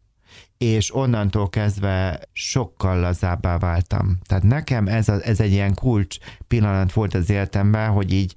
és 0.59 0.95
onnantól 0.95 1.49
kezdve 1.49 2.21
sokkal 2.33 3.01
lazábbá 3.01 3.59
váltam. 3.59 4.19
Tehát 4.27 4.45
nekem 4.45 4.89
ez, 4.89 5.09
a, 5.09 5.21
ez 5.23 5.41
egy 5.41 5.53
ilyen 5.53 5.75
kulcs 5.75 6.17
pillanat 6.49 6.93
volt 6.93 7.15
az 7.15 7.31
életemben, 7.31 7.91
hogy 7.91 8.13
így 8.13 8.35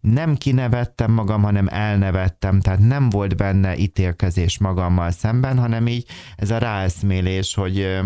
nem 0.00 0.36
kinevettem 0.36 1.12
magam, 1.12 1.42
hanem 1.42 1.68
elnevettem, 1.68 2.60
tehát 2.60 2.78
nem 2.78 3.10
volt 3.10 3.36
benne 3.36 3.76
ítélkezés 3.76 4.58
magammal 4.58 5.10
szemben, 5.10 5.58
hanem 5.58 5.86
így 5.86 6.06
ez 6.36 6.50
a 6.50 6.58
ráeszmélés, 6.58 7.54
hogy 7.54 8.00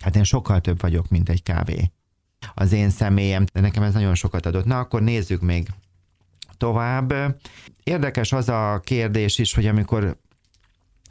hát 0.00 0.16
én 0.16 0.24
sokkal 0.24 0.60
több 0.60 0.80
vagyok, 0.80 1.08
mint 1.08 1.28
egy 1.28 1.42
kávé. 1.42 1.92
Az 2.54 2.72
én 2.72 2.90
személyem, 2.90 3.44
de 3.52 3.60
nekem 3.60 3.82
ez 3.82 3.92
nagyon 3.92 4.14
sokat 4.14 4.46
adott. 4.46 4.64
Na, 4.64 4.78
akkor 4.78 5.02
nézzük 5.02 5.40
még 5.40 5.68
tovább. 6.56 7.14
Érdekes 7.82 8.32
az 8.32 8.48
a 8.48 8.80
kérdés 8.84 9.38
is, 9.38 9.54
hogy 9.54 9.66
amikor 9.66 10.16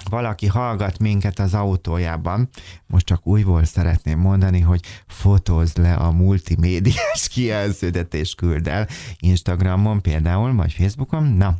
valaki 0.03 0.47
hallgat 0.47 0.99
minket 0.99 1.39
az 1.39 1.53
autójában, 1.53 2.49
most 2.87 3.05
csak 3.05 3.27
újból 3.27 3.63
szeretném 3.63 4.19
mondani, 4.19 4.59
hogy 4.59 4.81
fotózd 5.07 5.77
le 5.77 5.93
a 5.93 6.11
multimédiás 6.11 7.27
kijelződet 7.33 8.13
és 8.13 8.35
küld 8.35 8.67
el 8.67 8.87
Instagramon 9.19 10.01
például, 10.01 10.55
vagy 10.55 10.73
Facebookon. 10.73 11.23
Na, 11.23 11.55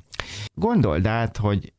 gondold 0.53 1.05
át, 1.05 1.37
hogy 1.37 1.73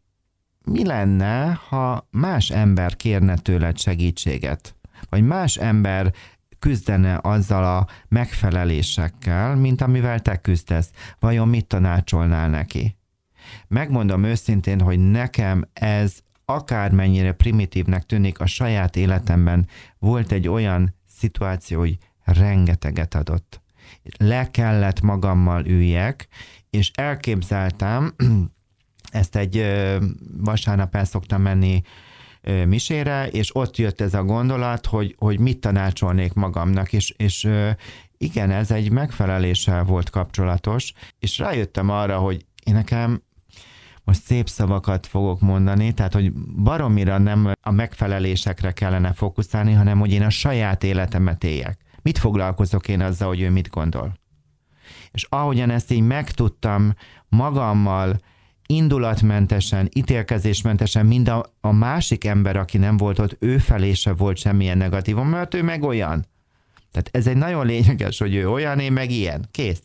mi 0.64 0.84
lenne, 0.84 1.60
ha 1.68 2.08
más 2.10 2.50
ember 2.50 2.96
kérne 2.96 3.36
tőled 3.36 3.78
segítséget, 3.78 4.76
vagy 5.08 5.22
más 5.22 5.56
ember 5.56 6.12
küzdene 6.58 7.18
azzal 7.22 7.64
a 7.64 7.86
megfelelésekkel, 8.08 9.56
mint 9.56 9.80
amivel 9.80 10.20
te 10.20 10.36
küzdesz. 10.36 10.90
Vajon 11.18 11.48
mit 11.48 11.66
tanácsolnál 11.66 12.48
neki? 12.48 12.96
Megmondom 13.68 14.24
őszintén, 14.24 14.80
hogy 14.80 14.98
nekem 14.98 15.68
ez 15.72 16.18
akármennyire 16.46 17.32
primitívnek 17.32 18.02
tűnik, 18.02 18.38
a 18.38 18.46
saját 18.46 18.96
életemben 18.96 19.68
volt 19.98 20.32
egy 20.32 20.48
olyan 20.48 20.94
szituáció, 21.08 21.78
hogy 21.78 21.98
rengeteget 22.24 23.14
adott. 23.14 23.60
Le 24.18 24.50
kellett 24.50 25.00
magammal 25.00 25.66
üljek, 25.66 26.28
és 26.70 26.90
elképzeltem, 26.94 28.14
ezt 29.10 29.36
egy 29.36 29.66
vasárnap 30.36 30.94
el 30.94 31.04
szoktam 31.04 31.42
menni 31.42 31.82
misére, 32.66 33.28
és 33.28 33.56
ott 33.56 33.76
jött 33.76 34.00
ez 34.00 34.14
a 34.14 34.24
gondolat, 34.24 34.86
hogy, 34.86 35.14
hogy 35.18 35.38
mit 35.38 35.60
tanácsolnék 35.60 36.32
magamnak, 36.32 36.92
és, 36.92 37.14
és 37.16 37.48
igen, 38.18 38.50
ez 38.50 38.70
egy 38.70 38.90
megfeleléssel 38.90 39.84
volt 39.84 40.10
kapcsolatos, 40.10 40.92
és 41.18 41.38
rájöttem 41.38 41.90
arra, 41.90 42.18
hogy 42.18 42.46
én 42.64 42.74
nekem 42.74 43.22
most 44.06 44.22
szép 44.22 44.48
szavakat 44.48 45.06
fogok 45.06 45.40
mondani, 45.40 45.92
tehát 45.92 46.12
hogy 46.12 46.32
baromira 46.62 47.18
nem 47.18 47.52
a 47.60 47.70
megfelelésekre 47.70 48.72
kellene 48.72 49.12
fókuszálni, 49.12 49.72
hanem 49.72 49.98
hogy 49.98 50.12
én 50.12 50.22
a 50.22 50.30
saját 50.30 50.84
életemet 50.84 51.44
éljek. 51.44 51.78
Mit 52.02 52.18
foglalkozok 52.18 52.88
én 52.88 53.00
azzal, 53.00 53.28
hogy 53.28 53.40
ő 53.40 53.50
mit 53.50 53.70
gondol? 53.70 54.12
És 55.10 55.26
ahogyan 55.28 55.70
ezt 55.70 55.90
így 55.90 56.02
megtudtam 56.02 56.94
magammal, 57.28 58.20
indulatmentesen, 58.66 59.88
ítélkezésmentesen, 59.94 61.06
mind 61.06 61.28
a, 61.28 61.44
a 61.60 61.72
másik 61.72 62.24
ember, 62.24 62.56
aki 62.56 62.78
nem 62.78 62.96
volt 62.96 63.18
ott, 63.18 63.36
ő 63.40 63.58
felé 63.58 63.92
se 63.92 64.12
volt 64.12 64.36
semmilyen 64.36 64.78
negatívum, 64.78 65.28
mert 65.28 65.54
ő 65.54 65.62
meg 65.62 65.82
olyan. 65.82 66.26
Tehát 66.92 67.08
ez 67.12 67.26
egy 67.26 67.36
nagyon 67.36 67.66
lényeges, 67.66 68.18
hogy 68.18 68.34
ő 68.34 68.50
olyan, 68.50 68.78
én 68.78 68.92
meg 68.92 69.10
ilyen. 69.10 69.48
Kész 69.50 69.82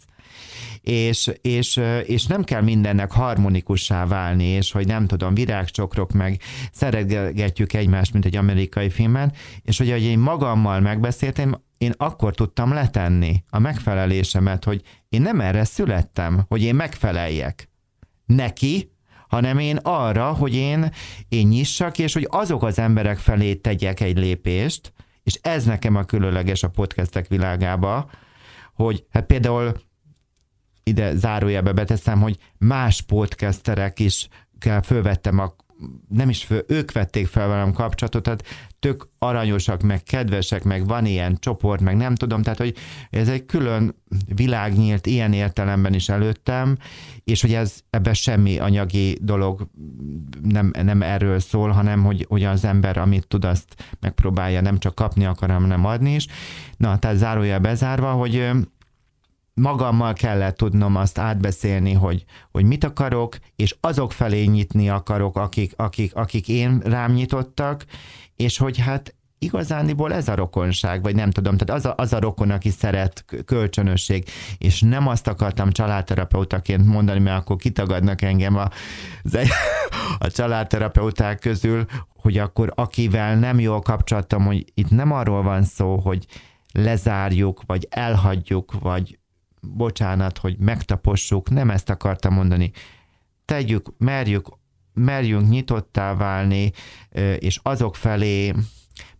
és, 0.81 1.31
és, 1.41 1.79
és 2.05 2.25
nem 2.25 2.43
kell 2.43 2.61
mindennek 2.61 3.11
harmonikussá 3.11 4.05
válni, 4.05 4.43
és 4.43 4.71
hogy 4.71 4.87
nem 4.87 5.07
tudom, 5.07 5.33
virágcsokrok 5.33 6.11
meg 6.11 6.41
szeretgetjük 6.71 7.73
egymást, 7.73 8.13
mint 8.13 8.25
egy 8.25 8.35
amerikai 8.35 8.89
filmben, 8.89 9.33
és 9.61 9.77
hogy, 9.77 9.91
hogy 9.91 10.03
én 10.03 10.19
magammal 10.19 10.79
megbeszéltem, 10.79 11.61
én 11.77 11.93
akkor 11.97 12.35
tudtam 12.35 12.73
letenni 12.73 13.43
a 13.49 13.59
megfelelésemet, 13.59 14.63
hogy 14.63 14.81
én 15.09 15.21
nem 15.21 15.41
erre 15.41 15.63
születtem, 15.63 16.45
hogy 16.47 16.63
én 16.63 16.75
megfeleljek 16.75 17.69
neki, 18.25 18.91
hanem 19.27 19.59
én 19.59 19.77
arra, 19.77 20.33
hogy 20.33 20.55
én, 20.55 20.91
én 21.29 21.47
nyissak, 21.47 21.99
és 21.99 22.13
hogy 22.13 22.27
azok 22.29 22.63
az 22.63 22.79
emberek 22.79 23.17
felé 23.17 23.55
tegyek 23.55 23.99
egy 23.99 24.17
lépést, 24.17 24.93
és 25.23 25.39
ez 25.41 25.65
nekem 25.65 25.95
a 25.95 26.03
különleges 26.03 26.63
a 26.63 26.69
podcastek 26.69 27.27
világába, 27.27 28.09
hogy 28.73 29.05
hát 29.09 29.25
például 29.25 29.73
ide 30.83 31.15
zárójelbe 31.15 31.71
beteszem, 31.71 32.21
hogy 32.21 32.37
más 32.57 33.01
podcasterek 33.01 33.99
is 33.99 34.27
fölvettem 34.81 35.39
a 35.39 35.55
nem 36.09 36.29
is 36.29 36.43
föl, 36.43 36.63
ők 36.67 36.91
vették 36.91 37.27
fel 37.27 37.47
velem 37.47 37.73
kapcsolatot, 37.73 38.23
tehát 38.23 38.43
tök 38.79 39.07
aranyosak, 39.17 39.81
meg 39.81 40.03
kedvesek, 40.03 40.63
meg 40.63 40.87
van 40.87 41.05
ilyen 41.05 41.37
csoport, 41.39 41.81
meg 41.81 41.95
nem 41.97 42.15
tudom, 42.15 42.41
tehát 42.41 42.57
hogy 42.57 42.75
ez 43.09 43.29
egy 43.29 43.45
külön 43.45 43.95
világ 44.35 44.77
nyílt 44.77 45.05
ilyen 45.05 45.33
értelemben 45.33 45.93
is 45.93 46.09
előttem, 46.09 46.77
és 47.23 47.41
hogy 47.41 47.53
ez 47.53 47.79
ebben 47.89 48.13
semmi 48.13 48.57
anyagi 48.57 49.17
dolog 49.21 49.67
nem, 50.43 50.71
nem 50.83 51.01
erről 51.01 51.39
szól, 51.39 51.69
hanem 51.69 52.03
hogy, 52.03 52.25
hogy 52.29 52.43
az 52.43 52.65
ember, 52.65 52.97
amit 52.97 53.27
tud, 53.27 53.45
azt 53.45 53.75
megpróbálja 53.99 54.61
nem 54.61 54.79
csak 54.79 54.95
kapni 54.95 55.25
akar, 55.25 55.49
hanem 55.49 55.85
adni 55.85 56.13
is. 56.13 56.27
Na, 56.77 56.99
tehát 56.99 57.17
zárójel 57.17 57.59
bezárva, 57.59 58.11
hogy 58.11 58.49
magammal 59.53 60.13
kellett 60.13 60.57
tudnom 60.57 60.95
azt 60.95 61.17
átbeszélni, 61.17 61.93
hogy, 61.93 62.25
hogy 62.51 62.65
mit 62.65 62.83
akarok, 62.83 63.37
és 63.55 63.75
azok 63.79 64.11
felé 64.11 64.43
nyitni 64.43 64.89
akarok, 64.89 65.37
akik, 65.37 65.73
akik, 65.75 66.15
akik 66.15 66.47
én 66.47 66.79
rám 66.79 67.11
nyitottak, 67.11 67.85
és 68.35 68.57
hogy 68.57 68.77
hát 68.79 69.15
igazániból 69.43 70.13
ez 70.13 70.27
a 70.27 70.35
rokonság, 70.35 71.01
vagy 71.01 71.15
nem 71.15 71.31
tudom, 71.31 71.57
tehát 71.57 71.83
az 71.83 71.91
a, 71.91 71.93
az 71.97 72.13
a 72.13 72.19
rokon, 72.19 72.49
aki 72.49 72.69
szeret 72.69 73.25
kölcsönösség, 73.45 74.25
és 74.57 74.81
nem 74.81 75.07
azt 75.07 75.27
akartam 75.27 75.71
családterapeutaként 75.71 76.85
mondani, 76.85 77.19
mert 77.19 77.39
akkor 77.39 77.55
kitagadnak 77.55 78.21
engem 78.21 78.55
a, 78.55 78.67
a 80.25 80.27
családterapeuták 80.27 81.39
közül, 81.39 81.85
hogy 82.15 82.37
akkor 82.37 82.71
akivel 82.75 83.35
nem 83.35 83.59
jól 83.59 83.81
kapcsolatom, 83.81 84.45
hogy 84.45 84.65
itt 84.73 84.89
nem 84.89 85.11
arról 85.11 85.43
van 85.43 85.63
szó, 85.63 85.99
hogy 85.99 86.25
lezárjuk, 86.73 87.61
vagy 87.65 87.87
elhagyjuk, 87.89 88.79
vagy 88.79 89.19
bocsánat, 89.61 90.37
hogy 90.37 90.57
megtapossuk, 90.59 91.49
nem 91.49 91.69
ezt 91.69 91.89
akartam 91.89 92.33
mondani. 92.33 92.71
Tegyük, 93.45 93.93
merjük, 93.97 94.47
merjünk 94.93 95.49
nyitottá 95.49 96.15
válni, 96.15 96.71
és 97.39 97.59
azok 97.63 97.95
felé 97.95 98.53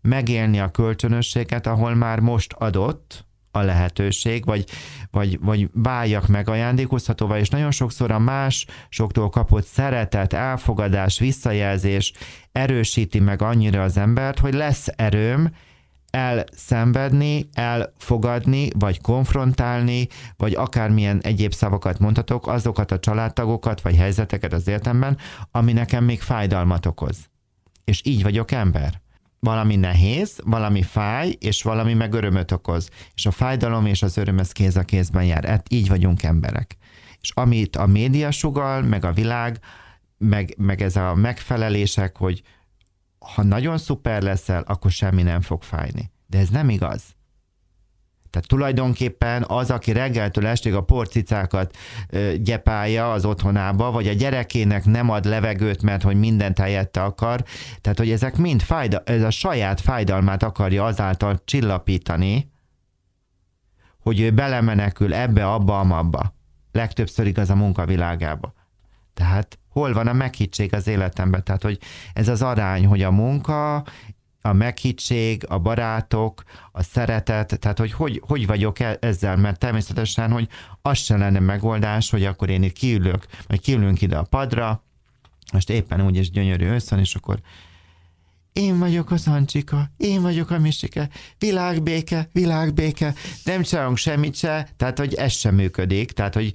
megélni 0.02 0.60
a 0.60 0.72
kölcsönösséget, 0.72 1.68
ahol 1.68 1.96
már 1.96 2.20
most 2.20 2.54
adott 2.54 3.26
a 3.52 3.62
lehetőség, 3.62 4.46
vagy, 4.46 4.66
vagy, 5.12 5.40
vagy 5.40 5.70
váljak 5.74 6.28
meg 6.28 6.50
ajándékozhatóvá, 6.50 7.38
és 7.38 7.50
nagyon 7.50 7.72
sokszor 7.72 8.12
a 8.12 8.20
másoktól 8.20 9.30
kapott 9.30 9.66
szeretet, 9.66 10.34
elfogadás, 10.34 11.20
visszajelzés 11.20 12.14
erősíti 12.52 13.20
meg 13.20 13.42
annyira 13.42 13.84
az 13.84 13.98
embert, 13.98 14.40
hogy 14.40 14.54
lesz 14.54 14.88
erőm, 14.96 15.52
elszenvedni, 16.12 17.50
elfogadni, 17.54 18.70
vagy 18.80 19.02
konfrontálni, 19.02 20.08
vagy 20.38 20.54
akármilyen 20.54 21.20
egyéb 21.22 21.54
szavakat 21.54 22.00
mondhatok, 22.00 22.48
azokat 22.48 22.92
a 22.92 23.00
családtagokat, 23.00 23.82
vagy 23.82 23.96
helyzeteket 23.96 24.54
az 24.54 24.68
értemben, 24.68 25.18
ami 25.52 25.74
nekem 25.74 26.04
még 26.04 26.22
fájdalmat 26.22 26.86
okoz. 26.86 27.30
És 27.84 28.02
így 28.06 28.24
vagyok 28.24 28.52
ember. 28.52 29.02
Valami 29.40 29.76
nehéz, 29.76 30.40
valami 30.44 30.82
fáj, 30.82 31.36
és 31.40 31.64
valami 31.64 31.94
meg 31.94 32.14
örömöt 32.14 32.52
okoz. 32.52 32.90
És 33.16 33.26
a 33.26 33.32
fájdalom 33.32 33.86
és 33.86 34.02
az 34.02 34.18
öröm 34.18 34.40
ez 34.40 34.52
kéz 34.52 34.76
a 34.76 34.84
kézben 34.84 35.24
jár. 35.24 35.46
Hát 35.46 35.66
így 35.70 35.88
vagyunk 35.88 36.24
emberek. 36.24 36.78
És 37.22 37.32
amit 37.34 37.76
a 37.76 37.86
média 37.86 38.32
sugal, 38.32 38.82
meg 38.82 39.06
a 39.06 39.12
világ, 39.12 39.60
meg, 40.18 40.54
meg 40.58 40.82
ez 40.82 40.96
a 40.96 41.16
megfelelések, 41.16 42.18
hogy 42.18 42.42
ha 43.26 43.44
nagyon 43.44 43.78
szuper 43.78 44.22
leszel, 44.22 44.64
akkor 44.68 44.92
semmi 44.92 45.22
nem 45.22 45.42
fog 45.42 45.64
fájni. 45.64 46.12
De 46.28 46.38
ez 46.38 46.50
nem 46.50 46.70
igaz. 46.70 47.04
Tehát 48.30 48.48
tulajdonképpen 48.48 49.44
az, 49.48 49.72
aki 49.72 49.92
reggeltől 49.92 50.48
estig 50.48 50.74
a 50.74 50.84
porcicákat 50.84 51.76
ö, 52.10 52.34
gyepálja 52.38 53.12
az 53.12 53.26
otthonába, 53.26 53.92
vagy 53.92 54.08
a 54.08 54.14
gyerekének 54.14 54.86
nem 54.86 55.10
ad 55.10 55.26
levegőt, 55.26 55.82
mert 55.82 56.04
hogy 56.04 56.16
mindent 56.16 56.58
helyette 56.58 57.04
akar, 57.04 57.44
tehát 57.82 57.98
hogy 57.98 58.12
ezek 58.12 58.38
mind 58.38 58.62
fájda, 58.62 59.02
ez 59.06 59.22
a 59.22 59.30
saját 59.30 59.82
fájdalmát 59.82 60.44
akarja 60.44 60.86
azáltal 60.86 61.42
csillapítani, 61.46 62.52
hogy 64.00 64.20
ő 64.20 64.32
belemenekül 64.32 65.14
ebbe, 65.14 65.52
abba, 65.52 65.80
amabba. 65.80 66.36
Legtöbbször 66.72 67.28
igaz 67.28 67.50
a 67.50 67.56
munkavilágába. 67.56 68.54
Tehát 69.14 69.60
hol 69.72 69.94
van 69.94 70.08
a 70.08 70.14
meghittség 70.14 70.74
az 70.74 70.88
életemben. 70.88 71.44
Tehát, 71.44 71.64
hogy 71.64 71.80
ez 72.14 72.28
az 72.28 72.42
arány, 72.42 72.86
hogy 72.86 73.02
a 73.02 73.12
munka, 73.12 73.84
a 74.42 74.54
meghittség, 74.54 75.46
a 75.48 75.60
barátok, 75.60 76.44
a 76.72 76.84
szeretet, 76.84 77.60
tehát 77.60 77.80
hogy 77.80 77.92
hogy, 77.92 78.22
hogy 78.28 78.48
vagyok 78.48 78.80
e- 78.80 78.98
ezzel, 79.00 79.36
mert 79.36 79.60
természetesen, 79.60 80.32
hogy 80.32 80.48
az 80.82 80.98
se 80.98 81.18
lenne 81.18 81.40
megoldás, 81.40 82.10
hogy 82.10 82.26
akkor 82.26 82.50
én 82.50 82.64
itt 82.64 82.74
kiülök, 82.74 83.26
vagy 83.48 83.62
kiülünk 83.62 84.02
ide 84.02 84.18
a 84.18 84.24
padra, 84.24 84.84
most 85.54 85.70
éppen 85.70 86.02
úgy 86.06 86.16
is 86.16 86.30
gyönyörű 86.30 86.68
összön, 86.68 87.00
és 87.00 87.16
akkor 87.16 87.40
én 88.54 88.80
vagyok 88.80 89.12
az 89.12 89.28
Ancsika, 89.28 89.92
én 89.98 90.22
vagyok 90.22 90.50
a 90.50 90.60
Misike, 90.60 91.10
világbéke, 91.40 92.30
világbéke, 92.32 93.14
nem 93.44 93.62
csinálunk 93.62 93.98
semmit 93.98 94.36
se, 94.36 94.68
tehát 94.78 94.98
hogy 94.98 95.14
ez 95.14 95.32
sem 95.32 95.56
működik, 95.56 96.12
tehát 96.12 96.34
hogy 96.34 96.54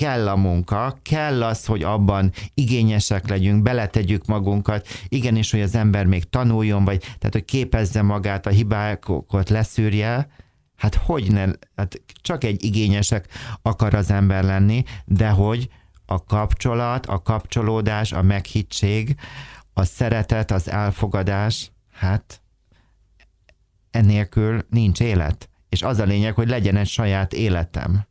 kell 0.00 0.28
a 0.28 0.36
munka, 0.36 0.98
kell 1.02 1.42
az, 1.42 1.66
hogy 1.66 1.82
abban 1.82 2.32
igényesek 2.54 3.28
legyünk, 3.28 3.62
beletegyük 3.62 4.26
magunkat, 4.26 4.88
igenis, 5.08 5.50
hogy 5.50 5.60
az 5.60 5.74
ember 5.74 6.06
még 6.06 6.24
tanuljon, 6.24 6.84
vagy 6.84 6.98
tehát, 6.98 7.32
hogy 7.32 7.44
képezze 7.44 8.02
magát, 8.02 8.46
a 8.46 8.50
hibákat 8.50 9.48
leszűrje, 9.48 10.28
hát 10.76 10.94
hogy 10.94 11.32
ne, 11.32 11.44
hát 11.76 12.02
csak 12.22 12.44
egy 12.44 12.64
igényesek 12.64 13.28
akar 13.62 13.94
az 13.94 14.10
ember 14.10 14.44
lenni, 14.44 14.84
de 15.04 15.28
hogy 15.28 15.68
a 16.06 16.24
kapcsolat, 16.24 17.06
a 17.06 17.22
kapcsolódás, 17.22 18.12
a 18.12 18.22
meghittség, 18.22 19.16
a 19.72 19.84
szeretet, 19.84 20.50
az 20.50 20.70
elfogadás, 20.70 21.70
hát 21.92 22.42
enélkül 23.90 24.66
nincs 24.70 25.00
élet. 25.00 25.48
És 25.68 25.82
az 25.82 25.98
a 25.98 26.04
lényeg, 26.04 26.34
hogy 26.34 26.48
legyen 26.48 26.76
egy 26.76 26.88
saját 26.88 27.32
életem 27.32 28.08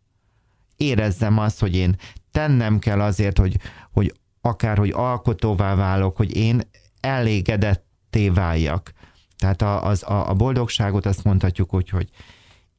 érezzem 0.79 1.37
azt, 1.37 1.59
hogy 1.59 1.75
én 1.75 1.95
tennem 2.31 2.79
kell 2.79 3.01
azért, 3.01 3.37
hogy, 3.37 3.57
hogy 3.91 4.13
akár, 4.41 4.77
hogy 4.77 4.91
alkotóvá 4.91 5.75
válok, 5.75 6.17
hogy 6.17 6.35
én 6.35 6.61
elégedetté 6.99 8.29
váljak. 8.29 8.93
Tehát 9.37 9.61
a, 9.61 9.85
az, 9.85 10.03
a, 10.03 10.29
a 10.29 10.33
boldogságot 10.33 11.05
azt 11.05 11.23
mondhatjuk 11.23 11.73
úgy, 11.73 11.89
hogy 11.89 12.09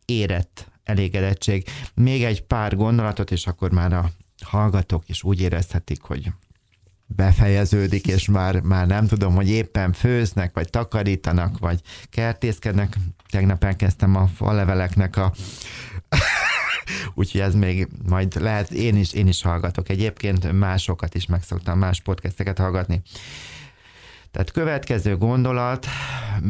érett 0.05 0.71
elégedettség. 0.85 1.69
Még 1.95 2.25
egy 2.25 2.43
pár 2.43 2.77
gondolatot, 2.77 3.31
és 3.31 3.47
akkor 3.47 3.71
már 3.71 3.93
a 3.93 4.11
hallgatók 4.45 5.09
is 5.09 5.23
úgy 5.23 5.41
érezhetik, 5.41 6.03
hogy 6.03 6.33
befejeződik, 7.07 8.07
és 8.07 8.29
már, 8.29 8.61
már 8.61 8.87
nem 8.87 9.07
tudom, 9.07 9.35
hogy 9.35 9.49
éppen 9.49 9.93
főznek, 9.93 10.55
vagy 10.55 10.71
takarítanak, 10.71 11.59
vagy 11.59 11.81
kertészkednek. 12.11 12.97
Tegnap 13.31 13.65
elkezdtem 13.65 14.17
a 14.17 14.27
faleveleknek 14.27 15.17
a 15.17 15.33
Úgyhogy 17.15 17.41
ez 17.41 17.55
még 17.55 17.89
majd 18.09 18.41
lehet, 18.41 18.71
én 18.71 18.97
is, 18.97 19.13
én 19.13 19.27
is 19.27 19.43
hallgatok. 19.43 19.89
Egyébként 19.89 20.53
másokat 20.53 21.15
is 21.15 21.27
megszoktam, 21.27 21.79
más 21.79 22.01
podcasteket 22.01 22.59
hallgatni. 22.59 23.03
Tehát 24.31 24.51
következő 24.51 25.17
gondolat 25.17 25.87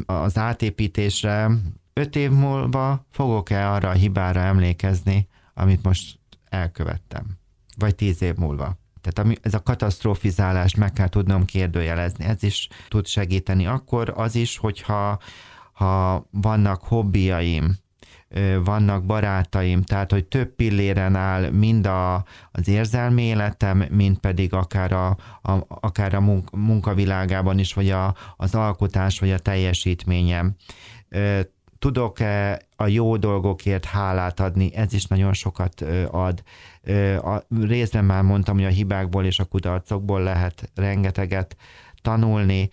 az 0.06 0.38
átépítésre, 0.38 1.50
öt 1.92 2.16
év 2.16 2.30
múlva 2.30 3.06
fogok-e 3.10 3.70
arra 3.70 3.88
a 3.88 3.92
hibára 3.92 4.40
emlékezni, 4.40 5.28
amit 5.54 5.82
most 5.82 6.18
elkövettem? 6.48 7.38
Vagy 7.76 7.94
tíz 7.94 8.22
év 8.22 8.34
múlva? 8.34 8.78
Tehát 9.00 9.38
ez 9.42 9.54
a 9.54 9.62
katasztrofizálást 9.62 10.76
meg 10.76 10.92
kell 10.92 11.08
tudnom 11.08 11.44
kérdőjelezni. 11.44 12.24
Ez 12.24 12.42
is 12.42 12.68
tud 12.88 13.06
segíteni. 13.06 13.66
Akkor 13.66 14.12
az 14.16 14.34
is, 14.34 14.56
hogyha 14.56 15.18
ha 15.72 16.26
vannak 16.30 16.82
hobbiaim, 16.82 17.76
vannak 18.64 19.04
barátaim, 19.04 19.82
tehát 19.82 20.10
hogy 20.10 20.24
több 20.24 20.54
pilléren 20.54 21.16
áll 21.16 21.50
mind 21.50 21.86
a, 21.86 22.14
az 22.52 22.68
érzelmi 22.68 23.22
életem, 23.22 23.84
mind 23.90 24.18
pedig 24.18 24.52
akár 24.52 24.92
a, 24.92 25.08
a, 25.42 25.64
akár 25.68 26.14
a 26.14 26.40
munkavilágában 26.52 27.58
is, 27.58 27.74
vagy 27.74 27.90
a, 27.90 28.14
az 28.36 28.54
alkotás, 28.54 29.18
vagy 29.18 29.30
a 29.30 29.38
teljesítményem. 29.38 30.54
Tudok-e 31.78 32.60
a 32.76 32.86
jó 32.86 33.16
dolgokért 33.16 33.84
hálát 33.84 34.40
adni? 34.40 34.74
Ez 34.74 34.92
is 34.92 35.06
nagyon 35.06 35.32
sokat 35.32 35.84
ad. 36.10 36.42
A 37.22 37.42
részben 37.60 38.04
már 38.04 38.22
mondtam, 38.22 38.54
hogy 38.54 38.64
a 38.64 38.68
hibákból 38.68 39.24
és 39.24 39.38
a 39.38 39.44
kudarcokból 39.44 40.22
lehet 40.22 40.70
rengeteget 40.74 41.56
tanulni, 42.02 42.68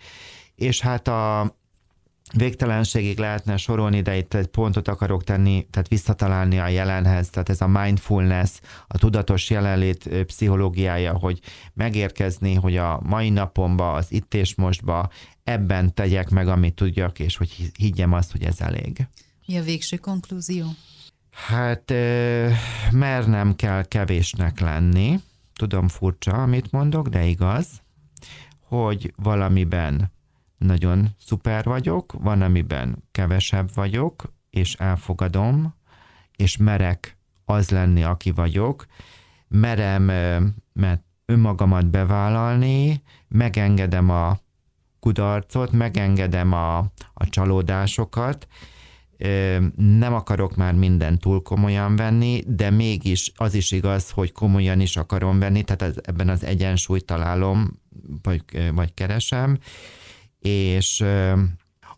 és 0.54 0.80
hát 0.80 1.08
a, 1.08 1.56
végtelenségig 2.36 3.18
lehetne 3.18 3.56
sorolni, 3.56 4.00
de 4.00 4.16
itt 4.16 4.34
egy 4.34 4.46
pontot 4.46 4.88
akarok 4.88 5.24
tenni, 5.24 5.66
tehát 5.70 5.88
visszatalálni 5.88 6.58
a 6.58 6.68
jelenhez, 6.68 7.30
tehát 7.30 7.48
ez 7.48 7.60
a 7.60 7.66
mindfulness, 7.66 8.50
a 8.86 8.98
tudatos 8.98 9.50
jelenlét 9.50 10.24
pszichológiája, 10.26 11.18
hogy 11.18 11.40
megérkezni, 11.74 12.54
hogy 12.54 12.76
a 12.76 13.00
mai 13.04 13.30
napomba, 13.30 13.92
az 13.92 14.12
itt 14.12 14.34
és 14.34 14.54
mostba 14.54 15.10
ebben 15.44 15.94
tegyek 15.94 16.28
meg, 16.30 16.48
amit 16.48 16.74
tudjak, 16.74 17.18
és 17.18 17.36
hogy 17.36 17.70
higgyem 17.76 18.12
azt, 18.12 18.32
hogy 18.32 18.42
ez 18.42 18.60
elég. 18.60 19.06
Mi 19.46 19.56
a 19.56 19.62
végső 19.62 19.96
konklúzió? 19.96 20.66
Hát, 21.30 21.90
mert 22.90 23.26
nem 23.26 23.56
kell 23.56 23.84
kevésnek 23.84 24.60
lenni. 24.60 25.20
Tudom 25.54 25.88
furcsa, 25.88 26.32
amit 26.32 26.70
mondok, 26.70 27.08
de 27.08 27.24
igaz, 27.24 27.66
hogy 28.60 29.12
valamiben 29.16 30.12
nagyon 30.58 31.08
szuper 31.18 31.64
vagyok, 31.64 32.12
van, 32.12 32.42
amiben 32.42 33.04
kevesebb 33.10 33.70
vagyok, 33.74 34.32
és 34.50 34.74
elfogadom, 34.74 35.74
és 36.36 36.56
merek 36.56 37.16
az 37.44 37.70
lenni, 37.70 38.02
aki 38.04 38.30
vagyok, 38.30 38.86
merem 39.48 40.02
mert 40.72 41.02
önmagamat 41.26 41.86
bevállalni, 41.86 43.02
megengedem 43.28 44.10
a 44.10 44.38
kudarcot, 45.00 45.72
megengedem 45.72 46.52
a, 46.52 46.78
a 47.14 47.28
csalódásokat, 47.28 48.46
nem 49.76 50.14
akarok 50.14 50.56
már 50.56 50.74
mindent 50.74 51.20
túl 51.20 51.42
komolyan 51.42 51.96
venni, 51.96 52.42
de 52.46 52.70
mégis 52.70 53.32
az 53.36 53.54
is 53.54 53.70
igaz, 53.70 54.10
hogy 54.10 54.32
komolyan 54.32 54.80
is 54.80 54.96
akarom 54.96 55.38
venni, 55.38 55.62
tehát 55.62 55.96
ebben 55.96 56.28
az 56.28 56.44
egyensúlyt 56.44 57.04
találom, 57.04 57.80
vagy, 58.22 58.42
vagy 58.74 58.94
keresem, 58.94 59.58
és 60.40 61.04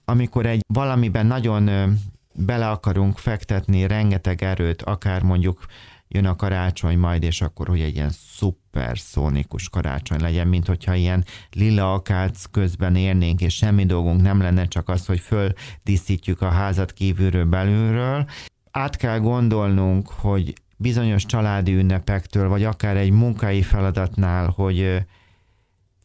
amikor 0.05 0.47
egy 0.47 0.61
valamiben 0.67 1.27
nagyon 1.27 1.95
bele 2.35 2.71
akarunk 2.71 3.19
fektetni 3.19 3.87
rengeteg 3.87 4.43
erőt, 4.43 4.83
akár 4.83 5.23
mondjuk 5.23 5.65
jön 6.09 6.27
a 6.27 6.37
karácsony 6.37 6.99
majd, 6.99 7.23
és 7.23 7.41
akkor, 7.41 7.69
hogy 7.69 7.81
egy 7.81 7.95
ilyen 7.95 8.11
szuper 8.11 8.99
szónikus 8.99 9.69
karácsony 9.69 10.21
legyen, 10.21 10.49
mint 10.49 10.67
hogyha 10.67 10.95
ilyen 10.95 11.25
lila 11.51 11.93
akác 11.93 12.45
közben 12.51 12.97
élnénk, 12.97 13.41
és 13.41 13.55
semmi 13.55 13.87
dolgunk 13.87 14.23
nem 14.23 14.41
lenne, 14.41 14.65
csak 14.65 14.89
az, 14.89 15.07
hogy 15.07 15.21
földíszítjük 15.21 16.43
a 16.43 16.49
házat 16.49 16.93
kívülről, 16.93 17.45
belülről. 17.45 18.27
Át 18.71 18.97
kell 18.97 19.19
gondolnunk, 19.19 20.09
hogy 20.09 20.53
bizonyos 20.77 21.27
családi 21.27 21.75
ünnepektől, 21.75 22.49
vagy 22.49 22.65
akár 22.65 22.97
egy 22.97 23.11
munkai 23.11 23.63
feladatnál, 23.63 24.49
hogy 24.49 25.07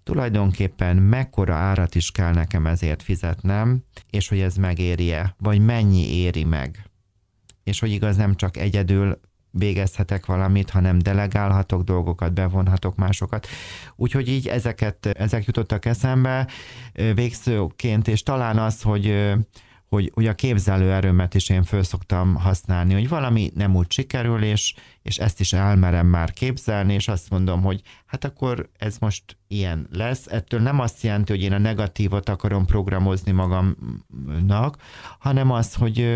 tulajdonképpen 0.05 0.95
mekkora 0.97 1.55
árat 1.55 1.95
is 1.95 2.11
kell 2.11 2.33
nekem 2.33 2.67
ezért 2.67 3.03
fizetnem, 3.03 3.83
és 4.09 4.27
hogy 4.27 4.39
ez 4.39 4.55
megéri-e, 4.55 5.35
vagy 5.37 5.59
mennyi 5.59 6.15
éri 6.15 6.43
meg. 6.43 6.89
És 7.63 7.79
hogy 7.79 7.91
igaz 7.91 8.15
nem 8.15 8.35
csak 8.35 8.57
egyedül 8.57 9.19
végezhetek 9.51 10.25
valamit, 10.25 10.69
hanem 10.69 10.99
delegálhatok 10.99 11.83
dolgokat, 11.83 12.33
bevonhatok 12.33 12.95
másokat. 12.95 13.47
Úgyhogy 13.95 14.29
így 14.29 14.47
ezeket, 14.47 15.05
ezek 15.05 15.45
jutottak 15.45 15.85
eszembe 15.85 16.47
végzőként, 17.13 18.07
és 18.07 18.23
talán 18.23 18.57
az, 18.57 18.81
hogy 18.81 19.33
hogy, 19.95 20.11
hogy 20.13 20.27
a 20.27 20.33
képzelő 20.33 20.91
erőmet 20.91 21.33
is 21.33 21.49
én 21.49 21.63
föl 21.63 21.83
szoktam 21.83 22.35
használni, 22.35 22.93
hogy 22.93 23.09
valami 23.09 23.51
nem 23.55 23.75
úgy 23.75 23.91
sikerül, 23.91 24.43
és, 24.43 24.73
és 25.01 25.17
ezt 25.17 25.39
is 25.39 25.53
elmerem 25.53 26.07
már 26.07 26.33
képzelni, 26.33 26.93
és 26.93 27.07
azt 27.07 27.29
mondom, 27.29 27.61
hogy 27.61 27.81
hát 28.05 28.23
akkor 28.23 28.69
ez 28.77 28.97
most 28.97 29.37
ilyen 29.47 29.87
lesz. 29.91 30.27
Ettől 30.27 30.59
nem 30.59 30.79
azt 30.79 31.03
jelenti, 31.03 31.31
hogy 31.31 31.41
én 31.41 31.53
a 31.53 31.57
negatívot 31.57 32.29
akarom 32.29 32.65
programozni 32.65 33.31
magamnak, 33.31 34.77
hanem 35.19 35.51
az, 35.51 35.73
hogy 35.73 36.07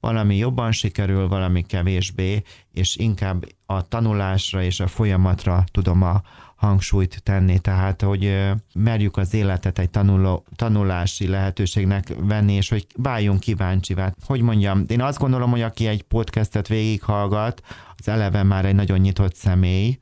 valami 0.00 0.36
jobban 0.36 0.72
sikerül, 0.72 1.28
valami 1.28 1.62
kevésbé, 1.62 2.42
és 2.72 2.96
inkább 2.96 3.44
a 3.66 3.88
tanulásra 3.88 4.62
és 4.62 4.80
a 4.80 4.86
folyamatra 4.86 5.64
tudom 5.70 6.02
a, 6.02 6.22
hangsúlyt 6.58 7.22
tenni, 7.22 7.58
tehát 7.58 8.02
hogy 8.02 8.52
merjük 8.74 9.16
az 9.16 9.34
életet 9.34 9.78
egy 9.78 9.90
tanuló, 9.90 10.44
tanulási 10.56 11.26
lehetőségnek 11.26 12.14
venni, 12.18 12.52
és 12.52 12.68
hogy 12.68 12.86
váljunk 12.96 13.40
kíváncsivá. 13.40 14.12
Hogy 14.24 14.40
mondjam, 14.40 14.84
én 14.88 15.02
azt 15.02 15.18
gondolom, 15.18 15.50
hogy 15.50 15.62
aki 15.62 15.86
egy 15.86 16.02
podcastet 16.02 16.68
végighallgat, 16.68 17.62
az 17.96 18.08
eleve 18.08 18.42
már 18.42 18.64
egy 18.64 18.74
nagyon 18.74 18.98
nyitott 18.98 19.34
személy, 19.34 19.98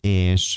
és 0.00 0.52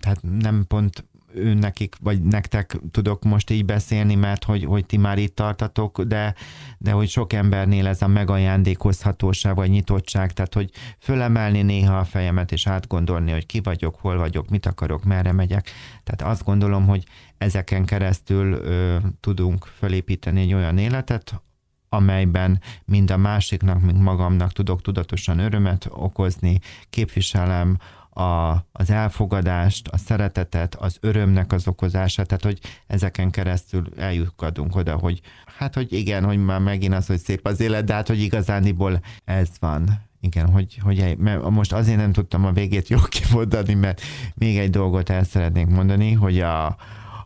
tehát 0.00 0.22
nem 0.22 0.64
pont 0.68 1.04
ő 1.34 1.54
nekik, 1.54 1.96
vagy 2.00 2.22
nektek 2.22 2.76
tudok 2.90 3.22
most 3.24 3.50
így 3.50 3.64
beszélni, 3.64 4.14
mert 4.14 4.44
hogy, 4.44 4.64
hogy 4.64 4.86
ti 4.86 4.96
már 4.96 5.18
itt 5.18 5.34
tartatok, 5.34 6.02
de, 6.02 6.34
de 6.78 6.90
hogy 6.90 7.08
sok 7.08 7.32
embernél 7.32 7.86
ez 7.86 8.02
a 8.02 8.06
megajándékozhatóság, 8.06 9.54
vagy 9.54 9.70
nyitottság, 9.70 10.32
tehát 10.32 10.54
hogy 10.54 10.70
fölemelni 10.98 11.62
néha 11.62 11.98
a 11.98 12.04
fejemet, 12.04 12.52
és 12.52 12.66
átgondolni, 12.66 13.30
hogy 13.30 13.46
ki 13.46 13.60
vagyok, 13.60 13.96
hol 14.00 14.18
vagyok, 14.18 14.48
mit 14.48 14.66
akarok, 14.66 15.04
merre 15.04 15.32
megyek. 15.32 15.70
Tehát 16.04 16.32
azt 16.32 16.44
gondolom, 16.44 16.86
hogy 16.86 17.04
ezeken 17.38 17.84
keresztül 17.84 18.52
ö, 18.52 18.96
tudunk 19.20 19.64
fölépíteni 19.64 20.40
egy 20.40 20.54
olyan 20.54 20.78
életet, 20.78 21.42
amelyben 21.88 22.60
mind 22.84 23.10
a 23.10 23.16
másiknak, 23.16 23.80
mind 23.80 23.98
magamnak 23.98 24.52
tudok 24.52 24.82
tudatosan 24.82 25.38
örömet 25.38 25.88
okozni, 25.90 26.58
képviselem 26.90 27.78
a, 28.12 28.50
az 28.72 28.90
elfogadást, 28.90 29.88
a 29.88 29.96
szeretetet, 29.96 30.74
az 30.74 30.96
örömnek 31.00 31.52
az 31.52 31.68
okozását, 31.68 32.26
tehát 32.26 32.44
hogy 32.44 32.58
ezeken 32.86 33.30
keresztül 33.30 33.88
eljutkodunk 33.96 34.76
oda, 34.76 34.96
hogy 34.96 35.20
hát, 35.58 35.74
hogy 35.74 35.92
igen, 35.92 36.24
hogy 36.24 36.44
már 36.44 36.60
megint 36.60 36.94
az, 36.94 37.06
hogy 37.06 37.18
szép 37.18 37.46
az 37.46 37.60
élet, 37.60 37.84
de 37.84 37.94
hát, 37.94 38.08
hogy 38.08 38.20
igazániból 38.20 39.00
ez 39.24 39.48
van. 39.60 40.10
Igen, 40.20 40.48
hogy, 40.48 40.78
hogy 40.82 41.16
mert 41.18 41.50
most 41.50 41.72
azért 41.72 41.96
nem 41.98 42.12
tudtam 42.12 42.44
a 42.44 42.52
végét 42.52 42.88
jól 42.88 43.08
kimondani, 43.08 43.74
mert 43.74 44.00
még 44.34 44.58
egy 44.58 44.70
dolgot 44.70 45.10
el 45.10 45.24
szeretnék 45.24 45.66
mondani, 45.66 46.12
hogy 46.12 46.40
a, 46.40 46.76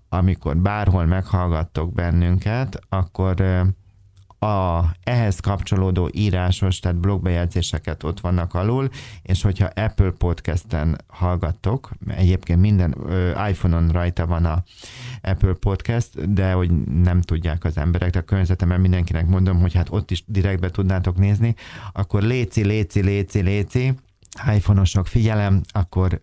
amikor 0.09 0.57
bárhol 0.57 1.05
meghallgattok 1.05 1.93
bennünket, 1.93 2.79
akkor 2.89 3.35
a 4.47 4.91
ehhez 5.03 5.41
kapcsolódó 5.41 6.09
írásos, 6.13 6.79
tehát 6.79 6.97
blogbejegyzéseket 6.97 8.03
ott 8.03 8.21
vannak 8.21 8.55
alul, 8.55 8.89
és 9.23 9.43
hogyha 9.43 9.71
Apple 9.75 10.11
Podcast-en 10.11 10.99
hallgattok, 11.07 11.91
egyébként 12.09 12.61
minden 12.61 12.95
iPhone-on 13.49 13.89
rajta 13.89 14.27
van 14.27 14.45
a 14.45 14.63
Apple 15.23 15.53
Podcast, 15.53 16.33
de 16.33 16.53
hogy 16.53 16.71
nem 16.85 17.21
tudják 17.21 17.65
az 17.65 17.77
emberek, 17.77 18.11
de 18.11 18.19
a 18.19 18.23
környezetemben 18.23 18.81
mindenkinek 18.81 19.27
mondom, 19.27 19.61
hogy 19.61 19.75
hát 19.75 19.89
ott 19.91 20.11
is 20.11 20.25
direktbe 20.27 20.71
tudnátok 20.71 21.17
nézni, 21.17 21.55
akkor 21.93 22.23
léci, 22.23 22.65
léci, 22.65 23.03
léci, 23.03 23.41
léci, 23.41 23.95
iPhone-osok 24.55 25.07
figyelem, 25.07 25.61
akkor 25.69 26.21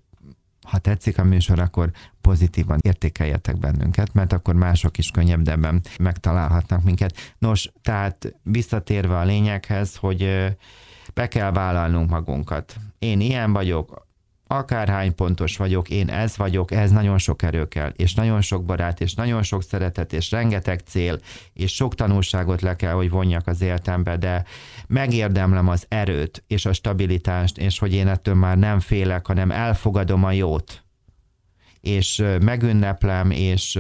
ha 0.64 0.78
tetszik 0.78 1.18
a 1.20 1.24
műsor, 1.24 1.60
akkor 1.60 1.92
pozitívan 2.22 2.80
értékeljetek 2.82 3.58
bennünket, 3.58 4.14
mert 4.14 4.34
akkor 4.34 4.56
mások 4.56 4.98
is 4.98 5.12
könnyebben 5.12 5.82
megtalálhatnak 6.00 6.84
minket. 6.84 7.36
Nos, 7.38 7.72
tehát 7.82 8.36
visszatérve 8.44 9.18
a 9.18 9.24
lényeghez, 9.24 9.96
hogy 9.96 10.54
be 11.14 11.28
kell 11.28 11.52
vállalnunk 11.52 12.10
magunkat. 12.10 12.76
Én 13.00 13.20
ilyen 13.20 13.54
vagyok, 13.54 14.03
akárhány 14.58 15.16
pontos 15.16 15.58
vagyok, 15.58 15.90
én 15.90 16.10
ez 16.10 16.38
vagyok, 16.38 16.72
ez 16.72 16.92
nagyon 16.92 17.18
sok 17.18 17.42
erő 17.42 17.68
kell, 17.68 17.90
és 17.96 18.14
nagyon 18.14 18.42
sok 18.42 18.64
barát, 18.64 19.02
és 19.02 19.14
nagyon 19.14 19.44
sok 19.44 19.64
szeretet, 19.64 20.14
és 20.14 20.32
rengeteg 20.32 20.80
cél, 20.86 21.20
és 21.54 21.74
sok 21.74 21.96
tanulságot 21.96 22.62
le 22.62 22.76
kell, 22.76 22.94
hogy 22.94 23.10
vonjak 23.10 23.48
az 23.48 23.62
életembe, 23.62 24.18
de 24.18 24.44
megérdemlem 24.88 25.68
az 25.68 25.86
erőt, 25.88 26.44
és 26.48 26.66
a 26.66 26.74
stabilitást, 26.74 27.58
és 27.58 27.80
hogy 27.80 27.94
én 27.94 28.08
ettől 28.08 28.36
már 28.36 28.58
nem 28.58 28.80
félek, 28.80 29.28
hanem 29.28 29.52
elfogadom 29.52 30.24
a 30.24 30.32
jót, 30.32 30.84
és 31.82 32.24
megünneplem, 32.42 33.32
és, 33.32 33.80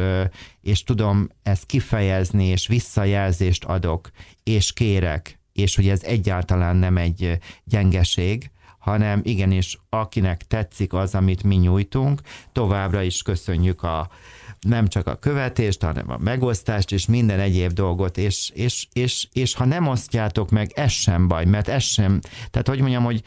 és 0.61 0.83
tudom 0.83 1.29
ezt 1.43 1.65
kifejezni, 1.65 2.45
és 2.45 2.67
visszajelzést 2.67 3.63
adok, 3.63 4.09
és 4.43 4.73
kérek, 4.73 5.39
és 5.53 5.75
hogy 5.75 5.87
ez 5.87 6.03
egyáltalán 6.03 6.75
nem 6.75 6.97
egy 6.97 7.37
gyengeség, 7.63 8.51
hanem 8.83 9.21
igenis 9.23 9.79
akinek 9.89 10.47
tetszik 10.47 10.93
az, 10.93 11.15
amit 11.15 11.43
mi 11.43 11.55
nyújtunk, 11.55 12.21
továbbra 12.51 13.01
is 13.01 13.21
köszönjük 13.21 13.83
a, 13.83 14.09
nem 14.59 14.87
csak 14.87 15.07
a 15.07 15.15
követést, 15.15 15.81
hanem 15.83 16.09
a 16.11 16.17
megosztást 16.17 16.91
és 16.91 17.05
minden 17.05 17.39
egyéb 17.39 17.71
dolgot, 17.71 18.17
és, 18.17 18.51
és, 18.53 18.87
és, 18.93 19.27
és 19.33 19.53
ha 19.53 19.65
nem 19.65 19.87
osztjátok 19.87 20.49
meg, 20.49 20.71
ez 20.75 20.91
sem 20.91 21.27
baj, 21.27 21.45
mert 21.45 21.67
ez 21.67 21.83
sem, 21.83 22.19
tehát 22.51 22.67
hogy 22.67 22.79
mondjam, 22.79 23.03
hogy 23.03 23.23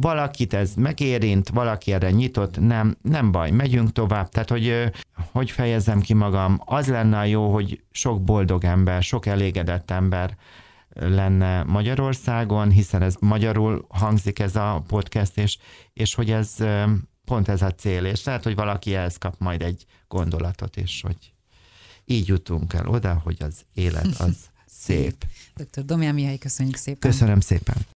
valakit 0.00 0.54
ez 0.54 0.74
megérint, 0.74 1.48
valaki 1.48 1.92
erre 1.92 2.10
nyitott, 2.10 2.60
nem, 2.60 2.96
nem 3.02 3.32
baj, 3.32 3.50
megyünk 3.50 3.92
tovább. 3.92 4.28
Tehát, 4.28 4.48
hogy 4.48 4.90
hogy 5.32 5.50
fejezem 5.50 6.00
ki 6.00 6.14
magam, 6.14 6.60
az 6.64 6.88
lenne 6.88 7.26
jó, 7.26 7.52
hogy 7.52 7.80
sok 7.90 8.22
boldog 8.22 8.64
ember, 8.64 9.02
sok 9.02 9.26
elégedett 9.26 9.90
ember 9.90 10.36
lenne 10.94 11.62
Magyarországon, 11.62 12.70
hiszen 12.70 13.02
ez 13.02 13.14
magyarul 13.20 13.86
hangzik 13.88 14.38
ez 14.38 14.56
a 14.56 14.84
podcast, 14.86 15.38
és, 15.38 15.58
és 15.92 16.14
hogy 16.14 16.30
ez 16.30 16.56
pont 17.24 17.48
ez 17.48 17.62
a 17.62 17.74
cél, 17.74 18.04
és 18.04 18.24
lehet, 18.24 18.42
hogy 18.42 18.54
valaki 18.54 18.94
ehhez 18.94 19.16
kap 19.16 19.34
majd 19.38 19.62
egy 19.62 19.84
gondolatot, 20.08 20.76
és 20.76 21.00
hogy 21.00 21.32
így 22.04 22.28
jutunk 22.28 22.72
el 22.72 22.86
oda, 22.86 23.20
hogy 23.24 23.36
az 23.42 23.64
élet 23.74 24.06
az 24.18 24.36
szép. 24.66 25.24
Dr. 25.54 25.84
Domján 25.84 26.14
Mihály, 26.14 26.38
köszönjük 26.38 26.76
szépen. 26.76 27.10
Köszönöm 27.10 27.40
szépen. 27.40 27.86